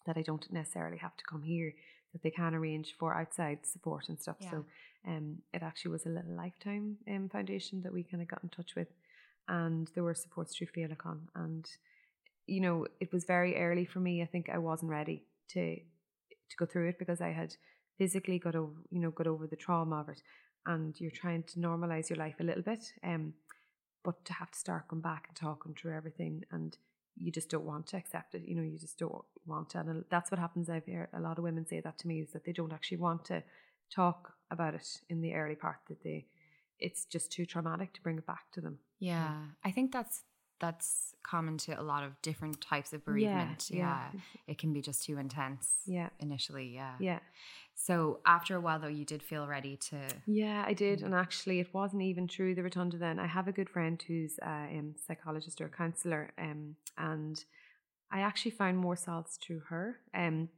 that 0.07 0.17
I 0.17 0.23
don't 0.23 0.51
necessarily 0.53 0.99
have 0.99 1.17
to 1.17 1.25
come 1.25 1.43
here; 1.43 1.73
that 2.13 2.23
they 2.23 2.31
can 2.31 2.55
arrange 2.55 2.95
for 2.99 3.15
outside 3.15 3.67
support 3.67 4.09
and 4.09 4.21
stuff. 4.21 4.37
Yeah. 4.41 4.51
So, 4.51 4.65
um, 5.07 5.39
it 5.53 5.63
actually 5.63 5.93
was 5.93 6.07
a 6.07 6.11
little 6.11 6.37
lifetime 6.37 6.97
um, 7.11 7.29
foundation 7.29 7.83
that 7.83 7.93
we 7.93 8.05
kind 8.05 8.23
of 8.23 8.29
got 8.29 8.43
in 8.43 8.49
touch 8.49 8.75
with, 8.77 8.89
and 9.49 9.91
there 9.95 10.05
were 10.05 10.15
supports 10.15 10.57
through 10.57 10.69
Féileacáin, 10.69 11.21
and 11.35 11.69
you 12.47 12.61
know, 12.61 12.87
it 13.01 13.13
was 13.13 13.25
very 13.25 13.57
early 13.57 13.87
for 13.87 14.01
me. 14.01 14.23
I 14.23 14.27
think 14.27 14.49
I 14.49 14.59
wasn't 14.59 14.91
ready 14.91 15.25
to 15.51 15.77
to 15.77 16.57
go 16.59 16.67
through 16.67 16.89
it 16.89 16.99
because 16.99 17.21
I 17.21 17.33
had 17.33 17.55
physically 17.99 18.39
got 18.39 18.55
over 18.55 18.73
you 18.91 19.01
know 19.01 19.11
got 19.11 19.27
over 19.27 19.47
the 19.47 19.57
trauma 19.57 20.01
of 20.01 20.09
it 20.09 20.21
and 20.67 20.99
you're 21.01 21.11
trying 21.11 21.43
to 21.45 21.61
normalize 21.61 22.09
your 22.11 22.19
life 22.19 22.37
a 22.41 22.45
little 22.45 22.63
bit 22.63 22.93
um 23.05 23.33
but 24.05 24.25
to 24.25 24.33
have 24.35 24.51
to 24.51 24.59
start 24.59 24.89
going 24.89 25.03
back 25.03 25.25
and 25.29 25.37
talking 25.37 25.75
through 25.75 25.97
everything 25.97 26.45
and 26.53 26.77
you 27.17 27.33
just 27.33 27.49
don't 27.49 27.65
want 27.65 27.87
to 27.87 27.97
accept 27.97 28.35
it 28.35 28.43
you 28.45 28.55
know 28.55 28.63
you 28.63 28.79
just 28.79 28.99
don't 28.99 29.25
want 29.47 29.71
to 29.71 29.79
and 29.79 30.05
that's 30.11 30.31
what 30.31 30.39
happens 30.39 30.71
I've 30.71 30.87
heard 30.87 31.09
a 31.13 31.21
lot 31.21 31.39
of 31.39 31.45
women 31.45 31.67
say 31.67 31.81
that 31.81 31.99
to 31.99 32.09
me 32.09 32.21
is 32.21 32.31
that 32.33 32.45
they 32.45 32.53
don't 32.53 32.73
actually 32.73 32.99
want 32.99 33.25
to 33.27 33.43
talk 33.95 34.35
about 34.51 34.75
it 34.75 34.87
in 35.09 35.21
the 35.21 35.35
early 35.35 35.55
part 35.55 35.79
that 35.89 36.03
they 36.03 36.27
it's 36.79 37.05
just 37.05 37.31
too 37.33 37.47
traumatic 37.47 37.93
to 37.95 38.03
bring 38.03 38.19
it 38.19 38.27
back 38.27 38.45
to 38.53 38.61
them 38.61 38.79
yeah 38.99 39.35
I 39.65 39.71
think 39.71 39.93
that's 39.93 40.23
that's 40.65 41.15
common 41.23 41.57
to 41.59 41.79
a 41.81 41.83
lot 41.83 42.03
of 42.05 42.11
different 42.23 42.61
types 42.61 42.93
of 42.93 43.05
bereavement. 43.05 43.71
Yeah, 43.71 43.79
yeah. 43.79 44.21
It 44.47 44.59
can 44.59 44.73
be 44.73 44.81
just 44.81 45.05
too 45.05 45.19
intense. 45.19 45.69
Yeah. 45.87 46.09
Initially, 46.21 46.69
yeah. 46.75 46.95
Yeah. 46.99 47.21
So 47.75 48.21
after 48.25 48.57
a 48.57 48.61
while 48.61 48.79
though 48.79 48.97
you 49.01 49.05
did 49.05 49.23
feel 49.23 49.47
ready 49.47 49.77
to 49.89 49.97
Yeah, 50.27 50.65
I 50.67 50.75
did. 50.75 51.01
Mm. 51.01 51.07
And 51.07 51.15
actually 51.15 51.61
it 51.61 51.75
wasn't 51.75 52.03
even 52.03 52.29
true 52.29 52.55
the 52.55 52.63
rotunda 52.63 52.99
then. 52.99 53.19
I 53.19 53.27
have 53.27 53.49
a 53.49 53.53
good 53.53 53.69
friend 53.69 54.03
who's 54.07 54.39
a 54.43 54.49
um, 54.79 54.95
psychologist 55.07 55.61
or 55.61 55.67
a 55.67 55.71
counsellor, 55.71 56.31
um, 56.39 56.77
and 56.97 57.45
I 58.11 58.21
actually 58.21 58.53
found 58.53 58.79
more 58.79 58.97
solace 58.97 59.39
through 59.43 59.63
her. 59.69 59.99
Um, 60.15 60.49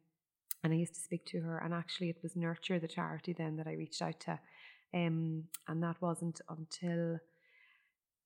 and 0.62 0.73
I 0.73 0.77
used 0.77 0.95
to 0.95 1.01
speak 1.01 1.25
to 1.27 1.40
her 1.40 1.59
and 1.64 1.73
actually 1.73 2.11
it 2.11 2.19
was 2.23 2.35
Nurture 2.35 2.81
the 2.81 2.88
charity 2.88 3.33
then 3.33 3.57
that 3.57 3.69
I 3.69 3.75
reached 3.75 4.03
out 4.03 4.19
to. 4.21 4.38
Um, 4.92 5.45
and 5.69 5.83
that 5.83 5.97
wasn't 6.01 6.40
until 6.49 7.21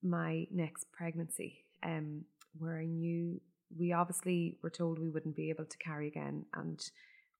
my 0.02 0.46
next 0.50 0.90
pregnancy, 0.92 1.64
um, 1.82 2.24
where 2.58 2.78
I 2.78 2.86
knew 2.86 3.40
we 3.76 3.92
obviously 3.92 4.58
were 4.62 4.70
told 4.70 4.98
we 4.98 5.10
wouldn't 5.10 5.36
be 5.36 5.50
able 5.50 5.64
to 5.64 5.78
carry 5.78 6.08
again, 6.08 6.44
and 6.54 6.80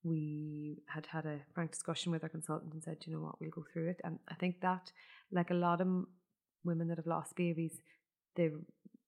we 0.03 0.83
had 0.87 1.07
had 1.07 1.27
a 1.27 1.41
frank 1.55 1.73
discussion 1.73 2.13
with 2.13 2.23
our 2.23 2.29
consultant 2.29 2.73
and 2.73 2.83
said, 2.83 2.99
you 3.07 3.13
know 3.13 3.21
what, 3.21 3.41
we'll 3.41 3.51
go 3.51 3.65
through 3.73 3.89
it. 3.89 4.01
And 4.05 4.19
I 4.29 4.35
think 4.35 4.61
that, 4.61 4.93
like 5.31 5.51
a 5.51 5.55
lot 5.55 5.81
of 5.81 5.89
women 6.65 6.89
that 6.89 6.99
have 6.99 7.07
lost 7.07 7.37
babies, 7.37 7.81
the 8.37 8.53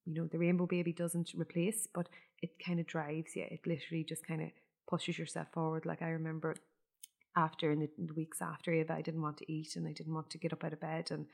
you 0.05 0.15
know 0.15 0.27
the 0.27 0.39
rainbow 0.39 0.67
baby 0.67 0.93
doesn't 0.93 1.33
replace, 1.37 1.89
but 1.95 2.09
it 2.43 2.51
kind 2.65 2.81
of 2.81 2.87
drives 2.87 3.37
you. 3.37 3.47
It 3.49 3.61
literally 3.67 4.05
just 4.05 4.27
kind 4.27 4.43
of 4.43 4.49
pushes 4.89 5.19
yourself 5.19 5.47
forward. 5.53 5.87
Like 5.87 6.03
I 6.03 6.09
remember 6.09 6.57
after 7.37 7.71
in 7.71 7.81
the, 7.81 8.13
weeks 8.15 8.43
after 8.43 8.73
Aobha, 8.73 8.91
I 8.91 9.03
didn't 9.03 9.23
want 9.23 9.39
to 9.39 9.51
eat 9.53 9.77
and 9.77 9.87
I 9.87 9.93
didn't 9.93 10.15
want 10.15 10.31
to 10.31 10.39
get 10.39 10.53
up 10.53 10.65
out 10.65 10.73
of 10.73 10.81
bed 10.81 11.11
and 11.11 11.27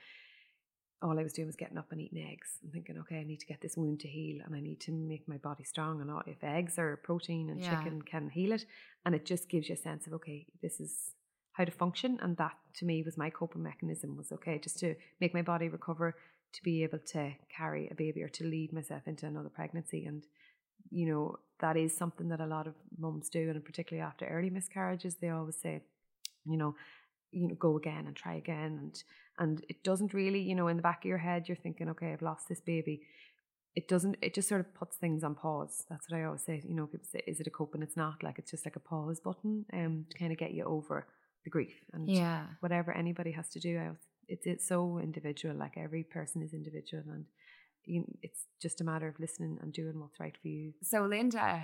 all 1.00 1.18
I 1.18 1.22
was 1.22 1.32
doing 1.32 1.46
was 1.46 1.56
getting 1.56 1.78
up 1.78 1.92
and 1.92 2.00
eating 2.00 2.26
eggs 2.28 2.58
and 2.62 2.72
thinking, 2.72 2.98
okay, 2.98 3.20
I 3.20 3.24
need 3.24 3.40
to 3.40 3.46
get 3.46 3.60
this 3.60 3.76
wound 3.76 4.00
to 4.00 4.08
heal 4.08 4.42
and 4.44 4.54
I 4.54 4.60
need 4.60 4.80
to 4.80 4.92
make 4.92 5.28
my 5.28 5.36
body 5.36 5.62
strong. 5.62 6.00
And 6.00 6.10
all, 6.10 6.22
if 6.26 6.42
eggs 6.42 6.78
or 6.78 6.96
protein 6.96 7.50
and 7.50 7.60
yeah. 7.60 7.76
chicken 7.76 8.02
can 8.02 8.30
heal 8.30 8.52
it, 8.52 8.64
and 9.04 9.14
it 9.14 9.24
just 9.24 9.48
gives 9.48 9.68
you 9.68 9.74
a 9.74 9.78
sense 9.78 10.06
of, 10.06 10.12
okay, 10.14 10.46
this 10.60 10.80
is 10.80 11.12
how 11.52 11.64
to 11.64 11.70
function. 11.70 12.18
And 12.20 12.36
that 12.38 12.56
to 12.78 12.84
me 12.84 13.02
was 13.02 13.16
my 13.16 13.30
coping 13.30 13.62
mechanism 13.62 14.16
was 14.16 14.32
okay, 14.32 14.58
just 14.58 14.78
to 14.80 14.96
make 15.20 15.34
my 15.34 15.42
body 15.42 15.68
recover 15.68 16.16
to 16.52 16.62
be 16.62 16.82
able 16.82 16.98
to 16.98 17.32
carry 17.54 17.88
a 17.90 17.94
baby 17.94 18.22
or 18.22 18.28
to 18.30 18.44
lead 18.44 18.72
myself 18.72 19.02
into 19.06 19.26
another 19.26 19.50
pregnancy. 19.50 20.04
And, 20.04 20.24
you 20.90 21.06
know, 21.06 21.36
that 21.60 21.76
is 21.76 21.96
something 21.96 22.28
that 22.30 22.40
a 22.40 22.46
lot 22.46 22.66
of 22.66 22.74
mums 22.98 23.28
do. 23.28 23.50
And 23.50 23.64
particularly 23.64 24.06
after 24.06 24.26
early 24.26 24.50
miscarriages, 24.50 25.16
they 25.16 25.28
always 25.28 25.56
say, 25.60 25.82
you 26.44 26.56
know, 26.56 26.74
you 27.30 27.48
know 27.48 27.54
go 27.54 27.76
again 27.76 28.06
and 28.06 28.16
try 28.16 28.34
again 28.34 28.78
and 28.80 29.02
and 29.38 29.64
it 29.68 29.82
doesn't 29.84 30.14
really 30.14 30.40
you 30.40 30.54
know 30.54 30.68
in 30.68 30.76
the 30.76 30.82
back 30.82 31.04
of 31.04 31.08
your 31.08 31.18
head 31.18 31.48
you're 31.48 31.56
thinking 31.56 31.88
okay 31.88 32.12
i've 32.12 32.22
lost 32.22 32.48
this 32.48 32.60
baby. 32.60 33.02
It 33.76 33.86
doesn't 33.86 34.16
it 34.20 34.34
just 34.34 34.48
sort 34.48 34.60
of 34.60 34.74
puts 34.74 34.96
things 34.96 35.22
on 35.22 35.36
pause. 35.36 35.84
That's 35.88 36.10
what 36.10 36.18
i 36.18 36.24
always 36.24 36.42
say 36.42 36.62
you 36.66 36.74
know 36.74 36.86
people 36.86 37.06
say 37.10 37.22
is 37.26 37.38
it 37.38 37.46
a 37.46 37.50
cope? 37.50 37.74
And 37.74 37.82
it's 37.82 37.96
not 37.96 38.22
like 38.22 38.38
it's 38.38 38.50
just 38.50 38.66
like 38.66 38.76
a 38.76 38.80
pause 38.80 39.20
button 39.20 39.66
um 39.72 40.06
to 40.10 40.18
kind 40.18 40.32
of 40.32 40.38
get 40.38 40.52
you 40.52 40.64
over 40.64 41.06
the 41.44 41.50
grief 41.50 41.76
and 41.92 42.10
yeah. 42.10 42.46
whatever 42.60 42.90
anybody 42.92 43.30
has 43.30 43.48
to 43.50 43.60
do 43.60 43.96
it's 44.28 44.46
it's 44.46 44.66
so 44.66 44.98
individual 44.98 45.54
like 45.54 45.76
every 45.76 46.02
person 46.02 46.42
is 46.42 46.52
individual 46.52 47.02
and 47.08 47.24
you, 47.84 48.04
it's 48.22 48.44
just 48.60 48.80
a 48.80 48.84
matter 48.84 49.08
of 49.08 49.18
listening 49.18 49.58
and 49.62 49.72
doing 49.72 49.98
what's 49.98 50.20
right 50.20 50.36
for 50.40 50.48
you. 50.48 50.74
So 50.82 51.02
linda 51.02 51.62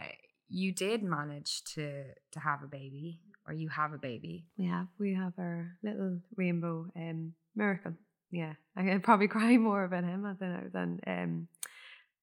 you 0.48 0.72
did 0.72 1.02
manage 1.02 1.62
to 1.74 2.04
to 2.33 2.40
have 2.40 2.62
a 2.62 2.66
baby 2.66 3.20
or 3.46 3.52
you 3.52 3.68
have 3.68 3.92
a 3.92 3.98
baby. 3.98 4.46
We 4.59 4.66
have 4.66 4.87
we 4.98 5.14
have 5.14 5.33
our 5.38 5.76
little 5.83 6.20
rainbow 6.37 6.87
um 6.96 7.35
miracle. 7.54 7.92
Yeah 8.30 8.54
i 8.76 8.83
could 8.83 9.02
probably 9.04 9.28
cry 9.28 9.57
more 9.57 9.85
about 9.85 10.04
him 10.04 10.37
than 10.40 10.70
than 10.72 11.00
um 11.07 11.48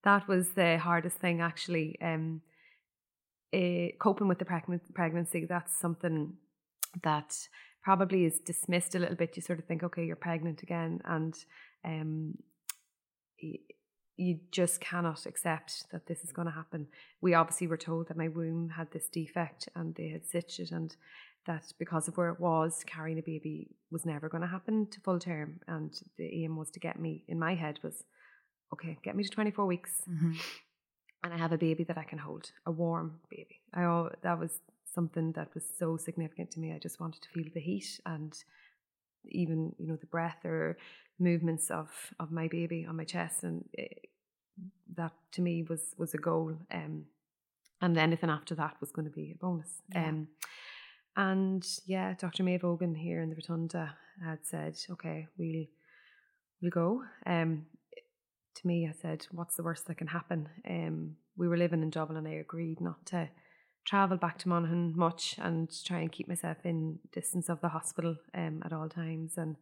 that 0.04 0.28
was 0.28 0.50
the 0.50 0.78
hardest 0.78 1.18
thing 1.18 1.42
actually 1.42 1.98
um 2.02 2.42
uh, 3.54 3.88
coping 4.00 4.28
with 4.28 4.40
the 4.40 4.46
pregnancy. 4.94 5.46
That's 5.46 5.78
something 5.78 6.34
that 7.04 7.36
probably 7.84 8.26
is 8.26 8.40
dismissed 8.40 8.96
a 8.96 9.00
little 9.00 9.16
bit. 9.16 9.36
You 9.36 9.42
sort 9.42 9.60
of 9.60 9.66
think, 9.66 9.84
okay, 9.84 10.06
you're 10.06 10.16
pregnant 10.16 10.64
again, 10.64 11.02
and 11.06 11.36
um, 11.84 12.38
you 14.22 14.40
just 14.52 14.80
cannot 14.80 15.26
accept 15.26 15.90
that 15.92 16.06
this 16.06 16.24
is 16.24 16.32
going 16.32 16.48
to 16.48 16.54
happen. 16.54 16.88
We 17.22 17.34
obviously 17.34 17.68
were 17.68 17.78
told 17.78 18.08
that 18.08 18.18
my 18.18 18.28
womb 18.28 18.70
had 18.70 18.92
this 18.92 19.10
defect 19.10 19.68
and 19.76 19.96
they 19.96 20.10
had 20.10 20.26
stitched 20.26 20.60
it, 20.60 20.72
and 20.72 20.96
that 21.48 21.74
because 21.80 22.08
of 22.08 22.18
where 22.18 22.30
it 22.30 22.40
was, 22.40 22.84
carrying 22.86 23.18
a 23.18 23.24
baby 23.24 23.76
was 23.90 24.06
never 24.06 24.30
going 24.30 24.42
to 24.42 24.48
happen 24.48 24.88
to 24.92 25.02
full 25.02 25.18
term. 25.18 25.60
And 25.68 25.92
the 26.18 26.44
aim 26.44 26.56
was 26.56 26.70
to 26.72 26.80
get 26.80 27.00
me, 27.00 27.24
in 27.28 27.40
my 27.40 27.56
head, 27.56 27.80
was 27.84 28.04
okay, 28.72 28.98
get 29.04 29.16
me 29.16 29.24
to 29.24 29.30
24 29.30 29.66
weeks. 29.66 30.04
Mm-hmm. 30.08 30.34
And 31.24 31.34
I 31.34 31.38
have 31.38 31.52
a 31.52 31.58
baby 31.58 31.84
that 31.86 31.98
I 31.98 32.04
can 32.04 32.20
hold, 32.20 32.52
a 32.66 32.72
warm 32.72 33.20
baby. 33.30 33.62
I 33.74 34.08
that 34.22 34.40
was 34.40 34.60
something 34.94 35.32
that 35.32 35.54
was 35.54 35.64
so 35.80 35.98
significant 35.98 36.52
to 36.52 36.60
me. 36.60 36.74
I 36.74 36.80
just 36.80 37.00
wanted 37.00 37.22
to 37.24 37.30
feel 37.30 37.52
the 37.54 37.60
heat 37.60 38.00
and 38.06 38.34
even 39.26 39.74
you 39.78 39.88
know 39.88 39.96
the 39.96 40.08
breath 40.08 40.46
or 40.46 40.78
movements 41.20 41.70
of 41.70 41.90
of 42.20 42.32
my 42.32 42.48
baby 42.48 42.86
on 42.88 42.98
my 42.98 43.04
chest, 43.04 43.44
and 43.44 43.66
it, 43.74 44.10
that 44.96 45.14
to 45.34 45.42
me 45.42 45.64
was 45.64 45.94
was 45.98 46.14
a 46.14 46.18
goal. 46.18 46.56
Um, 46.72 47.06
and 47.82 47.98
anything 47.98 48.30
after 48.30 48.54
that 48.56 48.76
was 48.80 48.92
going 48.92 49.06
to 49.06 49.12
be 49.12 49.32
a 49.32 49.36
bonus. 49.36 49.82
Yeah. 49.92 50.10
Um, 50.10 50.28
and 51.18 51.68
yeah, 51.86 52.14
Dr. 52.18 52.44
Maeve 52.44 52.62
Eogan 52.62 52.96
here 52.96 53.22
in 53.22 53.30
the 53.30 53.36
Rotunda 53.36 53.96
had 54.24 54.46
said, 54.46 54.78
"Okay, 54.92 55.28
we'll 55.38 55.66
we'll 56.62 56.72
go." 56.72 57.04
Um, 57.26 57.66
to 58.56 58.68
me, 58.68 58.88
I 58.88 58.94
said, 59.02 59.26
"What's 59.32 59.56
the 59.56 59.64
worst 59.64 59.88
that 59.88 59.98
can 59.98 60.08
happen?" 60.08 60.48
Um, 60.68 61.16
we 61.36 61.48
were 61.48 61.58
living 61.58 61.82
in 61.82 61.90
Dublin, 61.90 62.18
and 62.18 62.28
I 62.28 62.40
agreed 62.40 62.80
not 62.80 63.06
to 63.08 63.30
travel 63.86 64.18
back 64.18 64.38
to 64.40 64.50
Monaghan 64.50 64.94
much 64.96 65.36
and 65.40 65.70
try 65.86 66.00
and 66.00 66.12
keep 66.12 66.28
myself 66.28 66.58
in 66.64 67.00
distance 67.12 67.50
of 67.50 67.62
the 67.62 67.70
hospital 67.70 68.16
um, 68.34 68.62
at 68.66 68.74
all 68.74 68.90
times 68.90 69.38
and 69.38 69.56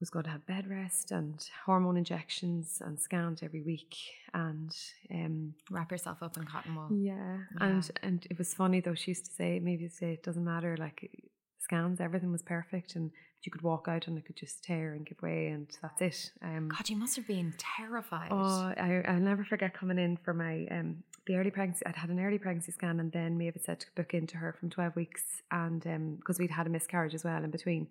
was 0.00 0.10
going 0.10 0.24
to 0.24 0.30
have 0.30 0.46
bed 0.46 0.68
rest 0.68 1.10
and 1.10 1.48
hormone 1.64 1.96
injections 1.96 2.82
and 2.84 3.00
scans 3.00 3.42
every 3.42 3.62
week 3.62 3.96
and 4.34 4.70
um, 5.10 5.54
wrap 5.70 5.90
yourself 5.90 6.18
up 6.22 6.36
in 6.36 6.44
cotton 6.44 6.74
wool. 6.74 6.88
Yeah. 6.92 7.38
yeah. 7.58 7.66
And 7.66 7.90
and 8.02 8.26
it 8.28 8.36
was 8.36 8.52
funny 8.52 8.80
though, 8.80 8.94
she 8.94 9.12
used 9.12 9.26
to 9.26 9.32
say 9.32 9.58
maybe 9.58 9.88
say 9.88 10.12
it 10.12 10.22
doesn't 10.22 10.44
matter, 10.44 10.76
like 10.78 11.10
scans, 11.58 12.00
everything 12.00 12.30
was 12.30 12.42
perfect 12.42 12.94
and 12.94 13.10
you 13.42 13.52
could 13.52 13.62
walk 13.62 13.86
out 13.88 14.06
and 14.06 14.18
it 14.18 14.26
could 14.26 14.36
just 14.36 14.62
tear 14.64 14.92
and 14.92 15.06
give 15.06 15.22
way 15.22 15.46
and 15.48 15.68
that's 15.80 16.02
it. 16.02 16.32
Um, 16.42 16.68
God, 16.68 16.88
you 16.88 16.96
must 16.96 17.16
have 17.16 17.26
been 17.26 17.54
terrified. 17.56 18.28
Oh, 18.30 18.72
I, 18.76 19.02
I'll 19.06 19.20
never 19.20 19.44
forget 19.44 19.72
coming 19.72 19.98
in 19.98 20.16
for 20.16 20.34
my 20.34 20.66
um, 20.70 21.04
the 21.26 21.36
early 21.36 21.50
pregnancy. 21.50 21.84
I'd 21.86 21.96
had 21.96 22.10
an 22.10 22.20
early 22.20 22.38
pregnancy 22.38 22.72
scan 22.72 23.00
and 23.00 23.10
then 23.12 23.36
Maeve 23.36 23.54
had 23.54 23.64
said 23.64 23.80
to 23.80 23.86
book 23.94 24.14
into 24.14 24.36
her 24.36 24.54
from 24.58 24.70
12 24.70 24.96
weeks 24.96 25.42
and 25.50 25.80
because 26.18 26.38
um, 26.38 26.42
we'd 26.42 26.50
had 26.50 26.66
a 26.66 26.70
miscarriage 26.70 27.14
as 27.14 27.24
well 27.24 27.42
in 27.42 27.50
between. 27.50 27.88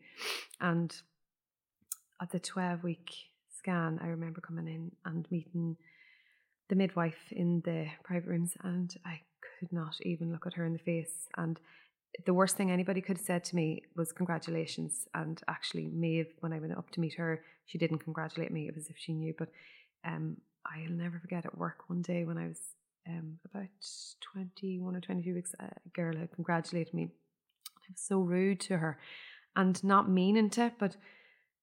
And 0.62 0.96
at 2.22 2.32
the 2.32 2.40
12 2.40 2.84
week 2.84 3.12
scan, 3.58 4.00
I 4.02 4.08
remember 4.08 4.42
coming 4.42 4.68
in 4.68 4.92
and 5.06 5.28
meeting 5.30 5.78
the 6.70 6.76
midwife 6.76 7.32
in 7.32 7.62
the 7.66 7.88
private 8.04 8.28
rooms 8.28 8.54
and 8.64 8.96
I 9.06 9.22
could 9.60 9.72
not 9.72 9.98
even 10.02 10.32
look 10.32 10.48
at 10.48 10.54
her 10.54 10.66
in 10.66 10.74
the 10.74 10.80
face 10.80 11.28
and 11.38 11.60
the 12.26 12.34
worst 12.34 12.56
thing 12.56 12.72
anybody 12.72 13.02
could 13.02 13.18
have 13.18 13.26
said 13.26 13.44
to 13.44 13.56
me 13.56 13.84
was 13.96 14.14
congratulations. 14.14 15.08
And 15.14 15.42
actually, 15.48 15.88
Maeve, 15.88 16.32
when 16.40 16.54
I 16.54 16.60
went 16.60 16.78
up 16.78 16.90
to 16.92 17.02
meet 17.02 17.16
her, 17.16 17.44
she 17.66 17.78
didn't 17.78 18.00
congratulate 18.00 18.52
me. 18.52 18.68
It 18.68 18.76
was 18.76 18.86
as 18.86 18.92
if 18.92 18.98
she 18.98 19.14
knew. 19.14 19.34
But 19.38 19.50
um, 20.06 20.38
I'll 20.66 20.92
never 20.92 21.20
forget 21.20 21.46
at 21.46 21.58
work 21.58 21.90
one 21.90 22.02
day 22.02 22.24
when 22.24 22.38
I 22.38 22.48
was 22.48 22.60
um, 23.08 23.40
about 23.46 23.68
21 24.34 24.96
or 24.96 25.00
22 25.00 25.34
weeks, 25.34 25.54
a 25.60 25.72
girl 25.94 26.16
had 26.16 26.32
congratulated 26.32 26.94
me. 26.94 27.10
I 27.68 27.92
was 27.92 28.02
so 28.02 28.20
rude 28.20 28.60
to 28.62 28.78
her 28.78 29.00
and 29.56 29.82
not 29.84 30.10
meaning 30.10 30.50
to, 30.52 30.72
but 30.80 30.98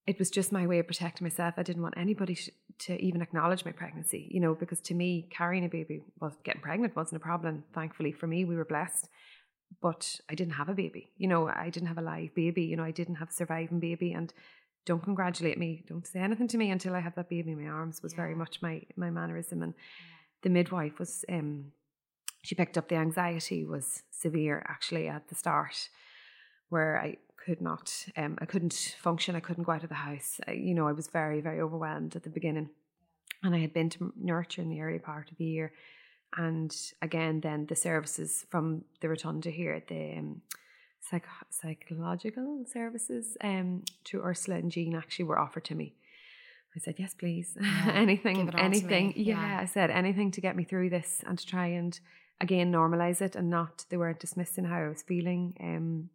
it 0.06 0.18
was 0.18 0.30
just 0.30 0.52
my 0.52 0.66
way 0.66 0.78
of 0.78 0.86
protecting 0.86 1.24
myself. 1.24 1.54
I 1.56 1.62
didn't 1.62 1.82
want 1.82 1.94
anybody 1.96 2.38
to 2.80 3.00
even 3.00 3.22
acknowledge 3.22 3.64
my 3.64 3.72
pregnancy, 3.72 4.28
you 4.30 4.40
know, 4.40 4.54
because 4.54 4.80
to 4.82 4.94
me, 4.94 5.28
carrying 5.30 5.64
a 5.64 5.68
baby, 5.68 6.00
was 6.20 6.32
getting 6.44 6.62
pregnant 6.62 6.96
wasn't 6.96 7.20
a 7.20 7.24
problem. 7.24 7.64
Thankfully 7.74 8.12
for 8.12 8.26
me, 8.26 8.44
we 8.44 8.56
were 8.56 8.64
blessed 8.64 9.08
but 9.80 10.20
I 10.28 10.34
didn't 10.34 10.54
have 10.54 10.68
a 10.68 10.74
baby. 10.74 11.10
You 11.16 11.28
know, 11.28 11.48
I 11.48 11.70
didn't 11.70 11.88
have 11.88 11.98
a 11.98 12.02
live 12.02 12.34
baby. 12.34 12.62
You 12.64 12.76
know, 12.76 12.84
I 12.84 12.90
didn't 12.90 13.16
have 13.16 13.30
a 13.30 13.32
surviving 13.32 13.80
baby. 13.80 14.12
And 14.12 14.32
don't 14.84 15.02
congratulate 15.02 15.58
me. 15.58 15.84
Don't 15.88 16.06
say 16.06 16.20
anything 16.20 16.48
to 16.48 16.58
me 16.58 16.70
until 16.70 16.94
I 16.94 17.00
have 17.00 17.14
that 17.14 17.30
baby 17.30 17.52
in 17.52 17.62
my 17.62 17.70
arms 17.70 18.02
was 18.02 18.12
yeah. 18.12 18.16
very 18.16 18.34
much 18.34 18.60
my 18.60 18.82
my 18.96 19.10
mannerism. 19.10 19.62
And 19.62 19.74
yeah. 19.74 20.16
The 20.42 20.50
midwife 20.50 20.98
was 20.98 21.24
um 21.28 21.72
she 22.42 22.54
picked 22.54 22.76
up 22.76 22.88
the 22.88 22.96
anxiety 22.96 23.64
was 23.64 24.02
severe 24.10 24.64
actually 24.68 25.08
at 25.08 25.28
the 25.28 25.34
start 25.34 25.88
where 26.68 27.00
I 27.00 27.16
could 27.36 27.60
not 27.60 27.92
um 28.16 28.38
I 28.40 28.46
couldn't 28.46 28.96
function, 29.00 29.36
I 29.36 29.40
couldn't 29.40 29.64
go 29.64 29.72
out 29.72 29.82
of 29.82 29.88
the 29.88 29.94
house. 29.96 30.40
I, 30.46 30.52
you 30.52 30.74
know, 30.74 30.88
I 30.88 30.92
was 30.92 31.08
very, 31.08 31.40
very 31.40 31.60
overwhelmed 31.60 32.16
at 32.16 32.22
the 32.22 32.30
beginning. 32.30 32.70
And 33.44 33.54
I 33.54 33.58
had 33.58 33.72
been 33.72 33.90
to 33.90 34.12
nurture 34.16 34.62
in 34.62 34.68
the 34.70 34.80
early 34.80 35.00
part 35.00 35.30
of 35.30 35.36
the 35.36 35.44
year 35.44 35.72
and 36.36 36.74
again 37.00 37.40
then 37.40 37.66
the 37.66 37.76
services 37.76 38.46
from 38.48 38.84
the 39.00 39.08
rotunda 39.08 39.50
here 39.50 39.82
the 39.88 40.16
um, 40.18 40.42
psych- 41.00 41.26
psychological 41.50 42.64
services 42.70 43.36
um, 43.42 43.82
to 44.04 44.22
ursula 44.22 44.56
and 44.56 44.70
jean 44.70 44.94
actually 44.94 45.24
were 45.24 45.38
offered 45.38 45.64
to 45.64 45.74
me 45.74 45.94
i 46.76 46.78
said 46.78 46.94
yes 46.98 47.14
please 47.14 47.56
yeah, 47.60 47.92
anything 47.94 48.50
anything 48.58 49.12
yeah. 49.16 49.36
yeah 49.36 49.60
i 49.60 49.64
said 49.64 49.90
anything 49.90 50.30
to 50.30 50.40
get 50.40 50.56
me 50.56 50.64
through 50.64 50.90
this 50.90 51.22
and 51.26 51.38
to 51.38 51.46
try 51.46 51.66
and 51.66 52.00
again 52.40 52.72
normalize 52.72 53.20
it 53.20 53.36
and 53.36 53.50
not 53.50 53.84
they 53.88 53.96
weren't 53.96 54.20
dismissing 54.20 54.64
how 54.64 54.78
i 54.78 54.88
was 54.88 55.02
feeling 55.02 55.54
um, 55.60 56.08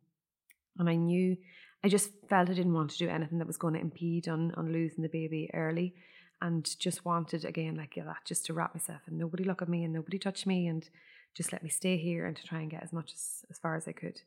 and 0.78 0.90
i 0.90 0.96
knew 0.96 1.38
i 1.84 1.88
just 1.88 2.12
felt 2.30 2.50
i 2.50 2.54
didn't 2.54 2.74
want 2.74 2.90
to 2.90 2.98
do 2.98 3.10
anything 3.10 3.38
that 3.38 3.48
was 3.48 3.58
going 3.58 3.74
to 3.74 3.80
impede 3.80 4.28
on 4.28 4.52
on 4.56 4.72
losing 4.72 5.04
the 5.04 5.10
baby 5.10 5.50
early 5.54 5.94
and 6.42 6.80
just 6.80 7.06
wanted 7.06 7.46
again 7.46 7.76
like 7.76 7.96
yeah, 7.96 8.04
that 8.04 8.24
just 8.26 8.46
to 8.46 8.54
wrap 8.54 8.74
myself 8.76 9.02
and 9.08 9.18
nobody 9.18 9.44
look 9.44 9.62
at 9.62 9.70
me 9.70 9.84
and 9.84 9.94
nobody 9.94 10.20
touch 10.20 10.46
me 10.46 10.68
and 10.68 10.90
just 11.34 11.52
let 11.52 11.64
me 11.64 11.70
stay 11.70 11.98
here 11.98 12.26
and 12.26 12.36
to 12.36 12.44
try 12.44 12.60
and 12.60 12.72
get 12.72 12.84
as 12.84 12.92
much 12.92 13.14
as, 13.14 13.46
as 13.52 13.60
far 13.60 13.76
as 13.76 13.88
I 13.88 13.92
could. 13.92 14.22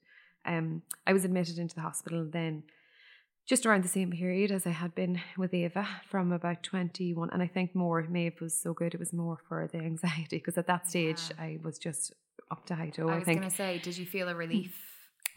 Um, 0.46 0.82
I 1.06 1.12
was 1.12 1.24
admitted 1.24 1.58
into 1.58 1.74
the 1.74 1.80
hospital 1.80 2.24
then 2.24 2.62
just 3.50 3.66
around 3.66 3.82
the 3.82 3.88
same 3.88 4.12
period 4.12 4.52
as 4.52 4.64
I 4.64 4.70
had 4.70 4.94
been 4.94 5.20
with 5.36 5.50
Aobha 5.50 5.84
from 6.08 6.30
about 6.30 6.62
21 6.62 7.30
and 7.30 7.42
I 7.42 7.48
think 7.48 7.74
more 7.74 8.00
Maeve 8.08 8.40
was 8.40 8.54
so 8.54 8.72
good 8.72 8.94
it 8.94 9.00
was 9.00 9.12
more 9.12 9.38
for 9.48 9.68
the 9.72 9.78
anxiety 9.78 10.36
because 10.36 10.56
at 10.56 10.68
that 10.68 10.88
stage 10.88 11.20
yeah. 11.30 11.44
I 11.46 11.58
was 11.60 11.76
just 11.76 12.14
up 12.48 12.64
to 12.66 12.76
high 12.76 12.90
toe 12.90 13.08
I, 13.08 13.16
was 13.16 13.24
going 13.24 13.42
to 13.42 13.50
say 13.50 13.80
did 13.82 13.98
you 13.98 14.06
feel 14.06 14.28
a 14.28 14.36
relief 14.36 14.76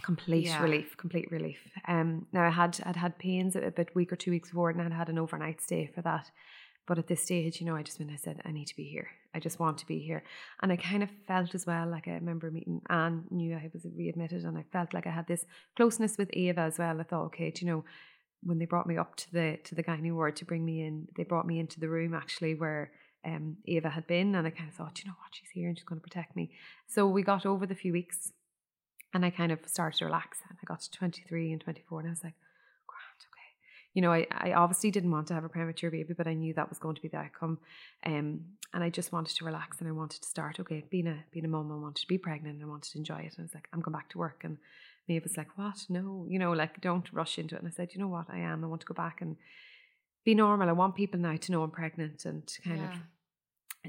complete 0.04 0.46
yeah. 0.46 0.62
relief 0.62 0.96
complete 0.96 1.32
relief 1.32 1.58
um 1.88 2.28
now 2.32 2.46
I 2.46 2.52
had 2.52 2.80
I'd 2.86 2.96
had 2.98 3.18
pains 3.18 3.56
a 3.56 3.72
bit 3.72 3.96
week 3.96 4.14
or 4.14 4.16
two 4.16 4.30
weeks 4.30 4.50
before 4.50 4.70
and 4.70 4.80
I'd 4.80 4.94
had 4.94 5.10
an 5.10 5.18
overnight 5.18 5.60
stay 5.60 5.88
for 5.88 6.04
that 6.04 6.30
but 6.86 6.98
at 6.98 7.08
this 7.08 7.24
stage, 7.24 7.60
you 7.60 7.66
know, 7.66 7.76
I 7.76 7.84
just 7.84 8.00
when 8.00 8.10
I 8.10 8.18
said, 8.18 8.42
I 8.46 8.52
need 8.52 8.68
to 8.68 8.76
be 8.76 8.84
here. 8.84 9.08
I 9.36 9.40
just 9.40 9.60
want 9.60 9.78
to 9.80 9.88
be 9.88 10.00
here. 10.00 10.24
And 10.62 10.72
I 10.72 10.76
kind 10.76 11.04
of 11.04 11.10
felt 11.28 11.56
as 11.56 11.66
well, 11.66 11.88
like 11.90 12.08
I 12.08 12.12
remember 12.12 12.52
meeting 12.52 12.82
Anne, 12.90 13.24
knew 13.32 13.56
I 13.56 13.70
was 13.74 13.86
readmitted, 13.98 14.44
and 14.44 14.58
I 14.58 14.66
felt 14.72 14.94
like 14.94 15.08
I 15.08 15.12
had 15.12 15.28
this 15.28 15.46
closeness 15.76 16.18
with 16.18 16.30
Aobha 16.32 16.60
as 16.60 16.78
well. 16.78 17.00
I 17.00 17.04
thought, 17.04 17.26
okay, 17.26 17.52
do 17.52 17.66
you 17.66 17.72
know, 17.72 17.84
when 18.44 18.60
they 18.60 18.66
brought 18.66 18.88
me 18.88 18.98
up 18.98 19.16
to 19.16 19.32
the 19.32 19.58
to 19.64 19.76
the 19.76 19.84
gynae 19.84 20.14
ward 20.14 20.36
to 20.38 20.46
bring 20.46 20.66
me 20.66 20.86
in, 20.86 21.08
they 21.16 21.24
brought 21.24 21.48
me 21.48 21.60
into 21.60 21.80
the 21.80 21.90
room 21.90 22.14
actually 22.14 22.56
where 22.56 22.92
um, 23.26 23.58
Aobha 23.68 23.92
had 23.92 24.06
been, 24.06 24.36
and 24.36 24.46
I 24.46 24.50
kind 24.50 24.70
of 24.70 24.76
thought, 24.76 25.00
you 25.00 25.10
know 25.10 25.16
what, 25.18 25.34
she's 25.34 25.50
here 25.54 25.68
and 25.68 25.78
she's 25.78 25.86
going 25.86 26.00
to 26.00 26.08
protect 26.08 26.36
me. 26.36 26.52
So 26.88 27.08
we 27.08 27.24
got 27.24 27.46
over 27.46 27.66
the 27.66 27.76
few 27.76 27.94
weeks, 27.94 28.34
and 29.14 29.26
I 29.26 29.30
kind 29.30 29.52
of 29.52 29.60
started 29.66 29.98
to 30.00 30.06
relax. 30.06 30.40
And 30.50 30.58
I 30.62 30.66
got 30.66 30.82
to 30.82 30.92
twenty 30.92 31.24
three 31.28 31.52
and 31.52 31.62
twenty 31.62 31.82
four, 31.88 32.00
and 32.00 32.10
I 32.10 32.12
was 32.12 32.24
like, 32.24 32.36
you 33.94 34.02
know, 34.02 34.12
I, 34.12 34.26
I 34.32 34.54
obviously 34.54 34.90
didn't 34.90 35.12
want 35.12 35.28
to 35.28 35.36
have 35.36 35.44
a 35.44 35.50
premature 35.50 35.92
baby, 35.92 36.14
but 36.14 36.28
I 36.28 36.34
knew 36.34 36.54
that 36.54 36.70
was 36.70 36.80
going 36.80 36.96
to 36.96 37.02
be 37.02 37.10
the 37.10 37.18
outcome. 37.18 37.60
Um, 38.06 38.42
and 38.74 38.84
I 38.84 38.90
just 38.90 39.12
wanted 39.12 39.36
to 39.36 39.46
relax 39.46 39.80
and 39.80 39.88
I 39.88 39.92
wanted 39.92 40.22
to 40.24 40.28
start, 40.28 40.60
okay, 40.60 40.84
being 40.90 41.08
a 41.08 41.24
being 41.32 41.46
a 41.46 41.50
mum, 41.50 41.72
I 41.72 41.76
wanted 41.76 42.02
to 42.02 42.08
be 42.08 42.18
pregnant 42.18 42.56
and 42.56 42.64
I 42.64 42.68
wanted 42.68 42.92
to 42.92 42.98
enjoy 42.98 43.20
it. 43.20 43.34
And 43.38 43.40
I 43.40 43.44
was 43.44 43.54
like, 43.54 43.68
I'm 43.72 43.82
going 43.82 43.94
back 43.94 44.10
to 44.10 44.18
work. 44.18 44.42
And 44.44 44.58
Maeve 45.08 45.24
was 45.24 45.38
like, 45.38 45.58
What? 45.58 45.86
No, 45.90 46.26
you 46.28 46.40
know, 46.40 46.54
like 46.54 46.82
don't 46.82 47.12
rush 47.14 47.38
into 47.38 47.56
it. 47.56 47.60
And 47.62 47.68
I 47.68 47.72
said, 47.72 47.90
you 47.94 48.00
know 48.00 48.08
what, 48.08 48.26
I 48.30 48.40
am. 48.40 48.64
I 48.64 48.68
want 48.68 48.82
to 48.82 48.88
go 48.88 48.96
back 48.96 49.22
and 49.22 49.36
be 50.26 50.34
normal. 50.34 50.70
I 50.70 50.74
want 50.74 50.96
people 50.96 51.20
now 51.20 51.36
to 51.36 51.52
know 51.52 51.62
I'm 51.62 51.72
pregnant 51.72 52.26
and 52.26 52.48
to 52.48 52.62
kind 52.64 52.80
yeah. 52.80 52.94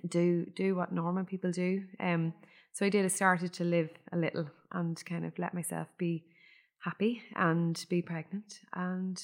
of 0.03 0.11
do 0.11 0.45
do 0.55 0.75
what 0.75 0.93
normal 0.93 1.25
people 1.25 1.51
do. 1.51 1.85
Um, 1.99 2.35
so 2.73 2.85
I 2.85 2.91
did. 2.91 3.07
I 3.07 3.09
started 3.09 3.55
to 3.55 3.65
live 3.65 3.89
a 4.13 4.19
little 4.19 4.51
and 4.73 5.03
kind 5.07 5.25
of 5.25 5.39
let 5.39 5.55
myself 5.55 5.87
be 5.97 6.25
happy 6.81 7.23
and 7.35 7.83
be 7.89 8.03
pregnant 8.03 8.61
and. 8.75 9.19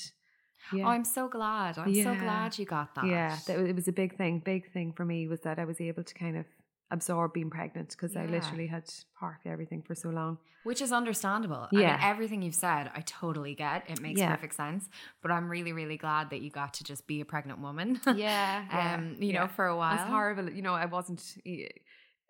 Yeah. 0.73 0.85
Oh, 0.85 0.89
I'm 0.89 1.05
so 1.05 1.29
glad. 1.29 1.79
I'm 1.79 1.89
yeah. 1.89 2.05
so 2.05 2.15
glad 2.15 2.59
you 2.59 2.67
got 2.67 2.95
that. 2.95 3.07
Yeah, 3.07 3.37
that, 3.47 3.59
it 3.59 3.75
was 3.75 3.89
a 3.89 3.93
big 3.93 4.17
thing. 4.17 4.41
Big 4.45 4.73
thing 4.73 4.93
for 4.93 5.05
me 5.05 5.27
was 5.27 5.41
that 5.41 5.59
I 5.59 5.65
was 5.65 5.81
able 5.81 6.05
to 6.05 6.15
kind 6.15 6.37
of 6.37 6.47
absorb 6.91 7.33
being 7.33 7.51
pregnant 7.51 7.91
because 7.91 8.15
yeah. 8.15 8.23
I 8.23 8.27
literally 8.27 8.67
had 8.67 8.85
parked 9.19 9.47
everything 9.47 9.83
for 9.83 9.95
so 9.95 10.11
long. 10.11 10.39
Which 10.63 10.83
is 10.83 10.93
understandable. 10.93 11.69
Yeah. 11.73 11.79
I 11.79 11.83
mean, 11.83 11.99
everything 12.03 12.43
you've 12.43 12.55
said, 12.55 12.91
I 12.95 13.01
totally 13.01 13.55
get. 13.55 13.89
It 13.89 14.01
makes 14.01 14.21
yeah. 14.21 14.35
perfect 14.35 14.55
sense. 14.55 14.89
But 15.23 15.31
I'm 15.31 15.49
really, 15.49 15.73
really 15.73 15.97
glad 15.97 16.31
that 16.31 16.43
you 16.43 16.51
got 16.51 16.75
to 16.75 16.85
just 16.85 17.07
be 17.07 17.21
a 17.21 17.25
pregnant 17.25 17.61
woman. 17.61 18.01
Yeah. 18.15 18.97
um, 18.99 19.17
you 19.21 19.33
know, 19.33 19.49
for 19.49 19.67
a 19.67 19.77
while. 19.77 19.95
It's 19.95 20.03
horrible. 20.03 20.51
You 20.51 20.63
know, 20.63 20.75
I 20.75 20.87
wasn't 20.87 21.23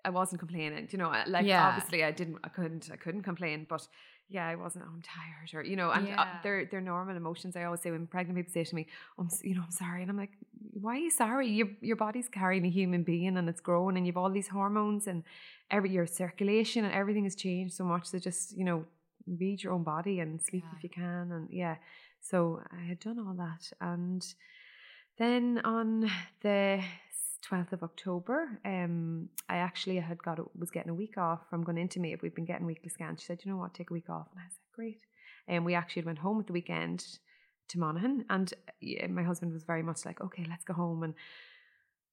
I 0.04 0.10
wasn't 0.10 0.38
complaining. 0.38 0.88
You 0.90 0.98
know, 0.98 1.12
like 1.26 1.50
obviously 1.50 2.04
I 2.04 2.12
didn't 2.12 2.38
I 2.44 2.48
couldn't 2.48 2.90
I 2.92 2.96
couldn't 2.96 3.22
complain, 3.22 3.66
but 3.68 3.86
yeah, 4.30 4.46
I 4.46 4.54
wasn't. 4.54 4.84
Oh, 4.86 4.92
I'm 4.94 5.02
tired, 5.02 5.50
or 5.54 5.68
you 5.68 5.76
know, 5.76 5.90
and 5.90 6.06
uh, 6.06 6.10
yeah. 6.10 6.22
uh, 6.22 6.26
they're 6.42 6.64
they're 6.64 6.80
normal 6.80 7.16
emotions. 7.16 7.56
I 7.56 7.64
always 7.64 7.80
say 7.80 7.90
when 7.90 8.06
pregnant 8.06 8.36
people 8.38 8.52
say 8.52 8.62
to 8.62 8.74
me, 8.74 8.86
"I'm, 9.18 9.28
you 9.42 9.56
know, 9.56 9.62
I'm 9.64 9.72
sorry," 9.72 10.02
and 10.02 10.10
I'm 10.10 10.16
like, 10.16 10.30
"Why 10.72 10.92
are 10.94 10.98
you 10.98 11.10
sorry? 11.10 11.48
Your 11.48 11.68
your 11.80 11.96
body's 11.96 12.28
carrying 12.28 12.64
a 12.64 12.70
human 12.70 13.02
being, 13.02 13.36
and 13.36 13.48
it's 13.48 13.60
growing, 13.60 13.96
and 13.96 14.06
you've 14.06 14.16
all 14.16 14.30
these 14.30 14.48
hormones, 14.48 15.08
and 15.08 15.24
every 15.70 15.90
your 15.90 16.06
circulation 16.06 16.84
and 16.84 16.94
everything 16.94 17.24
has 17.24 17.34
changed 17.34 17.74
so 17.74 17.84
much. 17.84 18.06
So 18.06 18.18
just 18.20 18.56
you 18.56 18.64
know, 18.64 18.84
read 19.26 19.62
your 19.64 19.72
own 19.72 19.82
body 19.82 20.20
and 20.20 20.40
sleep 20.40 20.64
yeah. 20.64 20.76
if 20.76 20.84
you 20.84 20.90
can, 20.90 21.32
and 21.32 21.48
yeah." 21.50 21.76
So 22.20 22.62
I 22.70 22.84
had 22.84 23.00
done 23.00 23.18
all 23.18 23.34
that, 23.34 23.72
and 23.80 24.24
then 25.18 25.60
on 25.64 26.08
the 26.42 26.82
12th 27.48 27.72
of 27.72 27.82
October, 27.82 28.60
um, 28.64 29.28
I 29.48 29.56
actually 29.56 29.96
had 29.96 30.22
got 30.22 30.38
was 30.58 30.70
getting 30.70 30.90
a 30.90 30.94
week 30.94 31.16
off 31.18 31.40
from 31.48 31.64
going 31.64 31.78
into 31.78 32.00
me. 32.00 32.12
If 32.12 32.22
We've 32.22 32.34
been 32.34 32.44
getting 32.44 32.66
weekly 32.66 32.88
scans. 32.88 33.20
She 33.20 33.26
said, 33.26 33.40
"You 33.44 33.52
know 33.52 33.58
what? 33.58 33.74
Take 33.74 33.90
a 33.90 33.94
week 33.94 34.10
off." 34.10 34.28
And 34.32 34.40
I 34.40 34.48
said, 34.48 34.58
"Great." 34.74 35.02
And 35.48 35.64
we 35.64 35.74
actually 35.74 36.02
went 36.02 36.18
home 36.18 36.40
at 36.40 36.46
the 36.46 36.52
weekend 36.52 37.04
to 37.68 37.78
Monaghan, 37.78 38.24
and 38.28 38.52
my 39.10 39.22
husband 39.22 39.52
was 39.52 39.64
very 39.64 39.82
much 39.82 40.04
like, 40.04 40.20
"Okay, 40.20 40.44
let's 40.48 40.64
go 40.64 40.74
home." 40.74 41.02
And 41.02 41.14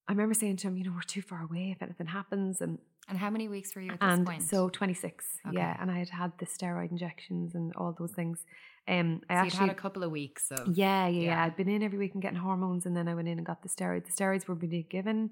I 0.08 0.14
remember 0.14 0.34
saying 0.34 0.58
to 0.58 0.68
him, 0.68 0.78
"You 0.78 0.86
know, 0.86 0.94
we're 0.94 1.02
too 1.02 1.22
far 1.22 1.42
away 1.42 1.72
if 1.72 1.82
anything 1.82 2.08
happens." 2.08 2.62
And 2.62 2.80
and 3.08 3.18
how 3.18 3.30
many 3.30 3.48
weeks 3.48 3.76
were 3.76 3.82
you 3.82 3.92
at 3.92 4.00
this 4.00 4.10
and 4.10 4.26
point? 4.26 4.44
So 4.44 4.70
twenty 4.70 4.94
six, 4.94 5.26
okay. 5.48 5.58
yeah. 5.58 5.78
And 5.80 5.90
I 5.92 6.00
had 6.00 6.10
had 6.10 6.32
the 6.40 6.46
steroid 6.46 6.92
injections 6.92 7.56
and 7.56 7.74
all 7.76 7.96
those 7.98 8.12
things. 8.12 8.46
Um, 8.88 9.22
I 9.30 9.36
so 9.36 9.40
actually 9.40 9.60
had 9.60 9.70
a 9.70 9.76
couple 9.76 10.04
of 10.04 10.12
weeks 10.12 10.50
of 10.52 10.78
yeah, 10.78 11.08
yeah, 11.08 11.22
yeah, 11.22 11.44
I'd 11.44 11.58
been 11.58 11.70
in 11.70 11.84
every 11.84 11.98
week 11.98 12.14
and 12.14 12.22
getting 12.22 12.40
hormones, 12.40 12.86
and 12.86 12.96
then 12.96 13.08
I 13.08 13.16
went 13.16 13.28
in 13.28 13.38
and 13.38 13.46
got 13.46 13.62
the 13.62 13.70
steroids. 13.70 14.06
The 14.06 14.24
steroids 14.24 14.48
were 14.48 14.56
being 14.56 14.86
given 14.90 15.32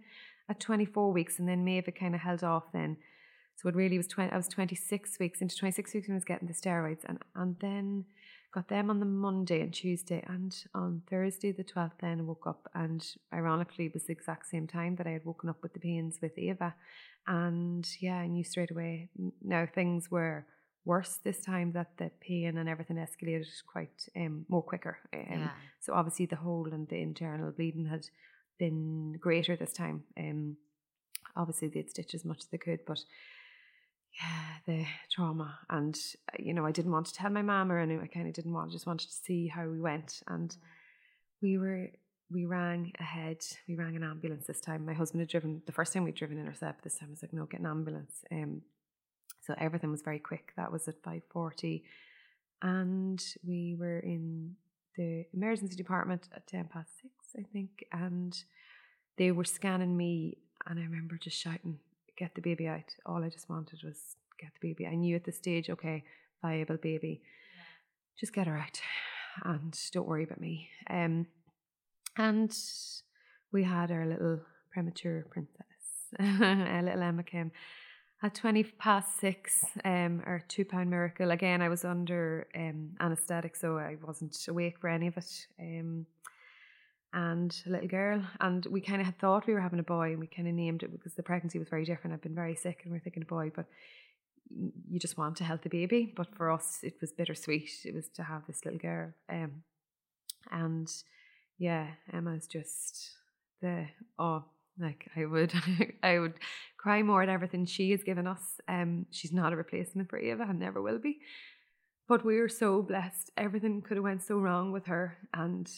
at 0.50 0.60
24 0.60 1.12
weeks, 1.12 1.40
and 1.40 1.48
then 1.48 1.64
Maeve 1.64 1.90
kind 1.98 2.16
of 2.16 2.22
held 2.22 2.44
off 2.44 2.72
then. 2.74 2.98
So 3.56 3.70
it 3.70 3.76
really 3.76 3.98
was 3.98 4.08
20, 4.08 4.32
I 4.32 4.36
was 4.36 4.50
26 4.50 5.18
weeks 5.20 5.42
into 5.42 5.56
26 5.56 5.94
weeks 5.94 6.08
when 6.08 6.16
I 6.16 6.18
was 6.18 6.26
getting 6.26 6.48
the 6.48 6.54
steroids, 6.54 7.06
and 7.06 7.20
and 7.36 7.56
then 7.60 8.06
got 8.56 8.70
them 8.70 8.90
on 8.90 9.02
the 9.02 9.06
Monday 9.06 9.60
and 9.60 9.74
Tuesday, 9.74 10.24
and 10.28 10.56
on 10.74 11.02
Thursday 11.10 11.52
the 11.52 11.64
12th. 11.64 12.00
Then 12.00 12.20
I 12.22 12.24
woke 12.24 12.48
up, 12.48 12.70
and 12.74 13.06
ironically, 13.34 13.88
it 13.88 13.94
was 13.94 14.06
the 14.06 14.14
exact 14.14 14.48
same 14.48 14.66
time 14.66 14.96
that 14.96 15.06
I 15.06 15.12
had 15.12 15.26
woken 15.26 15.50
up 15.50 15.62
with 15.62 15.74
the 15.74 15.80
pains 15.80 16.20
with 16.22 16.38
Aobha, 16.38 16.74
and 17.28 17.86
yeah, 18.00 18.16
I 18.16 18.28
knew 18.28 18.46
straight 18.46 18.72
away. 18.72 19.10
Now 19.44 19.68
things 19.72 20.10
were 20.10 20.46
worse 20.86 21.20
this 21.24 21.42
time 21.42 21.74
that 21.74 21.98
the 21.98 22.12
pain 22.22 22.58
and 22.58 22.70
everything 22.70 22.98
escalated 22.98 23.48
quite 23.68 24.08
um, 24.16 24.46
more 24.48 24.62
quicker. 24.62 25.00
Um, 25.14 25.26
yeah. 25.30 25.50
So 25.82 25.94
obviously 25.94 26.28
the 26.28 26.36
hole 26.36 26.70
and 26.72 26.88
the 26.88 27.02
internal 27.02 27.52
bleeding 27.52 27.88
had 27.88 28.08
been 28.60 29.18
greater 29.20 29.56
this 29.56 29.74
time. 29.74 30.04
Um, 30.18 30.58
obviously 31.36 31.70
they'd 31.70 31.90
stitched 31.90 32.14
as 32.14 32.24
much 32.24 32.40
as 32.40 32.46
they 32.46 32.60
could, 32.60 32.82
but 32.86 33.00
yeah, 34.22 34.56
the 34.66 34.86
trauma 35.12 35.60
and 35.70 35.98
uh, 36.32 36.38
you 36.40 36.54
know 36.54 36.66
I 36.66 36.72
didn't 36.72 36.92
want 36.92 37.08
to 37.08 37.14
tell 37.14 37.30
my 37.30 37.42
mom 37.42 37.72
or 37.72 37.80
anything. 37.80 38.04
I 38.04 38.08
kind 38.08 38.28
of 38.28 38.34
didn't 38.34 38.54
want. 38.54 38.70
I 38.70 38.74
just 38.74 38.88
wanted 38.88 39.10
to 39.10 39.16
see 39.16 39.48
how 39.48 39.68
we 39.68 39.82
went, 39.82 40.22
and 40.28 40.56
we 41.42 41.58
were 41.58 41.90
we 42.32 42.46
rang 42.46 42.92
ahead. 43.00 43.44
We 43.68 43.76
rang 43.76 43.96
an 43.96 44.04
ambulance 44.04 44.48
this 44.48 44.62
time. 44.62 44.86
My 44.86 44.94
husband 44.94 45.22
had 45.22 45.30
driven 45.30 45.62
the 45.66 45.72
first 45.72 45.94
time 45.94 46.04
we'd 46.04 46.16
driven 46.16 46.40
intercept. 46.40 46.84
This 46.84 46.98
time 46.98 47.10
I 47.10 47.12
was 47.12 47.22
like, 47.22 47.34
no, 47.34 47.46
get 47.46 47.60
an 47.60 47.68
ambulance. 47.68 48.24
Um, 48.32 48.62
so 49.46 49.54
everything 49.58 49.92
was 49.92 50.02
very 50.02 50.20
quick. 50.20 50.54
That 50.58 50.72
was 50.72 50.88
at 50.88 51.02
5.40. 51.04 51.84
And 52.62 53.24
we 53.46 53.76
were 53.76 54.00
in 54.00 54.56
the 54.98 55.26
emergency 55.34 55.76
department 55.76 56.28
at 56.36 56.48
10 56.48 56.66
past 56.66 56.90
6, 57.02 57.14
I 57.38 57.44
think. 57.54 57.86
And 57.92 58.36
they 59.18 59.32
were 59.32 59.44
scanning 59.44 59.96
me. 59.96 60.38
And 60.66 60.80
I 60.80 60.84
remember 60.84 61.18
just 61.18 61.38
shouting, 61.38 61.80
get 62.18 62.36
the 62.36 62.42
baby 62.42 62.68
out. 62.68 62.96
All 63.06 63.24
I 63.24 63.30
just 63.30 63.50
wanted 63.50 63.80
was 63.84 64.16
get 64.40 64.52
the 64.54 64.68
baby. 64.68 64.88
I 64.88 64.96
knew 64.96 65.16
at 65.16 65.24
the 65.24 65.32
stage, 65.32 65.70
okay, 65.70 66.04
viable 66.42 66.78
baby. 66.78 67.22
Just 68.20 68.34
get 68.34 68.48
her 68.48 68.58
out. 68.58 68.80
And 69.44 69.78
don't 69.92 70.08
worry 70.08 70.24
about 70.24 70.40
me. 70.40 70.70
Um, 70.90 71.28
and 72.18 72.56
we 73.52 73.64
had 73.64 73.92
our 73.92 74.06
little 74.06 74.40
premature 74.72 75.26
princess. 75.30 75.66
a 76.20 76.82
little 76.84 77.02
Emma 77.02 77.24
came 77.24 77.52
at 78.24 78.34
20 78.34 78.64
past 78.80 79.20
six, 79.20 79.64
um, 79.84 80.22
or 80.26 80.44
two 80.48 80.66
pound 80.66 80.90
miracle. 80.90 81.32
Again, 81.32 81.62
I 81.62 81.70
was 81.70 81.84
under 81.84 82.48
um, 82.56 82.92
anesthetic, 83.00 83.56
so 83.56 83.78
I 83.78 83.98
wasn't 84.02 84.38
awake 84.48 84.80
for 84.80 84.90
any 84.90 85.08
of 85.08 85.18
it. 85.18 85.48
Um, 85.60 86.06
and 87.16 87.56
a 87.66 87.70
little 87.70 87.88
girl, 87.88 88.22
and 88.42 88.66
we 88.66 88.82
kind 88.82 89.00
of 89.00 89.06
had 89.06 89.18
thought 89.18 89.48
we 89.48 89.54
were 89.54 89.62
having 89.62 89.80
a 89.80 89.84
boy, 89.84 90.12
and 90.12 90.20
we 90.20 90.28
kind 90.28 90.48
of 90.48 90.54
named 90.54 90.84
it 90.84 90.92
because 90.92 91.14
the 91.14 91.24
pregnancy 91.24 91.58
was 91.58 91.70
very 91.70 91.86
different. 91.86 92.14
I've 92.14 92.22
been 92.22 92.36
very 92.36 92.56
sick, 92.56 92.82
and 92.84 92.92
we 92.92 92.98
are 92.98 93.02
thinking 93.02 93.24
a 93.24 93.26
boy, 93.26 93.52
but 93.56 93.66
you 94.90 95.00
just 95.00 95.18
want 95.18 95.40
a 95.40 95.46
healthy 95.46 95.70
baby. 95.70 96.14
But 96.16 96.36
for 96.36 96.52
us, 96.52 96.80
it 96.84 96.96
was 97.00 97.14
bittersweet. 97.14 97.72
It 97.86 97.96
was 97.96 98.10
to 98.16 98.24
have 98.24 98.46
this 98.46 98.66
little 98.66 98.80
girl, 98.80 99.14
um, 99.30 99.64
and 100.52 100.88
yeah, 101.58 101.88
Emma's 102.14 102.48
just 102.48 103.12
the 103.62 103.86
oh 104.20 104.44
like 104.78 105.10
I 105.16 105.26
would, 105.26 105.54
I 106.04 106.20
would 106.20 106.34
cry 106.78 107.02
more 107.02 107.24
at 107.24 107.30
everything 107.30 107.66
she 107.66 107.92
has 107.92 108.04
given 108.04 108.28
us. 108.28 108.60
Um, 108.68 109.06
she's 109.10 109.32
not 109.32 109.54
a 109.54 109.56
replacement 109.56 110.10
for 110.10 110.20
Aobha 110.20 110.50
and 110.50 110.60
never 110.60 110.82
will 110.82 111.00
be. 111.00 111.20
But 112.10 112.26
we 112.26 112.38
are 112.40 112.50
so 112.50 112.82
blessed. 112.82 113.32
Everything 113.38 113.82
could 113.82 113.98
have 113.98 114.04
went 114.04 114.22
so 114.22 114.38
wrong 114.38 114.72
with 114.72 114.86
her, 114.88 115.18
and 115.34 115.72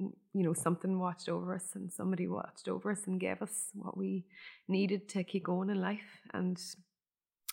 you 0.00 0.42
know 0.44 0.52
something 0.52 0.98
watched 0.98 1.28
over 1.28 1.54
us, 1.54 1.68
and 1.74 1.92
somebody 1.92 2.26
watched 2.26 2.68
over 2.68 2.90
us 2.90 3.06
and 3.06 3.20
gave 3.20 3.42
us 3.42 3.70
what 3.74 3.96
we 3.96 4.24
needed 4.68 5.08
to 5.10 5.24
keep 5.24 5.44
going 5.44 5.70
in 5.70 5.80
life. 5.80 6.20
And 6.32 6.60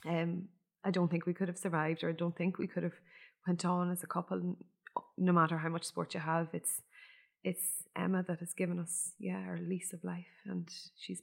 um, 0.06 0.48
I 0.84 0.92
don't 0.92 1.10
think 1.10 1.26
we 1.26 1.34
could 1.34 1.48
have 1.48 1.58
survived, 1.58 2.04
or 2.04 2.10
I 2.10 2.14
don't 2.14 2.36
think 2.36 2.58
we 2.58 2.68
could 2.68 2.84
have 2.84 3.00
went 3.46 3.66
on 3.66 3.92
as 3.92 4.04
a 4.04 4.08
couple. 4.08 4.58
No 5.18 5.32
matter 5.32 5.58
how 5.58 5.70
much 5.70 5.84
sport 5.84 6.14
you 6.14 6.20
have, 6.20 6.48
it's 6.54 6.82
it's 7.44 7.84
Emma 7.96 8.24
that 8.28 8.40
has 8.40 8.54
given 8.54 8.80
us, 8.80 9.14
yeah, 9.20 9.44
our 9.48 9.60
lease 9.60 9.94
of 9.94 10.04
life. 10.04 10.26
And 10.46 10.70
she's 10.98 11.22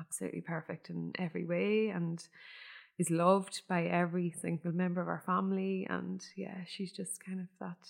absolutely 0.00 0.40
perfect 0.40 0.90
in 0.90 1.12
every 1.18 1.44
way 1.44 1.88
and 1.88 2.22
is 2.98 3.10
loved 3.10 3.62
by 3.68 3.84
every 3.84 4.34
single 4.40 4.72
member 4.72 5.00
of 5.00 5.08
our 5.08 5.22
family. 5.24 5.86
And 5.88 6.24
yeah, 6.36 6.58
she's 6.66 6.92
just 6.92 7.24
kind 7.24 7.40
of 7.40 7.46
that 7.60 7.88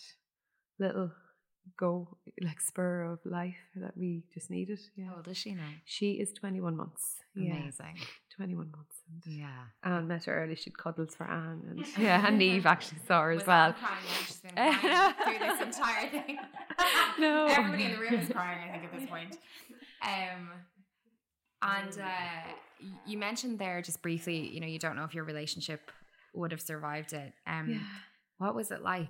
little 0.78 1.12
go 1.76 2.08
like 2.42 2.60
spur 2.60 3.04
of 3.04 3.18
life 3.24 3.56
that 3.76 3.96
we 3.96 4.24
just 4.32 4.50
needed. 4.50 4.78
Yeah. 4.96 5.06
How 5.06 5.16
old 5.16 5.28
is 5.28 5.36
she 5.36 5.54
now? 5.54 5.68
She 5.84 6.12
is 6.12 6.32
21 6.32 6.76
months. 6.76 7.16
Amazing. 7.36 7.96
Yeah. 7.96 8.04
21 8.36 8.70
months. 8.70 8.96
And 9.10 9.34
yeah. 9.34 9.48
Anne 9.82 10.08
met 10.08 10.24
her 10.24 10.42
early. 10.42 10.54
She'd 10.54 10.76
cuddles 10.76 11.14
for 11.14 11.28
Anne. 11.28 11.62
And 11.70 11.86
yeah, 11.98 12.26
and 12.26 12.38
Neve 12.38 12.66
actually 12.66 12.98
saw 13.06 13.22
her 13.22 13.32
as 13.32 13.46
well. 13.46 13.74
She's 14.26 14.40
been 14.40 14.52
crying 14.54 15.14
through 15.24 15.38
this 15.38 15.60
entire 15.62 16.08
thing. 16.10 16.38
no. 17.18 17.46
Everybody 17.46 17.84
in 17.84 17.92
the 17.92 17.98
room 17.98 18.14
is 18.14 18.28
crying, 18.28 18.68
I 18.68 18.72
think, 18.72 18.84
at 18.92 19.00
this 19.00 19.08
point. 19.08 19.38
Um, 20.02 20.50
and 21.62 21.98
uh, 22.00 22.52
you 23.06 23.18
mentioned 23.18 23.58
there 23.58 23.80
just 23.82 24.02
briefly, 24.02 24.48
you 24.48 24.60
know, 24.60 24.66
you 24.66 24.78
don't 24.78 24.96
know 24.96 25.04
if 25.04 25.14
your 25.14 25.24
relationship 25.24 25.90
would 26.34 26.52
have 26.52 26.60
survived 26.60 27.12
it. 27.12 27.32
Um, 27.46 27.70
yeah. 27.70 27.78
What 28.38 28.54
was 28.54 28.70
it 28.70 28.82
like? 28.82 29.08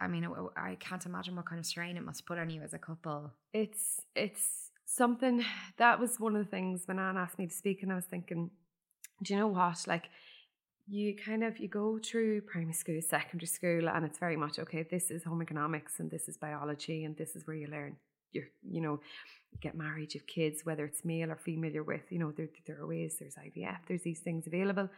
I 0.00 0.08
mean, 0.08 0.26
I 0.56 0.76
can't 0.80 1.04
imagine 1.04 1.36
what 1.36 1.46
kind 1.46 1.58
of 1.58 1.66
strain 1.66 1.96
it 1.96 2.04
must 2.04 2.26
put 2.26 2.38
on 2.38 2.50
you 2.50 2.62
as 2.62 2.72
a 2.72 2.78
couple. 2.78 3.32
It's 3.52 4.00
it's 4.14 4.70
something 4.86 5.44
that 5.76 6.00
was 6.00 6.18
one 6.18 6.34
of 6.36 6.44
the 6.44 6.50
things 6.50 6.82
when 6.86 6.98
Anne 6.98 7.16
asked 7.16 7.38
me 7.38 7.46
to 7.46 7.54
speak, 7.54 7.82
and 7.82 7.92
I 7.92 7.96
was 7.96 8.06
thinking, 8.06 8.50
do 9.22 9.34
you 9.34 9.40
know 9.40 9.48
what? 9.48 9.86
Like, 9.86 10.08
you 10.88 11.14
kind 11.14 11.44
of 11.44 11.58
you 11.58 11.68
go 11.68 11.98
through 11.98 12.42
primary 12.42 12.72
school, 12.72 13.00
secondary 13.02 13.46
school, 13.46 13.88
and 13.88 14.04
it's 14.04 14.18
very 14.18 14.36
much 14.36 14.58
okay. 14.58 14.86
This 14.90 15.10
is 15.10 15.24
home 15.24 15.42
economics, 15.42 16.00
and 16.00 16.10
this 16.10 16.28
is 16.28 16.36
biology, 16.36 17.04
and 17.04 17.16
this 17.16 17.36
is 17.36 17.46
where 17.46 17.56
you 17.56 17.68
learn. 17.68 17.96
You're, 18.32 18.48
you 18.62 18.80
know, 18.80 19.00
you 19.52 19.58
get 19.60 19.76
married, 19.76 20.14
you 20.14 20.20
have 20.20 20.26
kids, 20.26 20.64
whether 20.64 20.84
it's 20.84 21.04
male 21.04 21.30
or 21.30 21.36
female 21.36 21.72
you're 21.72 21.84
with. 21.84 22.10
You 22.10 22.20
know, 22.20 22.32
there 22.32 22.48
there 22.66 22.80
are 22.80 22.86
ways. 22.86 23.16
There's 23.18 23.34
IVF. 23.34 23.78
There's 23.86 24.02
these 24.02 24.20
things 24.20 24.46
available, 24.46 24.88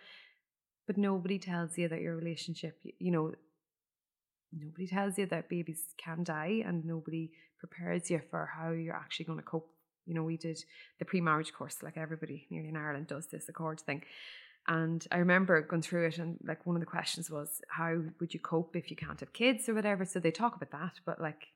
but 0.86 0.96
nobody 0.96 1.38
tells 1.38 1.76
you 1.76 1.88
that 1.88 2.00
your 2.00 2.16
relationship. 2.16 2.78
You 2.98 3.10
know, 3.10 3.32
nobody 4.52 4.86
tells 4.86 5.18
you 5.18 5.26
that 5.26 5.48
babies 5.48 5.82
can 5.96 6.24
die, 6.24 6.62
and 6.66 6.84
nobody 6.84 7.30
prepares 7.58 8.10
you 8.10 8.20
for 8.30 8.50
how 8.56 8.70
you're 8.70 8.94
actually 8.94 9.26
going 9.26 9.38
to 9.38 9.44
cope 9.44 9.68
you 10.06 10.14
know, 10.14 10.22
we 10.22 10.36
did 10.36 10.62
the 10.98 11.04
pre 11.04 11.20
marriage 11.20 11.52
course, 11.52 11.82
like 11.82 11.96
everybody 11.96 12.46
nearly 12.50 12.68
in 12.68 12.76
Ireland 12.76 13.06
does 13.06 13.26
this 13.26 13.48
accord 13.48 13.80
thing. 13.80 14.02
And 14.68 15.04
I 15.10 15.18
remember 15.18 15.60
going 15.62 15.82
through 15.82 16.06
it, 16.06 16.18
and 16.18 16.38
like 16.44 16.66
one 16.66 16.76
of 16.76 16.80
the 16.80 16.86
questions 16.86 17.30
was, 17.30 17.60
How 17.68 18.00
would 18.20 18.34
you 18.34 18.40
cope 18.40 18.76
if 18.76 18.90
you 18.90 18.96
can't 18.96 19.20
have 19.20 19.32
kids 19.32 19.68
or 19.68 19.74
whatever? 19.74 20.04
So 20.04 20.20
they 20.20 20.30
talk 20.30 20.56
about 20.56 20.70
that, 20.70 21.00
but 21.04 21.20
like 21.20 21.48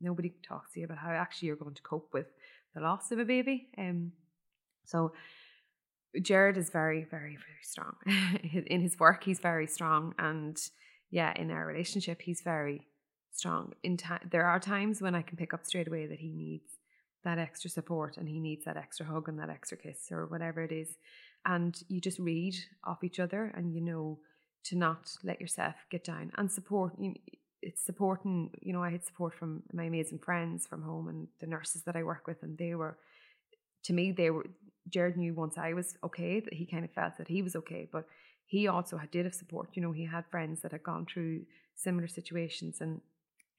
nobody 0.00 0.34
talks 0.46 0.72
to 0.72 0.80
you 0.80 0.86
about 0.86 0.98
how 0.98 1.10
actually 1.10 1.48
you're 1.48 1.56
going 1.56 1.74
to 1.74 1.82
cope 1.82 2.10
with 2.12 2.26
the 2.74 2.80
loss 2.80 3.12
of 3.12 3.18
a 3.18 3.24
baby. 3.24 3.68
Um, 3.78 4.12
so 4.84 5.12
Jared 6.20 6.58
is 6.58 6.70
very, 6.70 7.04
very, 7.04 7.36
very 7.36 7.62
strong 7.62 7.94
in 8.66 8.80
his 8.80 8.98
work. 8.98 9.24
He's 9.24 9.38
very 9.38 9.66
strong, 9.66 10.14
and 10.18 10.58
yeah, 11.12 11.32
in 11.36 11.50
our 11.50 11.66
relationship, 11.66 12.22
he's 12.22 12.40
very 12.40 12.88
strong. 13.32 13.74
In 13.84 13.98
there 14.30 14.46
are 14.46 14.58
times 14.58 15.02
when 15.02 15.14
I 15.14 15.20
can 15.22 15.36
pick 15.36 15.52
up 15.52 15.64
straight 15.66 15.86
away 15.86 16.06
that 16.06 16.18
he 16.18 16.30
needs 16.32 16.78
that 17.22 17.38
extra 17.38 17.70
support 17.70 18.16
and 18.16 18.28
he 18.28 18.40
needs 18.40 18.64
that 18.64 18.78
extra 18.78 19.06
hug 19.06 19.28
and 19.28 19.38
that 19.38 19.50
extra 19.50 19.76
kiss 19.76 20.08
or 20.10 20.26
whatever 20.26 20.62
it 20.62 20.72
is. 20.72 20.96
And 21.44 21.78
you 21.88 22.00
just 22.00 22.18
read 22.18 22.54
off 22.82 23.04
each 23.04 23.20
other, 23.20 23.52
and 23.54 23.74
you 23.74 23.82
know 23.82 24.20
to 24.64 24.76
not 24.76 25.10
let 25.22 25.40
yourself 25.40 25.74
get 25.90 26.02
down 26.02 26.32
and 26.38 26.50
support. 26.50 26.94
You, 26.98 27.14
it's 27.60 27.84
supporting. 27.84 28.50
You 28.62 28.72
know, 28.72 28.82
I 28.82 28.90
had 28.90 29.04
support 29.04 29.34
from 29.34 29.62
my 29.70 29.84
amazing 29.84 30.18
friends 30.18 30.66
from 30.66 30.82
home 30.82 31.08
and 31.08 31.28
the 31.40 31.46
nurses 31.46 31.82
that 31.82 31.94
I 31.94 32.04
work 32.04 32.26
with, 32.26 32.42
and 32.42 32.56
they 32.56 32.74
were 32.74 32.96
to 33.84 33.92
me 33.92 34.12
they 34.12 34.30
were 34.30 34.46
Jared 34.88 35.18
knew 35.18 35.34
once 35.34 35.58
I 35.58 35.74
was 35.74 35.94
okay 36.02 36.40
that 36.40 36.54
he 36.54 36.64
kind 36.64 36.86
of 36.86 36.90
felt 36.92 37.18
that 37.18 37.28
he 37.28 37.42
was 37.42 37.54
okay, 37.56 37.86
but 37.92 38.06
he 38.52 38.68
also 38.68 38.98
had, 38.98 39.10
did 39.10 39.24
have 39.24 39.34
support. 39.34 39.70
You 39.72 39.80
know, 39.80 39.92
he 39.92 40.04
had 40.04 40.26
friends 40.30 40.60
that 40.60 40.72
had 40.72 40.82
gone 40.82 41.06
through 41.06 41.46
similar 41.74 42.06
situations 42.06 42.82
and 42.82 43.00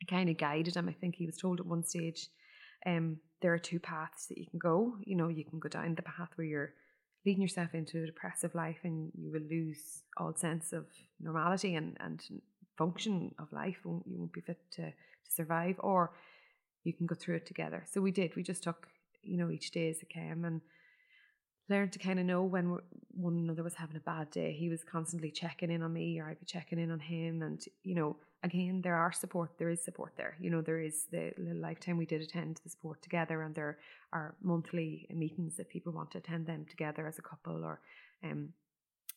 kind 0.08 0.30
of 0.30 0.38
guided 0.38 0.76
him. 0.76 0.88
I 0.88 0.94
think 0.94 1.16
he 1.16 1.26
was 1.26 1.36
told 1.36 1.60
at 1.60 1.66
one 1.66 1.84
stage, 1.84 2.28
um, 2.86 3.18
there 3.42 3.52
are 3.56 3.58
two 3.58 3.80
paths 3.80 4.28
that 4.28 4.38
you 4.38 4.46
can 4.46 4.60
go. 4.60 4.94
You 5.04 5.16
know, 5.16 5.30
you 5.30 5.46
can 5.46 5.58
go 5.58 5.68
down 5.68 5.96
the 5.96 6.04
path 6.04 6.30
where 6.36 6.46
you're 6.46 6.74
leading 7.26 7.42
yourself 7.42 7.74
into 7.74 8.04
a 8.04 8.06
depressive 8.06 8.54
life 8.54 8.78
and 8.84 9.12
you 9.18 9.32
will 9.32 9.42
lose 9.50 10.04
all 10.18 10.36
sense 10.36 10.74
of 10.74 10.86
normality 11.20 11.74
and, 11.74 11.98
and 12.00 12.22
function 12.78 13.34
of 13.40 13.52
life. 13.52 13.78
You 13.84 14.04
won't 14.06 14.32
be 14.32 14.42
fit 14.42 14.60
to, 14.74 14.92
to 14.92 15.32
survive, 15.32 15.78
or 15.80 16.12
you 16.84 16.94
can 16.94 17.08
go 17.08 17.16
through 17.16 17.38
it 17.38 17.48
together. 17.48 17.84
So 17.90 18.00
we 18.00 18.12
did. 18.12 18.36
We 18.36 18.44
just 18.44 18.62
took, 18.62 18.86
you 19.24 19.38
know, 19.38 19.50
each 19.50 19.72
day 19.72 19.90
as 19.90 20.04
it 20.04 20.10
came 20.10 20.46
and 20.46 20.62
learned 21.74 21.94
to 21.94 22.00
kind 22.00 22.20
of 22.20 22.26
know 22.26 22.44
when 22.44 22.78
one 23.28 23.38
another 23.38 23.64
was 23.64 23.76
having 23.76 23.98
a 23.98 24.12
bad 24.12 24.30
day. 24.32 24.52
He 24.54 24.70
was 24.70 24.84
constantly 24.84 25.32
checking 25.32 25.72
in 25.72 25.82
on 25.82 25.94
me, 25.94 26.20
or 26.20 26.26
I'd 26.28 26.40
be 26.40 26.46
checking 26.46 26.80
in 26.80 26.92
on 26.92 27.00
him. 27.00 27.42
And 27.42 27.60
you 27.84 27.96
know, 27.96 28.18
again, 28.44 28.82
there 28.84 28.96
are 28.96 29.12
support. 29.12 29.52
There 29.58 29.70
is 29.70 29.84
support 29.84 30.14
there. 30.16 30.36
You 30.40 30.50
know, 30.52 30.62
there 30.62 30.80
is 30.80 31.06
the 31.12 31.34
lifetime 31.38 31.98
we 31.98 32.06
did 32.06 32.22
attend 32.22 32.62
the 32.64 32.70
support 32.70 33.02
together, 33.02 33.42
and 33.42 33.54
there 33.56 33.78
are 34.12 34.36
monthly 34.42 35.08
meetings 35.24 35.60
if 35.60 35.70
people 35.70 35.94
want 35.94 36.12
to 36.12 36.20
attend 36.20 36.46
them 36.46 36.66
together 36.70 37.08
as 37.08 37.20
a 37.20 37.28
couple, 37.32 37.64
or 37.64 37.80
um. 38.24 38.50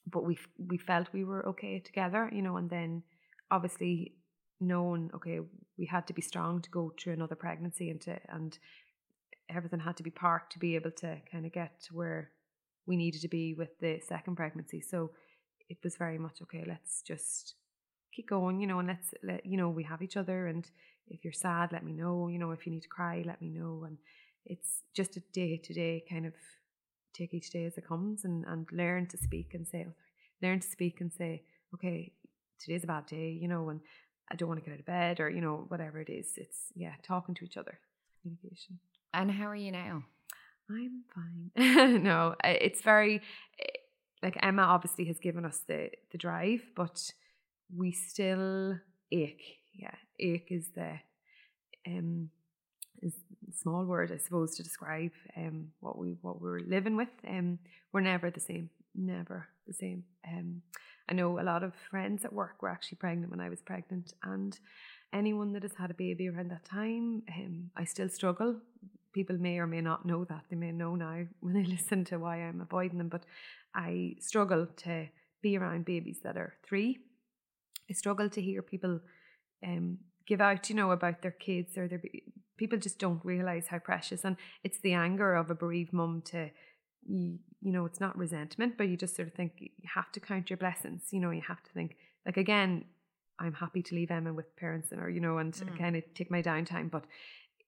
But 0.08 0.24
we 0.24 0.38
we 0.72 0.78
felt 0.78 1.12
we 1.12 1.24
were 1.24 1.48
okay 1.48 1.80
together, 1.80 2.30
you 2.32 2.42
know, 2.42 2.56
and 2.56 2.70
then 2.70 3.02
obviously 3.50 4.14
knowing 4.58 5.10
okay 5.14 5.38
we 5.76 5.84
had 5.84 6.06
to 6.06 6.14
be 6.14 6.22
strong 6.22 6.62
to 6.62 6.70
go 6.70 6.90
through 6.98 7.12
another 7.12 7.34
pregnancy 7.34 7.90
and 7.90 8.00
to 8.00 8.18
and 8.28 8.58
everything 9.48 9.80
had 9.80 9.96
to 9.96 10.02
be 10.02 10.10
parked 10.10 10.52
to 10.52 10.58
be 10.58 10.74
able 10.74 10.90
to 10.90 11.18
kind 11.30 11.44
of 11.46 11.52
get 11.52 11.80
to 11.80 11.94
where 11.94 12.30
we 12.86 12.96
needed 12.96 13.20
to 13.22 13.28
be 13.28 13.54
with 13.54 13.78
the 13.80 14.00
second 14.06 14.36
pregnancy. 14.36 14.80
So 14.80 15.10
it 15.68 15.78
was 15.82 15.96
very 15.96 16.18
much 16.18 16.40
okay. 16.42 16.64
Let's 16.66 17.02
just 17.02 17.54
keep 18.14 18.28
going, 18.28 18.60
you 18.60 18.66
know, 18.66 18.78
and 18.78 18.88
let's 18.88 19.12
let 19.22 19.44
you 19.44 19.56
know 19.56 19.68
we 19.68 19.84
have 19.84 20.02
each 20.02 20.16
other. 20.16 20.46
And 20.46 20.68
if 21.08 21.24
you're 21.24 21.32
sad, 21.32 21.72
let 21.72 21.84
me 21.84 21.92
know. 21.92 22.28
You 22.28 22.38
know, 22.38 22.52
if 22.52 22.66
you 22.66 22.72
need 22.72 22.82
to 22.82 22.88
cry, 22.88 23.22
let 23.26 23.40
me 23.42 23.50
know. 23.50 23.84
And 23.86 23.98
it's 24.44 24.82
just 24.94 25.16
a 25.16 25.22
day 25.32 25.60
to 25.62 25.74
day 25.74 26.04
kind 26.08 26.26
of 26.26 26.34
take 27.14 27.34
each 27.34 27.50
day 27.50 27.64
as 27.64 27.76
it 27.76 27.86
comes 27.86 28.24
and 28.24 28.44
and 28.46 28.66
learn 28.72 29.06
to 29.08 29.18
speak 29.18 29.54
and 29.54 29.66
say, 29.66 29.86
learn 30.42 30.60
to 30.60 30.68
speak 30.68 31.00
and 31.00 31.12
say, 31.12 31.42
okay, 31.74 32.12
today's 32.60 32.84
a 32.84 32.86
bad 32.86 33.06
day, 33.06 33.36
you 33.40 33.48
know, 33.48 33.68
and 33.68 33.80
I 34.30 34.36
don't 34.36 34.48
want 34.48 34.60
to 34.60 34.64
get 34.64 34.74
out 34.74 34.80
of 34.80 34.86
bed 34.86 35.20
or 35.20 35.30
you 35.30 35.40
know 35.40 35.64
whatever 35.68 36.00
it 36.00 36.10
is. 36.10 36.32
It's 36.36 36.72
yeah, 36.74 36.92
talking 37.02 37.34
to 37.36 37.44
each 37.44 37.56
other, 37.56 37.78
communication. 38.22 38.78
And 39.12 39.30
how 39.30 39.46
are 39.46 39.56
you 39.56 39.72
now? 39.72 40.04
I'm 40.70 41.04
fine. 41.14 42.02
no, 42.02 42.34
it's 42.44 42.82
very 42.82 43.22
like 44.22 44.36
Emma 44.42 44.62
obviously 44.62 45.04
has 45.06 45.18
given 45.18 45.44
us 45.44 45.60
the 45.66 45.90
the 46.10 46.18
drive, 46.18 46.62
but 46.74 47.12
we 47.74 47.92
still 47.92 48.78
ache. 49.12 49.58
Yeah, 49.72 49.94
ache 50.18 50.48
is 50.50 50.68
the 50.74 50.98
um 51.86 52.30
is 53.02 53.14
small 53.54 53.84
word 53.84 54.10
I 54.10 54.16
suppose 54.16 54.56
to 54.56 54.62
describe 54.62 55.12
um 55.36 55.68
what 55.80 55.98
we 55.98 56.16
what 56.22 56.40
we're 56.40 56.60
living 56.60 56.96
with. 56.96 57.10
Um, 57.28 57.58
we're 57.92 58.00
never 58.00 58.30
the 58.30 58.40
same. 58.40 58.70
Never 58.94 59.48
the 59.66 59.74
same. 59.74 60.04
Um, 60.26 60.62
I 61.08 61.14
know 61.14 61.38
a 61.38 61.42
lot 61.42 61.62
of 61.62 61.72
friends 61.88 62.24
at 62.24 62.32
work 62.32 62.60
were 62.62 62.68
actually 62.68 62.96
pregnant 62.96 63.30
when 63.30 63.40
I 63.40 63.48
was 63.48 63.60
pregnant, 63.60 64.14
and 64.24 64.58
anyone 65.12 65.52
that 65.52 65.62
has 65.62 65.74
had 65.78 65.90
a 65.90 65.94
baby 65.94 66.28
around 66.28 66.50
that 66.50 66.64
time, 66.64 67.22
um, 67.32 67.70
I 67.76 67.84
still 67.84 68.08
struggle 68.08 68.56
people 69.16 69.38
may 69.38 69.58
or 69.58 69.66
may 69.66 69.80
not 69.80 70.04
know 70.04 70.26
that. 70.26 70.44
They 70.50 70.56
may 70.56 70.72
know 70.72 70.94
now 70.94 71.24
when 71.40 71.54
they 71.54 71.64
listen 71.64 72.04
to 72.06 72.18
why 72.18 72.36
I'm 72.36 72.60
avoiding 72.60 72.98
them, 72.98 73.08
but 73.08 73.24
I 73.74 74.16
struggle 74.20 74.66
to 74.84 75.08
be 75.42 75.56
around 75.56 75.86
babies 75.86 76.20
that 76.22 76.36
are 76.36 76.54
three. 76.62 76.98
I 77.88 77.94
struggle 77.94 78.28
to 78.28 78.42
hear 78.42 78.60
people 78.60 79.00
um, 79.66 79.98
give 80.26 80.42
out, 80.42 80.68
you 80.68 80.76
know, 80.76 80.90
about 80.90 81.22
their 81.22 81.30
kids 81.30 81.78
or 81.78 81.88
their 81.88 82.02
people 82.58 82.78
just 82.78 82.98
don't 82.98 83.24
realize 83.24 83.68
how 83.68 83.78
precious. 83.78 84.22
And 84.22 84.36
it's 84.62 84.80
the 84.80 84.92
anger 84.92 85.34
of 85.34 85.50
a 85.50 85.54
bereaved 85.54 85.94
mum 85.94 86.22
to, 86.26 86.50
you, 87.06 87.38
you 87.62 87.72
know, 87.72 87.86
it's 87.86 88.00
not 88.00 88.18
resentment, 88.18 88.76
but 88.76 88.88
you 88.88 88.98
just 88.98 89.16
sort 89.16 89.28
of 89.28 89.34
think 89.34 89.52
you 89.58 89.70
have 89.94 90.12
to 90.12 90.20
count 90.20 90.50
your 90.50 90.58
blessings. 90.58 91.04
You 91.10 91.20
know, 91.20 91.30
you 91.30 91.42
have 91.48 91.62
to 91.62 91.72
think 91.72 91.96
like 92.26 92.36
again. 92.36 92.84
I'm 93.38 93.52
happy 93.52 93.82
to 93.82 93.94
leave 93.94 94.10
Emma 94.10 94.32
with 94.32 94.56
parents 94.56 94.92
and 94.92 94.98
or 95.02 95.10
you 95.10 95.20
know 95.20 95.36
and 95.36 95.52
mm. 95.52 95.78
kind 95.78 95.94
of 95.94 96.02
take 96.14 96.30
my 96.30 96.40
downtime, 96.40 96.90
but 96.90 97.04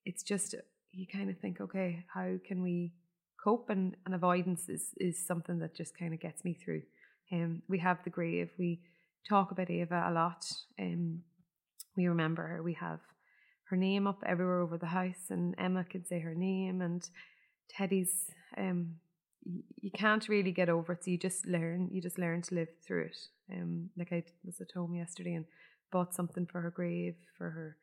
it's 0.07 0.23
just 0.23 0.55
you 0.99 1.07
kind 1.07 1.31
of 1.31 1.39
think, 1.39 1.61
okay, 1.61 2.05
how 2.13 2.35
can 2.47 2.61
we 2.61 2.93
cope? 3.43 3.71
And, 3.71 3.97
and 4.05 4.15
avoidance 4.15 4.69
is, 4.69 4.89
is 4.97 5.25
something 5.25 5.61
that 5.61 5.77
just 5.77 5.97
kind 5.97 6.13
of 6.13 6.21
gets 6.21 6.45
me 6.45 6.55
through. 6.55 6.83
Um, 7.33 7.63
we 7.69 7.79
have 7.79 7.99
the 8.03 8.11
grave. 8.11 8.51
We 8.59 8.81
talk 9.29 9.53
about 9.53 9.69
Aobha 9.69 10.11
a 10.11 10.13
lot. 10.13 10.45
Um, 10.81 11.21
we 11.97 12.09
remember 12.09 12.43
her. 12.43 12.63
We 12.63 12.75
have 12.75 12.99
her 13.71 13.77
name 13.77 14.09
up 14.09 14.25
everywhere 14.27 14.61
over 14.61 14.77
the 14.77 14.87
house, 14.87 15.31
and 15.31 15.55
Emma 15.57 15.85
can 15.85 16.05
say 16.05 16.19
her 16.19 16.35
name. 16.35 16.81
And 16.81 17.09
Teddy's, 17.71 18.31
um, 18.57 18.97
you 19.45 19.93
can't 19.95 20.29
really 20.29 20.53
get 20.53 20.69
over 20.69 20.95
it. 20.95 21.05
So 21.05 21.13
you 21.13 21.19
just 21.19 21.47
learn. 21.47 21.91
You 21.93 22.03
just 22.03 22.19
learn 22.19 22.43
to 22.43 22.55
live 22.57 22.69
through 22.85 23.05
it. 23.05 23.19
Um, 23.53 23.91
like 23.97 24.13
I 24.13 24.25
was 24.45 24.61
at 24.61 24.73
home 24.75 24.97
yesterday 24.97 25.35
and 25.35 25.45
bought 25.93 26.15
something 26.15 26.47
for 26.47 26.61
her 26.61 26.71
grave 26.71 27.15
for 27.37 27.51
her 27.51 27.77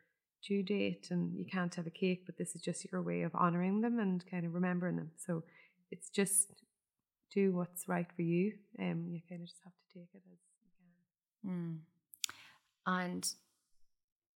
due 0.46 0.64
date 0.64 1.08
and 1.12 1.36
you 1.38 1.46
can't 1.46 1.74
have 1.76 1.88
a 1.88 1.92
cake, 1.92 2.24
but 2.26 2.38
this 2.38 2.56
is 2.56 2.62
just 2.62 2.92
your 2.92 3.02
way 3.02 3.24
of 3.24 3.32
honoring 3.34 3.82
them 3.82 4.00
and 4.00 4.24
kind 4.30 4.46
of 4.46 4.54
remembering 4.54 4.96
them. 4.98 5.12
So 5.18 5.44
it's 5.92 6.10
just 6.10 6.64
do 7.34 7.52
what's 7.52 7.88
right 7.88 8.08
for 8.16 8.22
you. 8.22 8.54
Um, 8.80 9.08
you 9.10 9.22
kind 9.28 9.42
of 9.42 9.48
just 9.48 9.62
have 9.64 9.74
to 9.74 10.00
take 10.00 10.10
it 10.14 10.22
as 10.32 10.40
you 10.64 11.50
can. 11.50 11.52
Mm. 11.52 11.78
And 12.86 13.34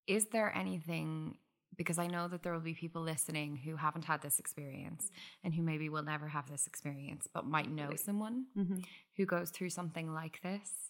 is 0.07 0.26
there 0.32 0.55
anything? 0.55 1.38
Because 1.78 1.99
I 1.99 2.07
know 2.07 2.28
that 2.28 2.43
there 2.43 2.51
will 2.51 2.60
be 2.60 2.74
people 2.74 3.01
listening 3.01 3.55
who 3.55 3.78
haven't 3.78 4.03
had 4.03 4.22
this 4.22 4.39
experience 4.39 5.12
and 5.43 5.53
who 5.53 5.62
maybe 5.62 5.88
will 5.88 6.03
never 6.03 6.28
have 6.28 6.49
this 6.49 6.68
experience, 6.68 7.28
but 7.34 7.45
might 7.45 7.72
know 7.72 7.91
someone 7.95 8.47
mm-hmm. 8.57 8.80
who 9.16 9.26
goes 9.26 9.49
through 9.51 9.70
something 9.70 10.14
like 10.14 10.41
this 10.41 10.70
is 10.70 10.89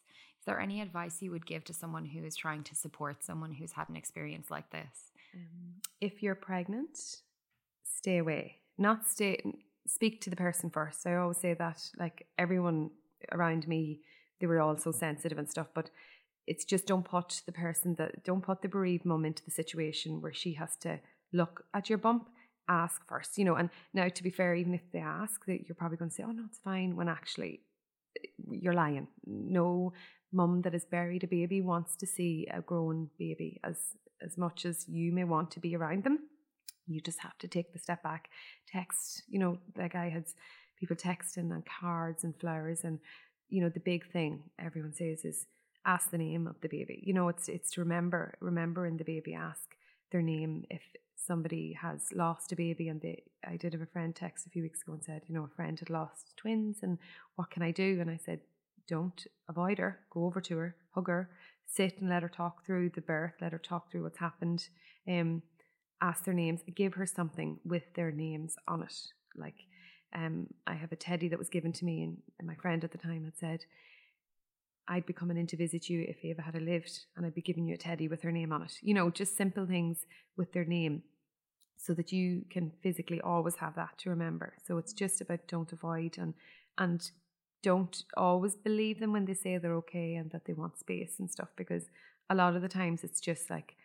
there 0.50 0.60
any 0.60 0.82
advice 0.82 1.22
you 1.22 1.32
would 1.32 1.46
give 1.46 1.64
to 1.66 1.74
someone 1.74 2.06
who 2.06 2.24
is 2.24 2.36
trying 2.36 2.64
to 2.64 2.76
support 2.76 3.24
someone 3.24 3.54
who's 3.54 3.74
had 3.74 3.90
an 3.90 3.96
experience 3.96 4.50
like 4.50 4.70
this? 4.72 5.12
Um, 5.34 5.82
if 6.02 6.22
you're 6.24 6.36
pregnant, 6.36 7.00
stay 7.84 8.18
away. 8.18 8.58
Not 8.78 9.08
stay. 9.08 9.42
Speak 9.88 10.22
to 10.22 10.30
the 10.30 10.36
person 10.36 10.70
first. 10.70 11.06
I 11.08 11.16
always 11.16 11.38
say 11.38 11.54
that. 11.54 11.90
Like 11.98 12.28
everyone 12.38 12.92
around 13.32 13.68
me, 13.68 14.02
they 14.40 14.48
were 14.48 14.62
all 14.62 14.78
so 14.78 14.92
sensitive 14.92 15.38
and 15.38 15.50
stuff, 15.50 15.68
but 15.74 15.90
it's 16.48 16.66
just 16.66 16.88
don't 16.88 17.06
put 17.06 17.42
the 17.46 17.52
person 17.52 17.96
that 17.96 18.24
don't 18.24 18.42
put 18.42 18.62
the 18.62 18.68
bereaved 18.68 19.06
mum 19.06 19.24
into 19.24 19.46
the 19.46 19.52
situation 19.52 20.20
where 20.20 20.34
she 20.34 20.54
has 20.54 20.76
to 20.78 21.00
look 21.32 21.64
at 21.74 21.90
your 21.90 22.00
bump 22.00 22.28
ask 22.68 23.08
first 23.08 23.38
you 23.38 23.46
know 23.46 23.56
and 23.56 23.70
now 23.94 24.08
to 24.08 24.24
be 24.24 24.30
fair 24.30 24.56
even 24.56 24.74
if 24.74 24.82
they 24.92 25.00
ask 25.00 25.46
that 25.46 25.68
you're 25.68 25.76
probably 25.76 25.98
going 25.98 26.10
to 26.10 26.16
say 26.16 26.24
oh 26.24 26.32
no 26.32 26.44
it's 26.48 26.60
fine 26.60 26.96
when 26.96 27.10
actually 27.10 27.62
eh, 28.24 28.28
you're 28.52 28.74
lying 28.74 29.08
no 29.26 29.92
mum 30.32 30.62
that 30.62 30.74
has 30.74 30.86
buried 30.86 31.24
a 31.24 31.28
baby 31.28 31.62
wants 31.62 31.96
to 31.96 32.06
see 32.06 32.48
a 32.52 32.62
grown 32.62 33.10
baby 33.18 33.60
as 33.64 33.78
as 34.22 34.38
much 34.38 34.66
as 34.66 34.88
you 34.88 35.12
may 35.12 35.24
want 35.24 35.50
to 35.52 35.60
be 35.60 35.76
around 35.76 36.04
them. 36.04 36.20
You 36.88 37.00
just 37.00 37.20
have 37.20 37.38
to 37.40 37.48
take 37.48 37.72
the 37.72 37.80
step 37.80 38.04
back 38.04 38.30
text 38.68 39.24
you 39.28 39.40
know 39.40 39.58
like 39.78 39.96
i 39.96 40.10
had 40.10 40.26
people 40.80 40.96
texting 40.96 41.52
and 41.52 41.64
cards 41.66 42.24
and 42.24 42.36
flowers 42.40 42.84
and 42.84 43.00
you 43.50 43.62
know 43.62 43.70
the 43.70 43.80
big 43.80 44.12
thing 44.12 44.44
everyone 44.60 44.94
says 44.94 45.24
is 45.24 45.46
ask 45.86 46.12
the 46.12 46.18
name 46.18 46.48
of 46.48 46.60
the 46.62 46.68
baby. 46.68 47.02
You 47.06 47.14
know 47.14 47.30
it's 47.30 47.48
it's 47.48 47.72
to 47.72 47.82
remember 47.82 48.36
remembering 48.40 48.98
the 48.98 49.04
baby 49.04 49.34
ask 49.34 49.76
their 50.12 50.22
name. 50.22 50.66
If 50.70 50.82
somebody 51.16 51.74
has 51.74 52.12
lost 52.14 52.52
a 52.52 52.56
baby 52.56 52.88
and 52.90 53.02
they 53.02 53.24
I 53.48 53.58
did 53.58 53.74
have 53.74 53.82
a 53.82 53.86
friend 53.88 54.16
text 54.16 54.46
a 54.46 54.50
few 54.50 54.64
weeks 54.64 54.82
ago 54.82 54.94
and 54.94 55.04
said, 55.04 55.24
you 55.28 55.36
know, 55.36 55.46
a 55.46 55.56
friend 55.56 55.80
had 55.80 55.90
lost 55.90 56.36
twins 56.38 56.78
and 56.82 56.98
what 57.36 57.50
can 57.50 57.64
I 57.64 57.72
do? 57.72 58.00
And 58.02 58.10
I 58.10 58.18
said, 58.24 58.42
don't 58.90 59.28
avoid 59.48 59.78
her, 59.78 60.00
go 60.12 60.26
over 60.26 60.42
to 60.42 60.58
her, 60.58 60.76
hug 60.96 61.08
her, 61.08 61.30
sit 61.66 62.00
and 62.00 62.10
let 62.10 62.24
her 62.24 62.30
talk 62.30 62.66
through 62.66 62.90
the 62.90 63.02
birth, 63.02 63.34
let 63.42 63.52
her 63.52 63.60
talk 63.60 63.92
through 63.92 64.04
what's 64.04 64.18
happened, 64.18 64.68
um, 65.08 65.42
ask 66.02 66.26
their 66.26 66.34
names, 66.34 66.62
give 66.76 66.96
her 66.96 67.06
something 67.06 67.60
with 67.64 67.94
their 67.96 68.12
names 68.12 68.56
on 68.68 68.84
it. 68.84 68.96
Like 69.36 69.56
um, 70.16 70.48
I 70.66 70.74
have 70.74 70.92
a 70.92 70.96
teddy 70.96 71.30
that 71.30 71.40
was 71.40 71.50
given 71.50 71.72
to 71.74 71.86
me 71.86 72.04
and, 72.04 72.18
and 72.40 72.48
my 72.48 72.56
friend 72.56 72.84
at 72.84 72.92
the 72.92 72.98
time 72.98 73.26
had 73.26 73.38
said, 73.38 73.66
I'd 74.88 75.06
be 75.06 75.14
coming 75.14 75.38
in 75.38 75.46
to 75.48 75.58
visit 75.58 75.88
you 75.88 76.04
if 76.08 76.24
Aobha 76.24 76.44
had 76.44 76.56
a 76.56 76.60
lived 76.60 77.06
and 77.16 77.26
I'd 77.26 77.36
be 77.36 77.44
giving 77.44 77.68
you 77.68 77.76
a 77.76 77.78
teddy 77.78 78.08
with 78.08 78.24
her 78.24 78.32
name 78.32 78.52
on 78.52 78.64
it. 78.64 78.74
You 78.82 78.96
know, 78.96 79.12
just 79.12 79.38
simple 79.38 79.68
things 79.68 80.06
with 80.36 80.52
their 80.52 80.66
name 80.66 81.04
so 81.78 81.94
that 81.94 82.12
you 82.12 82.44
can 82.50 82.72
physically 82.82 83.22
always 83.22 83.56
have 83.58 83.76
that 83.76 83.98
to 84.00 84.10
remember. 84.10 84.56
So 84.66 84.80
it's 84.80 84.94
just 84.94 85.22
about 85.22 85.48
don't 85.48 85.72
avoid 85.72 86.18
and 86.18 86.34
and 86.78 87.10
don't 87.62 88.04
always 88.16 88.56
believe 88.56 89.00
them 89.00 89.14
when 89.14 89.26
they 89.26 89.34
say 89.34 89.58
they're 89.58 89.76
okay 89.76 90.16
and 90.16 90.32
that 90.32 90.46
they 90.46 90.54
want 90.54 90.80
space 90.80 91.16
and 91.20 91.30
stuff 91.30 91.50
because 91.56 91.86
a 92.30 92.36
lot 92.36 92.56
of 92.56 92.62
the 92.62 92.70
times 92.70 93.04
it's 93.04 93.20
just 93.20 93.50
like 93.50 93.76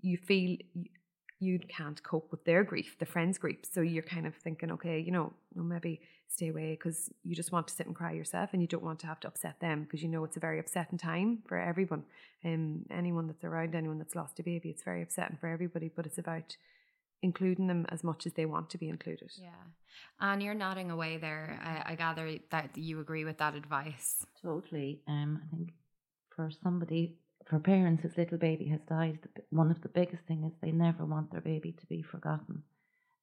you 0.00 0.16
feel 0.16 0.56
you 1.40 1.58
can't 1.68 2.02
cope 2.02 2.30
with 2.30 2.44
their 2.44 2.64
grief, 2.64 2.96
the 2.98 3.06
friend's 3.06 3.38
grief. 3.38 3.58
So 3.70 3.80
you're 3.80 4.02
kind 4.02 4.26
of 4.26 4.34
thinking, 4.34 4.72
okay, 4.72 4.98
you 4.98 5.12
know, 5.12 5.32
maybe 5.54 6.00
stay 6.28 6.48
away 6.48 6.72
because 6.72 7.10
you 7.22 7.34
just 7.34 7.52
want 7.52 7.68
to 7.68 7.74
sit 7.74 7.86
and 7.86 7.94
cry 7.94 8.12
yourself 8.12 8.50
and 8.52 8.60
you 8.60 8.68
don't 8.68 8.82
want 8.82 8.98
to 9.00 9.06
have 9.06 9.20
to 9.20 9.28
upset 9.28 9.60
them 9.60 9.82
because 9.82 10.02
you 10.02 10.08
know 10.08 10.24
it's 10.24 10.36
a 10.36 10.40
very 10.40 10.58
upsetting 10.58 10.98
time 10.98 11.38
for 11.46 11.58
everyone. 11.58 12.02
Um, 12.44 12.84
anyone 12.90 13.28
that's 13.28 13.44
around 13.44 13.74
anyone 13.74 13.98
that's 13.98 14.16
lost 14.16 14.40
a 14.40 14.42
baby, 14.42 14.70
it's 14.70 14.82
very 14.82 15.02
upsetting 15.02 15.38
for 15.40 15.48
everybody, 15.48 15.90
but 15.94 16.06
it's 16.06 16.18
about 16.18 16.56
including 17.22 17.66
them 17.66 17.86
as 17.90 18.04
much 18.04 18.26
as 18.26 18.32
they 18.34 18.46
want 18.46 18.70
to 18.70 18.78
be 18.78 18.88
included. 18.88 19.30
Yeah. 19.36 19.48
And 20.20 20.42
you're 20.42 20.54
nodding 20.54 20.90
away 20.90 21.16
there. 21.16 21.60
I, 21.62 21.92
I 21.92 21.94
gather 21.94 22.38
that 22.50 22.76
you 22.76 23.00
agree 23.00 23.24
with 23.24 23.38
that 23.38 23.54
advice. 23.54 24.24
Totally. 24.42 25.00
Um, 25.08 25.40
I 25.44 25.56
think 25.56 25.72
for 26.34 26.50
somebody, 26.62 27.16
for 27.48 27.58
parents 27.58 28.02
whose 28.02 28.16
little 28.16 28.38
baby 28.38 28.66
has 28.68 28.80
died, 28.88 29.18
one 29.50 29.70
of 29.70 29.80
the 29.82 29.88
biggest 29.88 30.24
things 30.26 30.52
is 30.52 30.58
they 30.60 30.72
never 30.72 31.04
want 31.04 31.32
their 31.32 31.40
baby 31.40 31.72
to 31.72 31.86
be 31.86 32.02
forgotten. 32.02 32.62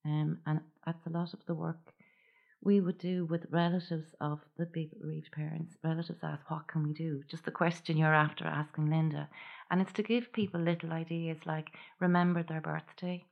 Um, 0.05 0.39
and 0.45 0.59
that's 0.85 1.05
a 1.07 1.09
lot 1.09 1.33
of 1.33 1.39
the 1.47 1.53
work 1.55 1.93
we 2.65 2.81
would 2.81 2.97
do 2.97 3.25
with 3.25 3.45
relatives 3.51 4.15
of 4.19 4.39
the 4.57 4.65
bereaved 4.65 5.31
parents. 5.31 5.75
Relatives 5.83 6.19
ask, 6.23 6.49
What 6.49 6.67
can 6.67 6.83
we 6.83 6.93
do? 6.93 7.21
Just 7.29 7.45
the 7.45 7.51
question 7.51 7.95
you're 7.95 8.13
after 8.13 8.45
asking 8.45 8.89
Linda. 8.89 9.29
And 9.69 9.81
it's 9.81 9.93
to 9.93 10.03
give 10.03 10.33
people 10.33 10.59
little 10.59 10.91
ideas 10.91 11.37
like 11.45 11.69
remember 11.99 12.43
their 12.43 12.61
birthday, 12.61 13.23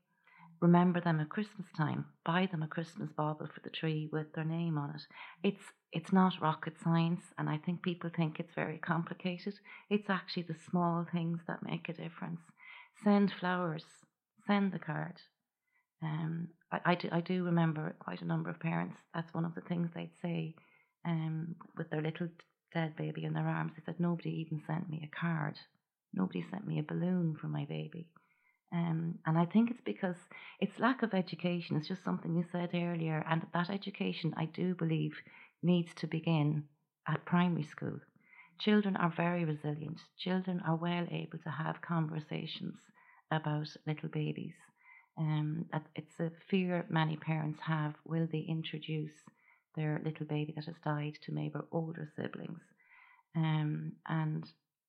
remember 0.64 1.02
them 1.02 1.20
at 1.20 1.28
Christmas 1.30 1.68
time, 1.76 2.06
buy 2.26 2.48
them 2.50 2.64
a 2.64 2.68
Christmas 2.68 3.10
bauble 3.16 3.48
for 3.54 3.60
the 3.64 3.70
tree 3.70 4.10
with 4.14 4.34
their 4.34 4.46
name 4.46 4.78
on 4.78 4.92
it. 4.92 5.02
It's 5.44 5.64
it's 5.92 6.14
not 6.14 6.42
rocket 6.42 6.74
science, 6.84 7.22
and 7.38 7.48
I 7.48 7.58
think 7.58 7.84
people 7.84 8.10
think 8.10 8.40
it's 8.40 8.56
very 8.56 8.80
complicated. 8.80 9.54
It's 9.92 10.10
actually 10.10 10.44
the 10.44 10.56
small 10.72 11.06
things 11.12 11.42
that 11.48 11.62
make 11.62 11.88
a 11.88 11.94
difference. 11.94 12.40
Send 13.04 13.32
flowers, 13.40 13.84
send 14.48 14.72
the 14.72 14.80
card. 14.80 15.18
Um, 16.02 16.48
I, 16.72 16.80
I, 16.86 16.96
do, 16.96 17.10
I 17.12 17.22
do 17.22 17.44
remember 17.44 17.96
quite 18.00 18.22
a 18.22 18.26
number 18.26 18.50
of 18.50 18.60
parents, 18.60 18.96
that's 19.14 19.34
one 19.36 19.46
of 19.46 19.54
the 19.54 19.62
things 19.62 19.92
they'd 19.94 20.18
say 20.22 20.56
um, 21.06 21.56
with 21.78 21.92
their 21.92 22.02
little 22.02 22.30
dead 22.74 22.96
baby 22.96 23.24
in 23.24 23.34
their 23.34 23.48
arms. 23.48 23.74
They 23.76 23.84
said, 23.86 24.00
Nobody 24.00 24.32
even 24.32 24.64
sent 24.66 24.90
me 24.90 25.02
a 25.04 25.16
card. 25.16 25.56
Nobody 26.12 26.44
sent 26.50 26.66
me 26.66 26.80
a 26.80 26.84
balloon 26.84 27.36
for 27.40 27.48
my 27.48 27.66
baby. 27.66 28.08
Um, 28.74 29.20
and 29.28 29.38
I 29.38 29.46
think 29.46 29.70
it's 29.70 29.82
because 29.86 30.16
it's 30.60 30.80
lack 30.80 31.04
of 31.04 31.14
education. 31.14 31.78
It's 31.78 31.88
just 31.88 32.04
something 32.04 32.36
you 32.36 32.44
said 32.52 32.72
earlier. 32.74 33.24
And 33.30 33.46
that 33.54 33.70
education, 33.70 34.34
I 34.36 34.46
do 34.46 34.74
believe, 34.74 35.14
needs 35.62 35.94
to 35.96 36.08
begin 36.08 36.64
at 37.08 37.26
primary 37.26 37.64
school. 37.64 38.00
Children 38.60 38.96
are 38.98 39.14
very 39.16 39.46
resilient. 39.46 40.00
Children 40.18 40.62
are 40.66 40.76
well 40.76 41.06
able 41.12 41.38
to 41.44 41.50
have 41.50 41.82
conversations 41.82 42.80
about 43.32 43.68
little 43.86 44.10
babies. 44.10 44.56
Um, 45.18 45.66
it's 45.96 46.20
a 46.20 46.32
fear 46.50 46.86
many 46.90 47.18
parents 47.18 47.60
have. 47.62 47.94
Will 48.06 48.28
they 48.32 48.46
introduce 48.48 49.14
their 49.76 50.02
little 50.04 50.26
baby 50.26 50.54
that 50.56 50.66
has 50.66 50.76
died 50.84 51.18
to 51.24 51.32
maybe 51.32 51.60
older 51.72 52.08
siblings? 52.16 52.62
Um, 53.36 53.94
and 54.08 54.46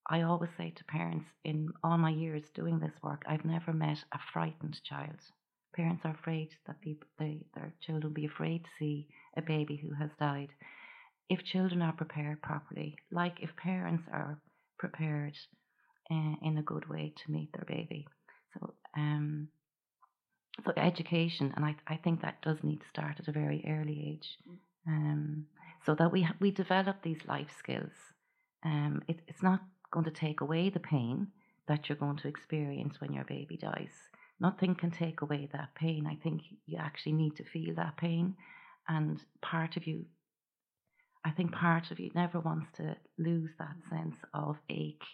I 0.08 0.22
always 0.22 0.50
say 0.56 0.72
to 0.76 0.84
parents 0.84 1.26
in 1.44 1.70
all 1.82 1.96
my 1.96 2.10
years 2.10 2.44
doing 2.54 2.78
this 2.78 2.94
work, 3.02 3.22
I've 3.26 3.44
never 3.44 3.72
met 3.72 3.98
a 4.12 4.18
frightened 4.32 4.82
child. 4.84 5.16
Parents 5.74 6.02
are 6.04 6.12
afraid 6.12 6.50
that 6.66 6.80
people, 6.80 7.08
they, 7.18 7.46
their 7.54 7.72
children 7.80 8.04
will 8.04 8.14
be 8.14 8.26
afraid 8.26 8.64
to 8.64 8.70
see 8.78 9.08
a 9.36 9.42
baby 9.42 9.76
who 9.76 9.94
has 9.94 10.10
died. 10.20 10.50
If 11.28 11.42
children 11.42 11.80
are 11.80 11.92
prepared 11.92 12.42
properly, 12.42 12.96
like 13.10 13.38
if 13.40 13.56
parents 13.56 14.04
are 14.12 14.38
prepared 14.78 15.36
uh, 16.10 16.34
in 16.42 16.58
a 16.58 16.62
good 16.62 16.88
way 16.88 17.14
to 17.24 17.32
meet 17.32 17.50
their 17.52 17.64
baby. 17.66 18.06
So, 18.52 18.74
um, 18.96 19.48
so 20.64 20.72
education, 20.76 21.52
and 21.56 21.64
I, 21.64 21.74
I 21.88 21.96
think 21.96 22.22
that 22.22 22.42
does 22.42 22.58
need 22.62 22.80
to 22.80 22.88
start 22.88 23.16
at 23.18 23.28
a 23.28 23.32
very 23.32 23.64
early 23.66 24.12
age, 24.12 24.28
mm. 24.48 24.56
um, 24.86 25.46
so 25.84 25.94
that 25.94 26.12
we 26.12 26.28
we 26.40 26.50
develop 26.50 27.02
these 27.02 27.20
life 27.26 27.48
skills. 27.58 27.92
Um, 28.64 29.02
it, 29.08 29.20
it's 29.26 29.42
not 29.42 29.60
going 29.94 30.04
to 30.04 30.10
take 30.10 30.40
away 30.40 30.68
the 30.70 30.80
pain 30.80 31.28
that 31.68 31.88
you're 31.88 31.96
going 31.96 32.16
to 32.16 32.28
experience 32.28 33.00
when 33.00 33.12
your 33.12 33.24
baby 33.24 33.56
dies. 33.56 33.94
Nothing 34.40 34.74
can 34.74 34.90
take 34.90 35.22
away 35.22 35.48
that 35.52 35.72
pain. 35.76 36.04
I 36.04 36.16
think 36.16 36.42
you 36.66 36.78
actually 36.78 37.12
need 37.12 37.36
to 37.36 37.44
feel 37.44 37.76
that 37.76 37.96
pain. 37.96 38.34
And 38.88 39.22
part 39.40 39.76
of 39.76 39.86
you, 39.86 40.04
I 41.24 41.30
think 41.30 41.52
part 41.52 41.92
of 41.92 42.00
you 42.00 42.10
never 42.12 42.40
wants 42.40 42.66
to 42.78 42.96
lose 43.18 43.52
that 43.60 43.76
sense 43.88 44.16
of 44.34 44.56
ache 44.68 45.04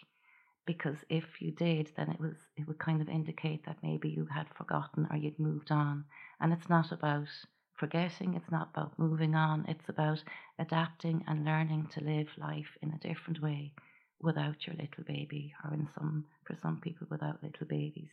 because 0.65 0.97
if 1.09 1.41
you 1.41 1.51
did, 1.51 1.91
then 1.95 2.09
it 2.09 2.19
was 2.19 2.35
it 2.57 2.67
would 2.67 2.79
kind 2.79 3.01
of 3.01 3.07
indicate 3.09 3.63
that 3.65 3.83
maybe 3.83 4.09
you 4.09 4.27
had 4.33 4.47
forgotten 4.57 5.07
or 5.11 5.17
you'd 5.17 5.39
moved 5.39 5.71
on. 5.71 6.05
And 6.39 6.51
it's 6.51 6.69
not 6.69 6.91
about 6.91 7.29
forgetting, 7.75 8.33
it's 8.33 8.51
not 8.51 8.69
about 8.73 8.97
moving 8.97 9.35
on, 9.35 9.65
it's 9.67 9.89
about 9.89 10.23
adapting 10.57 11.23
and 11.27 11.45
learning 11.45 11.89
to 11.93 12.03
live 12.03 12.29
life 12.37 12.77
in 12.81 12.91
a 12.91 13.07
different 13.07 13.41
way 13.41 13.73
without 14.21 14.67
your 14.67 14.75
little 14.75 15.03
baby, 15.05 15.53
or 15.63 15.73
in 15.73 15.87
some 15.95 16.25
for 16.45 16.55
some 16.61 16.79
people 16.81 17.07
without 17.09 17.43
little 17.43 17.67
babies. 17.67 18.11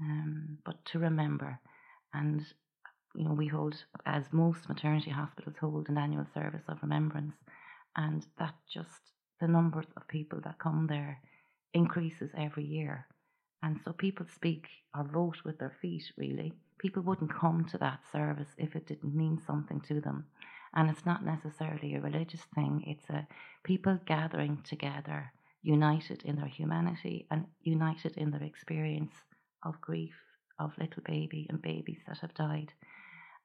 Um, 0.00 0.58
but 0.64 0.84
to 0.86 0.98
remember, 0.98 1.58
and 2.12 2.42
you 3.14 3.24
know, 3.24 3.32
we 3.32 3.46
hold, 3.46 3.74
as 4.04 4.24
most 4.32 4.68
maternity 4.68 5.10
hospitals 5.10 5.56
hold, 5.60 5.88
an 5.88 5.98
annual 5.98 6.26
service 6.34 6.64
of 6.68 6.78
remembrance, 6.82 7.34
and 7.96 8.26
that 8.38 8.54
just 8.72 9.00
the 9.40 9.48
numbers 9.48 9.86
of 9.96 10.06
people 10.08 10.40
that 10.44 10.58
come 10.58 10.86
there 10.86 11.20
increases 11.72 12.30
every 12.36 12.64
year. 12.64 13.06
And 13.62 13.80
so 13.84 13.92
people 13.92 14.26
speak 14.34 14.66
or 14.94 15.04
vote 15.04 15.38
with 15.44 15.58
their 15.58 15.74
feet, 15.80 16.04
really. 16.16 16.52
People 16.78 17.02
wouldn't 17.02 17.34
come 17.34 17.66
to 17.70 17.78
that 17.78 18.00
service 18.12 18.48
if 18.58 18.76
it 18.76 18.86
didn't 18.86 19.14
mean 19.14 19.40
something 19.46 19.80
to 19.88 20.00
them. 20.00 20.26
And 20.74 20.90
it's 20.90 21.06
not 21.06 21.24
necessarily 21.24 21.94
a 21.94 22.00
religious 22.00 22.42
thing, 22.54 22.84
it's 22.86 23.08
a 23.08 23.26
people 23.64 23.98
gathering 24.06 24.62
together, 24.62 25.32
united 25.62 26.22
in 26.22 26.36
their 26.36 26.46
humanity 26.46 27.26
and 27.30 27.46
united 27.62 28.16
in 28.16 28.30
their 28.30 28.42
experience 28.42 29.12
of 29.64 29.80
grief 29.80 30.14
of 30.58 30.78
little 30.78 31.02
baby 31.04 31.46
and 31.50 31.60
babies 31.60 32.00
that 32.06 32.18
have 32.18 32.34
died. 32.34 32.72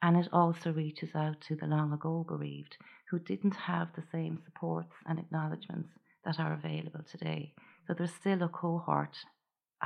And 0.01 0.17
it 0.17 0.30
also 0.34 0.72
reaches 0.72 1.15
out 1.15 1.41
to 1.41 1.55
the 1.55 1.67
long 1.67 1.93
ago 1.93 2.26
bereaved 2.28 2.78
who 3.09 3.19
didn't 3.19 3.55
have 3.55 3.89
the 3.93 4.03
same 4.11 4.39
supports 4.43 4.93
and 5.05 5.19
acknowledgements 5.19 5.89
that 6.26 6.39
are 6.39 6.53
available 6.53 7.03
today. 7.09 7.53
So 7.86 7.93
there's 7.93 8.13
still 8.13 8.41
a 8.43 8.49
cohort 8.49 9.17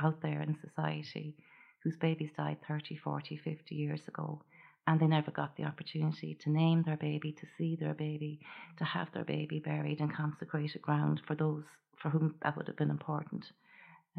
out 0.00 0.20
there 0.22 0.42
in 0.42 0.56
society 0.60 1.36
whose 1.82 1.96
babies 1.96 2.30
died 2.36 2.58
30, 2.66 2.96
40, 2.96 3.36
50 3.36 3.74
years 3.74 4.08
ago 4.08 4.42
and 4.86 5.00
they 5.00 5.06
never 5.06 5.30
got 5.30 5.56
the 5.56 5.64
opportunity 5.64 6.36
to 6.42 6.50
name 6.50 6.82
their 6.82 6.96
baby, 6.96 7.32
to 7.32 7.46
see 7.58 7.76
their 7.76 7.94
baby, 7.94 8.40
to 8.78 8.84
have 8.84 9.10
their 9.12 9.24
baby 9.24 9.58
buried 9.58 10.00
in 10.00 10.08
consecrated 10.08 10.82
ground 10.82 11.20
for 11.26 11.34
those 11.34 11.64
for 11.96 12.10
whom 12.10 12.34
that 12.42 12.56
would 12.56 12.68
have 12.68 12.76
been 12.76 12.90
important. 12.90 13.52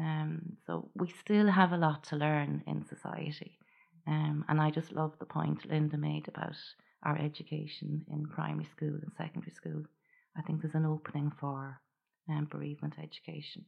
Um, 0.00 0.56
so 0.66 0.90
we 0.94 1.08
still 1.20 1.48
have 1.48 1.72
a 1.72 1.76
lot 1.76 2.04
to 2.04 2.16
learn 2.16 2.62
in 2.66 2.84
society. 2.86 3.58
Um, 4.06 4.44
and 4.48 4.60
I 4.60 4.70
just 4.70 4.92
love 4.92 5.12
the 5.18 5.26
point 5.26 5.68
Linda 5.68 5.96
made 5.96 6.28
about 6.28 6.56
our 7.02 7.16
education 7.18 8.04
in 8.10 8.26
primary 8.26 8.64
school 8.64 8.98
and 9.02 9.12
secondary 9.16 9.52
school. 9.52 9.84
I 10.36 10.42
think 10.42 10.60
there's 10.60 10.74
an 10.74 10.86
opening 10.86 11.32
for 11.40 11.80
um, 12.28 12.46
bereavement 12.50 12.94
education. 13.02 13.64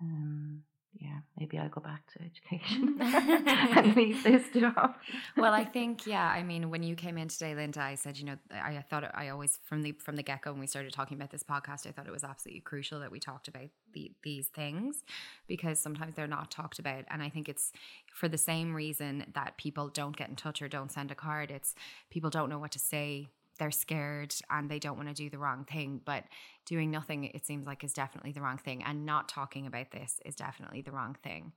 Um, 0.00 0.62
yeah, 0.98 1.18
maybe 1.38 1.58
I'll 1.58 1.68
go 1.68 1.80
back 1.80 2.02
to 2.12 2.22
education 2.22 2.96
and 3.00 3.96
leave 3.96 4.22
this 4.22 4.44
job. 4.54 4.94
well, 5.36 5.52
I 5.52 5.64
think 5.64 6.06
yeah. 6.06 6.26
I 6.26 6.42
mean, 6.42 6.70
when 6.70 6.82
you 6.82 6.94
came 6.94 7.18
in 7.18 7.28
today, 7.28 7.54
Linda, 7.54 7.80
I 7.80 7.96
said, 7.96 8.16
you 8.16 8.24
know, 8.24 8.36
I, 8.50 8.76
I 8.76 8.84
thought 8.88 9.04
I 9.14 9.28
always 9.28 9.58
from 9.64 9.82
the 9.82 9.92
from 9.92 10.16
the 10.16 10.22
get 10.22 10.42
go 10.42 10.52
when 10.52 10.60
we 10.60 10.66
started 10.66 10.92
talking 10.92 11.16
about 11.16 11.30
this 11.30 11.42
podcast, 11.42 11.86
I 11.86 11.90
thought 11.90 12.06
it 12.06 12.12
was 12.12 12.24
absolutely 12.24 12.60
crucial 12.60 13.00
that 13.00 13.10
we 13.10 13.20
talked 13.20 13.48
about 13.48 13.68
the, 13.92 14.12
these 14.22 14.48
things 14.48 15.02
because 15.46 15.78
sometimes 15.78 16.14
they're 16.14 16.26
not 16.26 16.50
talked 16.50 16.78
about, 16.78 17.04
and 17.10 17.22
I 17.22 17.28
think 17.28 17.48
it's 17.48 17.72
for 18.14 18.28
the 18.28 18.38
same 18.38 18.74
reason 18.74 19.26
that 19.34 19.58
people 19.58 19.88
don't 19.88 20.16
get 20.16 20.30
in 20.30 20.36
touch 20.36 20.62
or 20.62 20.68
don't 20.68 20.90
send 20.90 21.10
a 21.10 21.14
card. 21.14 21.50
It's 21.50 21.74
people 22.10 22.30
don't 22.30 22.48
know 22.48 22.58
what 22.58 22.72
to 22.72 22.78
say 22.78 23.28
they're 23.58 23.70
scared 23.70 24.34
and 24.50 24.70
they 24.70 24.78
don't 24.78 24.96
want 24.96 25.08
to 25.08 25.14
do 25.14 25.30
the 25.30 25.38
wrong 25.38 25.64
thing. 25.64 26.00
But 26.04 26.24
doing 26.64 26.90
nothing, 26.90 27.24
it 27.24 27.46
seems 27.46 27.66
like, 27.66 27.84
is 27.84 27.92
definitely 27.92 28.32
the 28.32 28.40
wrong 28.40 28.58
thing. 28.58 28.82
And 28.82 29.06
not 29.06 29.28
talking 29.28 29.66
about 29.66 29.90
this 29.90 30.20
is 30.24 30.36
definitely 30.36 30.82
the 30.82 30.92
wrong 30.92 31.16
thing. 31.22 31.52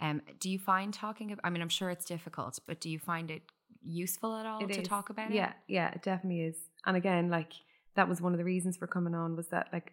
Um, 0.00 0.22
do 0.40 0.50
you 0.50 0.58
find 0.58 0.92
talking? 0.92 1.32
About, 1.32 1.44
I 1.44 1.50
mean, 1.50 1.62
I'm 1.62 1.68
sure 1.68 1.90
it's 1.90 2.04
difficult, 2.04 2.58
but 2.66 2.80
do 2.80 2.90
you 2.90 2.98
find 2.98 3.30
it 3.30 3.42
useful 3.82 4.34
at 4.36 4.46
all 4.46 4.62
it 4.62 4.72
to 4.72 4.80
is. 4.80 4.88
talk 4.88 5.10
about 5.10 5.32
yeah, 5.32 5.48
it? 5.48 5.54
Yeah, 5.68 5.84
yeah, 5.88 5.90
it 5.94 6.02
definitely 6.02 6.42
is. 6.42 6.56
And 6.84 6.96
again, 6.96 7.30
like 7.30 7.52
that 7.94 8.08
was 8.08 8.20
one 8.20 8.32
of 8.32 8.38
the 8.38 8.44
reasons 8.44 8.76
for 8.76 8.86
coming 8.86 9.14
on 9.14 9.36
was 9.36 9.48
that 9.48 9.68
like 9.72 9.92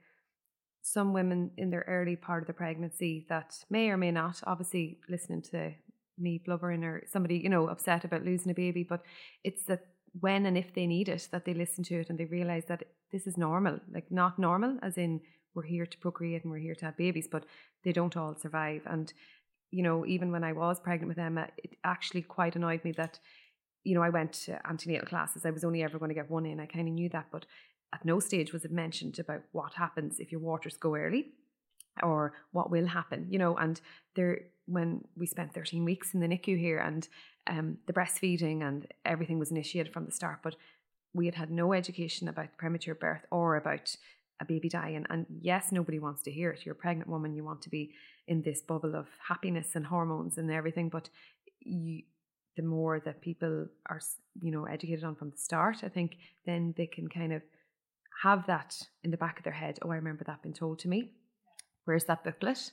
some 0.81 1.13
women 1.13 1.51
in 1.57 1.69
their 1.69 1.85
early 1.87 2.15
part 2.15 2.43
of 2.43 2.47
the 2.47 2.53
pregnancy 2.53 3.25
that 3.29 3.63
may 3.69 3.89
or 3.89 3.97
may 3.97 4.11
not, 4.11 4.41
obviously 4.45 4.99
listening 5.09 5.41
to 5.41 5.71
me 6.17 6.41
blubbering 6.45 6.83
or 6.83 7.03
somebody, 7.09 7.37
you 7.37 7.49
know, 7.49 7.67
upset 7.67 8.03
about 8.03 8.25
losing 8.25 8.51
a 8.51 8.55
baby, 8.55 8.83
but 8.83 9.01
it's 9.43 9.63
that 9.63 9.85
when 10.19 10.45
and 10.45 10.57
if 10.57 10.73
they 10.73 10.87
need 10.87 11.09
it, 11.09 11.27
that 11.31 11.45
they 11.45 11.53
listen 11.53 11.83
to 11.85 11.99
it 11.99 12.09
and 12.09 12.17
they 12.19 12.25
realize 12.25 12.65
that 12.65 12.83
this 13.11 13.27
is 13.27 13.37
normal. 13.37 13.79
Like, 13.91 14.11
not 14.11 14.39
normal, 14.39 14.77
as 14.81 14.97
in 14.97 15.21
we're 15.55 15.63
here 15.63 15.85
to 15.85 15.97
procreate 15.97 16.43
and 16.43 16.51
we're 16.51 16.59
here 16.59 16.75
to 16.75 16.85
have 16.85 16.97
babies, 16.97 17.27
but 17.31 17.45
they 17.83 17.91
don't 17.91 18.17
all 18.17 18.35
survive. 18.35 18.81
And, 18.85 19.11
you 19.71 19.83
know, 19.83 20.05
even 20.05 20.31
when 20.31 20.43
I 20.43 20.53
was 20.53 20.79
pregnant 20.79 21.09
with 21.09 21.19
Emma, 21.19 21.47
it 21.57 21.75
actually 21.83 22.21
quite 22.21 22.55
annoyed 22.55 22.83
me 22.83 22.91
that, 22.93 23.19
you 23.83 23.95
know, 23.95 24.03
I 24.03 24.09
went 24.09 24.33
to 24.45 24.59
antenatal 24.67 25.07
classes. 25.07 25.45
I 25.45 25.51
was 25.51 25.63
only 25.63 25.83
ever 25.83 25.99
going 25.99 26.09
to 26.09 26.15
get 26.15 26.29
one 26.29 26.45
in. 26.45 26.59
I 26.59 26.65
kind 26.65 26.87
of 26.87 26.93
knew 26.93 27.09
that, 27.09 27.27
but 27.31 27.45
at 27.93 28.05
no 28.05 28.19
stage 28.19 28.53
was 28.53 28.65
it 28.65 28.71
mentioned 28.71 29.19
about 29.19 29.41
what 29.51 29.73
happens 29.75 30.19
if 30.19 30.31
your 30.31 30.41
waters 30.41 30.77
go 30.77 30.95
early 30.95 31.33
or 32.01 32.33
what 32.51 32.71
will 32.71 32.87
happen, 32.87 33.27
you 33.29 33.37
know. 33.37 33.55
And 33.55 33.79
there, 34.15 34.39
when 34.65 35.03
we 35.15 35.25
spent 35.25 35.53
13 35.53 35.83
weeks 35.83 36.13
in 36.13 36.19
the 36.19 36.27
NICU 36.27 36.57
here 36.57 36.79
and 36.79 37.07
um, 37.47 37.77
the 37.87 37.93
breastfeeding 37.93 38.65
and 38.65 38.87
everything 39.05 39.39
was 39.39 39.51
initiated 39.51 39.91
from 39.91 40.05
the 40.05 40.11
start, 40.11 40.39
but 40.43 40.55
we 41.13 41.25
had 41.25 41.35
had 41.35 41.51
no 41.51 41.73
education 41.73 42.27
about 42.27 42.57
premature 42.57 42.95
birth 42.95 43.25
or 43.31 43.55
about 43.55 43.95
a 44.39 44.45
baby 44.45 44.69
dying. 44.69 45.05
And 45.09 45.25
yes, 45.41 45.71
nobody 45.71 45.99
wants 45.99 46.23
to 46.23 46.31
hear 46.31 46.51
it. 46.51 46.65
You're 46.65 46.73
a 46.73 46.77
pregnant 46.77 47.09
woman, 47.09 47.35
you 47.35 47.43
want 47.43 47.61
to 47.63 47.69
be 47.69 47.93
in 48.27 48.41
this 48.41 48.61
bubble 48.61 48.95
of 48.95 49.07
happiness 49.27 49.75
and 49.75 49.85
hormones 49.85 50.37
and 50.37 50.49
everything, 50.49 50.89
but 50.89 51.09
you, 51.59 52.03
the 52.55 52.63
more 52.63 52.99
that 53.01 53.21
people 53.21 53.67
are, 53.87 53.99
you 54.41 54.51
know, 54.51 54.65
educated 54.65 55.03
on 55.03 55.15
from 55.15 55.31
the 55.31 55.37
start, 55.37 55.77
I 55.83 55.89
think 55.89 56.17
then 56.45 56.73
they 56.77 56.87
can 56.87 57.07
kind 57.09 57.33
of 57.33 57.41
have 58.21 58.45
that 58.47 58.81
in 59.03 59.11
the 59.11 59.17
back 59.17 59.37
of 59.37 59.43
their 59.43 59.53
head. 59.53 59.79
Oh, 59.81 59.91
I 59.91 59.95
remember 59.95 60.23
that 60.25 60.41
being 60.41 60.55
told 60.55 60.79
to 60.79 60.87
me. 60.87 61.11
Where's 61.85 62.05
that 62.05 62.23
booklet? 62.23 62.71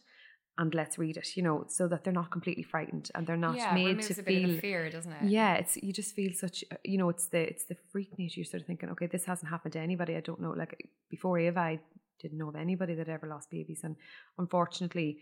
And 0.58 0.74
let's 0.74 0.98
read 0.98 1.16
it, 1.16 1.36
you 1.36 1.42
know, 1.42 1.64
so 1.68 1.88
that 1.88 2.04
they're 2.04 2.12
not 2.12 2.30
completely 2.30 2.64
frightened 2.64 3.10
and 3.14 3.26
they're 3.26 3.36
not 3.36 3.56
yeah, 3.56 3.72
made 3.72 4.02
to 4.02 4.14
feel 4.14 4.58
fear, 4.60 4.90
doesn't 4.90 5.12
it? 5.12 5.30
Yeah, 5.30 5.54
it's 5.54 5.78
you 5.78 5.90
just 5.90 6.14
feel 6.14 6.32
such, 6.34 6.64
uh, 6.70 6.76
you 6.84 6.98
know, 6.98 7.08
it's 7.08 7.28
the 7.28 7.38
it's 7.38 7.64
the 7.64 7.76
freak 7.90 8.18
nature. 8.18 8.40
You're 8.40 8.44
sort 8.44 8.60
of 8.62 8.66
thinking, 8.66 8.90
okay, 8.90 9.06
this 9.06 9.24
hasn't 9.24 9.48
happened 9.48 9.72
to 9.72 9.78
anybody. 9.80 10.16
I 10.16 10.20
don't 10.20 10.40
know. 10.40 10.50
Like 10.50 10.90
before 11.08 11.38
Aobha, 11.38 11.56
I 11.56 11.80
didn't 12.20 12.36
know 12.36 12.48
of 12.48 12.56
anybody 12.56 12.94
that 12.94 13.08
ever 13.08 13.26
lost 13.26 13.50
babies, 13.50 13.80
and 13.84 13.96
unfortunately, 14.36 15.20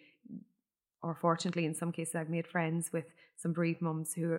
or 1.03 1.15
fortunately, 1.15 1.67
in 1.67 1.75
some 1.75 1.93
cases, 1.93 2.17
I've 2.17 2.31
made 2.31 2.49
friends 2.49 2.91
with 2.93 3.07
some 3.37 3.53
bereaved 3.53 3.81
mums 3.81 4.15
who 4.15 4.39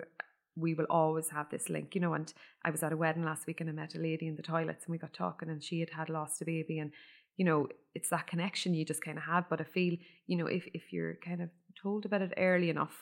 we 0.58 0.74
will 0.74 0.88
always 0.90 1.30
have 1.30 1.50
this 1.50 1.70
link, 1.70 1.96
you 1.96 2.02
know. 2.02 2.14
And 2.14 2.34
I 2.66 2.72
was 2.72 2.84
at 2.84 2.92
a 2.92 2.98
wedding 2.98 3.24
last 3.24 3.48
week 3.48 3.62
and 3.62 3.70
I 3.70 3.74
met 3.74 3.96
a 3.96 4.00
lady 4.00 4.28
in 4.28 4.36
the 4.36 4.42
toilets 4.42 4.84
and 4.86 4.92
we 4.92 4.98
got 4.98 5.14
talking, 5.14 5.50
and 5.50 5.64
she 5.64 5.80
had 5.80 5.92
had 5.92 6.10
lost 6.10 6.42
a 6.42 6.46
baby, 6.46 6.80
and 6.80 6.92
you 7.40 7.46
know, 7.46 7.70
it's 7.96 8.10
that 8.10 8.28
connection 8.28 8.74
you 8.74 8.84
just 8.84 9.02
kind 9.02 9.18
of 9.18 9.24
have. 9.24 9.46
But 9.50 9.62
I 9.62 9.64
feel, 9.64 9.96
you 10.28 10.36
know, 10.36 10.46
if, 10.46 10.68
if 10.74 10.92
you're 10.92 11.16
kind 11.26 11.42
of 11.42 11.50
told 11.82 12.06
about 12.06 12.22
it 12.22 12.34
early 12.38 12.70
enough, 12.70 12.96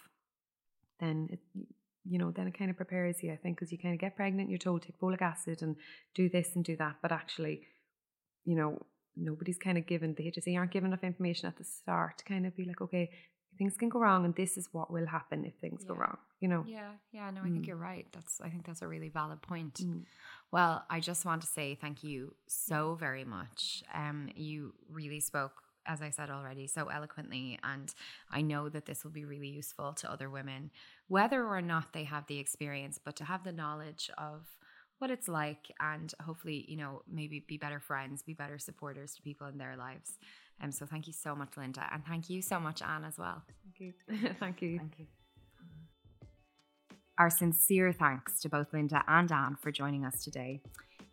then 0.99 1.27
it, 1.31 1.39
you 2.07 2.19
know, 2.19 2.29
then 2.29 2.47
it 2.47 2.57
kind 2.57 2.69
of 2.69 2.77
prepares 2.77 3.23
you, 3.23 3.33
I 3.33 3.35
think, 3.35 3.57
because 3.57 3.71
you 3.71 3.79
kind 3.79 3.95
of 3.95 3.99
get 3.99 4.15
pregnant, 4.15 4.51
you're 4.51 4.59
told 4.59 4.83
take 4.83 4.99
folic 4.99 5.23
acid 5.23 5.63
and 5.63 5.75
do 6.13 6.29
this 6.29 6.49
and 6.53 6.63
do 6.63 6.77
that. 6.77 6.97
But 7.01 7.11
actually, 7.11 7.63
you 8.45 8.55
know, 8.55 8.85
nobody's 9.15 9.57
kind 9.57 9.79
of 9.79 9.87
given, 9.87 10.13
the 10.13 10.31
HSE 10.31 10.55
aren't 10.55 10.71
given 10.71 10.91
enough 10.91 11.03
information 11.03 11.47
at 11.47 11.57
the 11.57 11.63
start 11.63 12.19
to 12.19 12.23
kind 12.23 12.45
of 12.45 12.55
be 12.55 12.65
like, 12.65 12.79
okay, 12.79 13.09
things 13.57 13.75
can 13.77 13.89
go 13.89 13.99
wrong 13.99 14.25
and 14.25 14.35
this 14.35 14.57
is 14.57 14.69
what 14.71 14.91
will 14.91 15.05
happen 15.05 15.45
if 15.45 15.53
things 15.55 15.81
yeah. 15.81 15.87
go 15.87 15.95
wrong 15.95 16.17
you 16.39 16.47
know 16.47 16.63
yeah 16.67 16.91
yeah 17.11 17.29
no 17.31 17.41
i 17.41 17.45
mm. 17.45 17.53
think 17.53 17.67
you're 17.67 17.75
right 17.75 18.07
that's 18.11 18.39
i 18.41 18.49
think 18.49 18.65
that's 18.65 18.81
a 18.81 18.87
really 18.87 19.09
valid 19.09 19.41
point 19.41 19.75
mm. 19.75 20.03
well 20.51 20.83
i 20.89 20.99
just 20.99 21.25
want 21.25 21.41
to 21.41 21.47
say 21.47 21.75
thank 21.79 22.03
you 22.03 22.33
so 22.47 22.95
very 22.99 23.23
much 23.23 23.83
um 23.93 24.29
you 24.35 24.73
really 24.89 25.19
spoke 25.19 25.63
as 25.85 26.01
i 26.01 26.09
said 26.09 26.29
already 26.29 26.67
so 26.67 26.87
eloquently 26.87 27.59
and 27.63 27.93
i 28.31 28.41
know 28.41 28.69
that 28.69 28.85
this 28.85 29.03
will 29.03 29.11
be 29.11 29.25
really 29.25 29.49
useful 29.49 29.93
to 29.93 30.11
other 30.11 30.29
women 30.29 30.69
whether 31.07 31.45
or 31.45 31.61
not 31.61 31.93
they 31.93 32.03
have 32.03 32.25
the 32.27 32.39
experience 32.39 32.99
but 33.03 33.15
to 33.15 33.23
have 33.23 33.43
the 33.43 33.51
knowledge 33.51 34.09
of 34.17 34.45
what 34.99 35.11
it's 35.11 35.27
like 35.27 35.71
and 35.79 36.13
hopefully 36.21 36.65
you 36.67 36.75
know 36.75 37.01
maybe 37.09 37.43
be 37.47 37.57
better 37.57 37.79
friends 37.79 38.23
be 38.23 38.33
better 38.33 38.57
supporters 38.57 39.13
to 39.13 39.21
people 39.21 39.47
in 39.47 39.57
their 39.57 39.75
lives 39.77 40.17
um, 40.61 40.71
so 40.71 40.85
thank 40.85 41.07
you 41.07 41.13
so 41.13 41.35
much, 41.35 41.55
Linda. 41.57 41.87
And 41.91 42.03
thank 42.05 42.29
you 42.29 42.41
so 42.41 42.59
much, 42.59 42.81
Anne, 42.81 43.05
as 43.05 43.17
well. 43.17 43.43
Thank 43.63 43.79
you. 43.79 43.93
thank 44.39 44.61
you. 44.61 44.77
Thank 44.77 44.99
you. 44.99 45.05
Our 47.17 47.29
sincere 47.29 47.91
thanks 47.91 48.39
to 48.41 48.49
both 48.49 48.73
Linda 48.73 49.03
and 49.07 49.31
Anne 49.31 49.57
for 49.61 49.71
joining 49.71 50.05
us 50.05 50.23
today. 50.23 50.61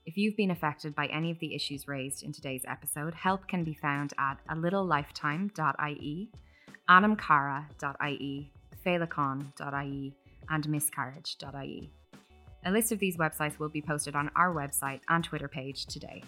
If 0.06 0.18
you've 0.18 0.36
been 0.36 0.50
affected 0.50 0.94
by 0.94 1.06
any 1.06 1.30
of 1.30 1.38
the 1.38 1.54
issues 1.54 1.88
raised 1.88 2.22
in 2.22 2.32
today's 2.32 2.64
episode, 2.68 3.14
help 3.14 3.48
can 3.48 3.64
be 3.64 3.72
found 3.72 4.12
at 4.18 4.38
a 4.50 4.54
little 4.54 4.86
littlelifetime.ie, 4.86 6.30
anamcara.ie, 6.90 8.52
féileacáin.ie, 8.84 10.14
and 10.50 10.68
miscarriage.ie. 10.68 11.90
A 12.66 12.70
list 12.70 12.92
of 12.92 12.98
these 12.98 13.16
websites 13.16 13.58
will 13.58 13.70
be 13.70 13.80
posted 13.80 14.14
on 14.14 14.30
our 14.36 14.54
website 14.54 15.00
and 15.08 15.24
Twitter 15.24 15.48
page 15.48 15.86
today. 15.86 16.22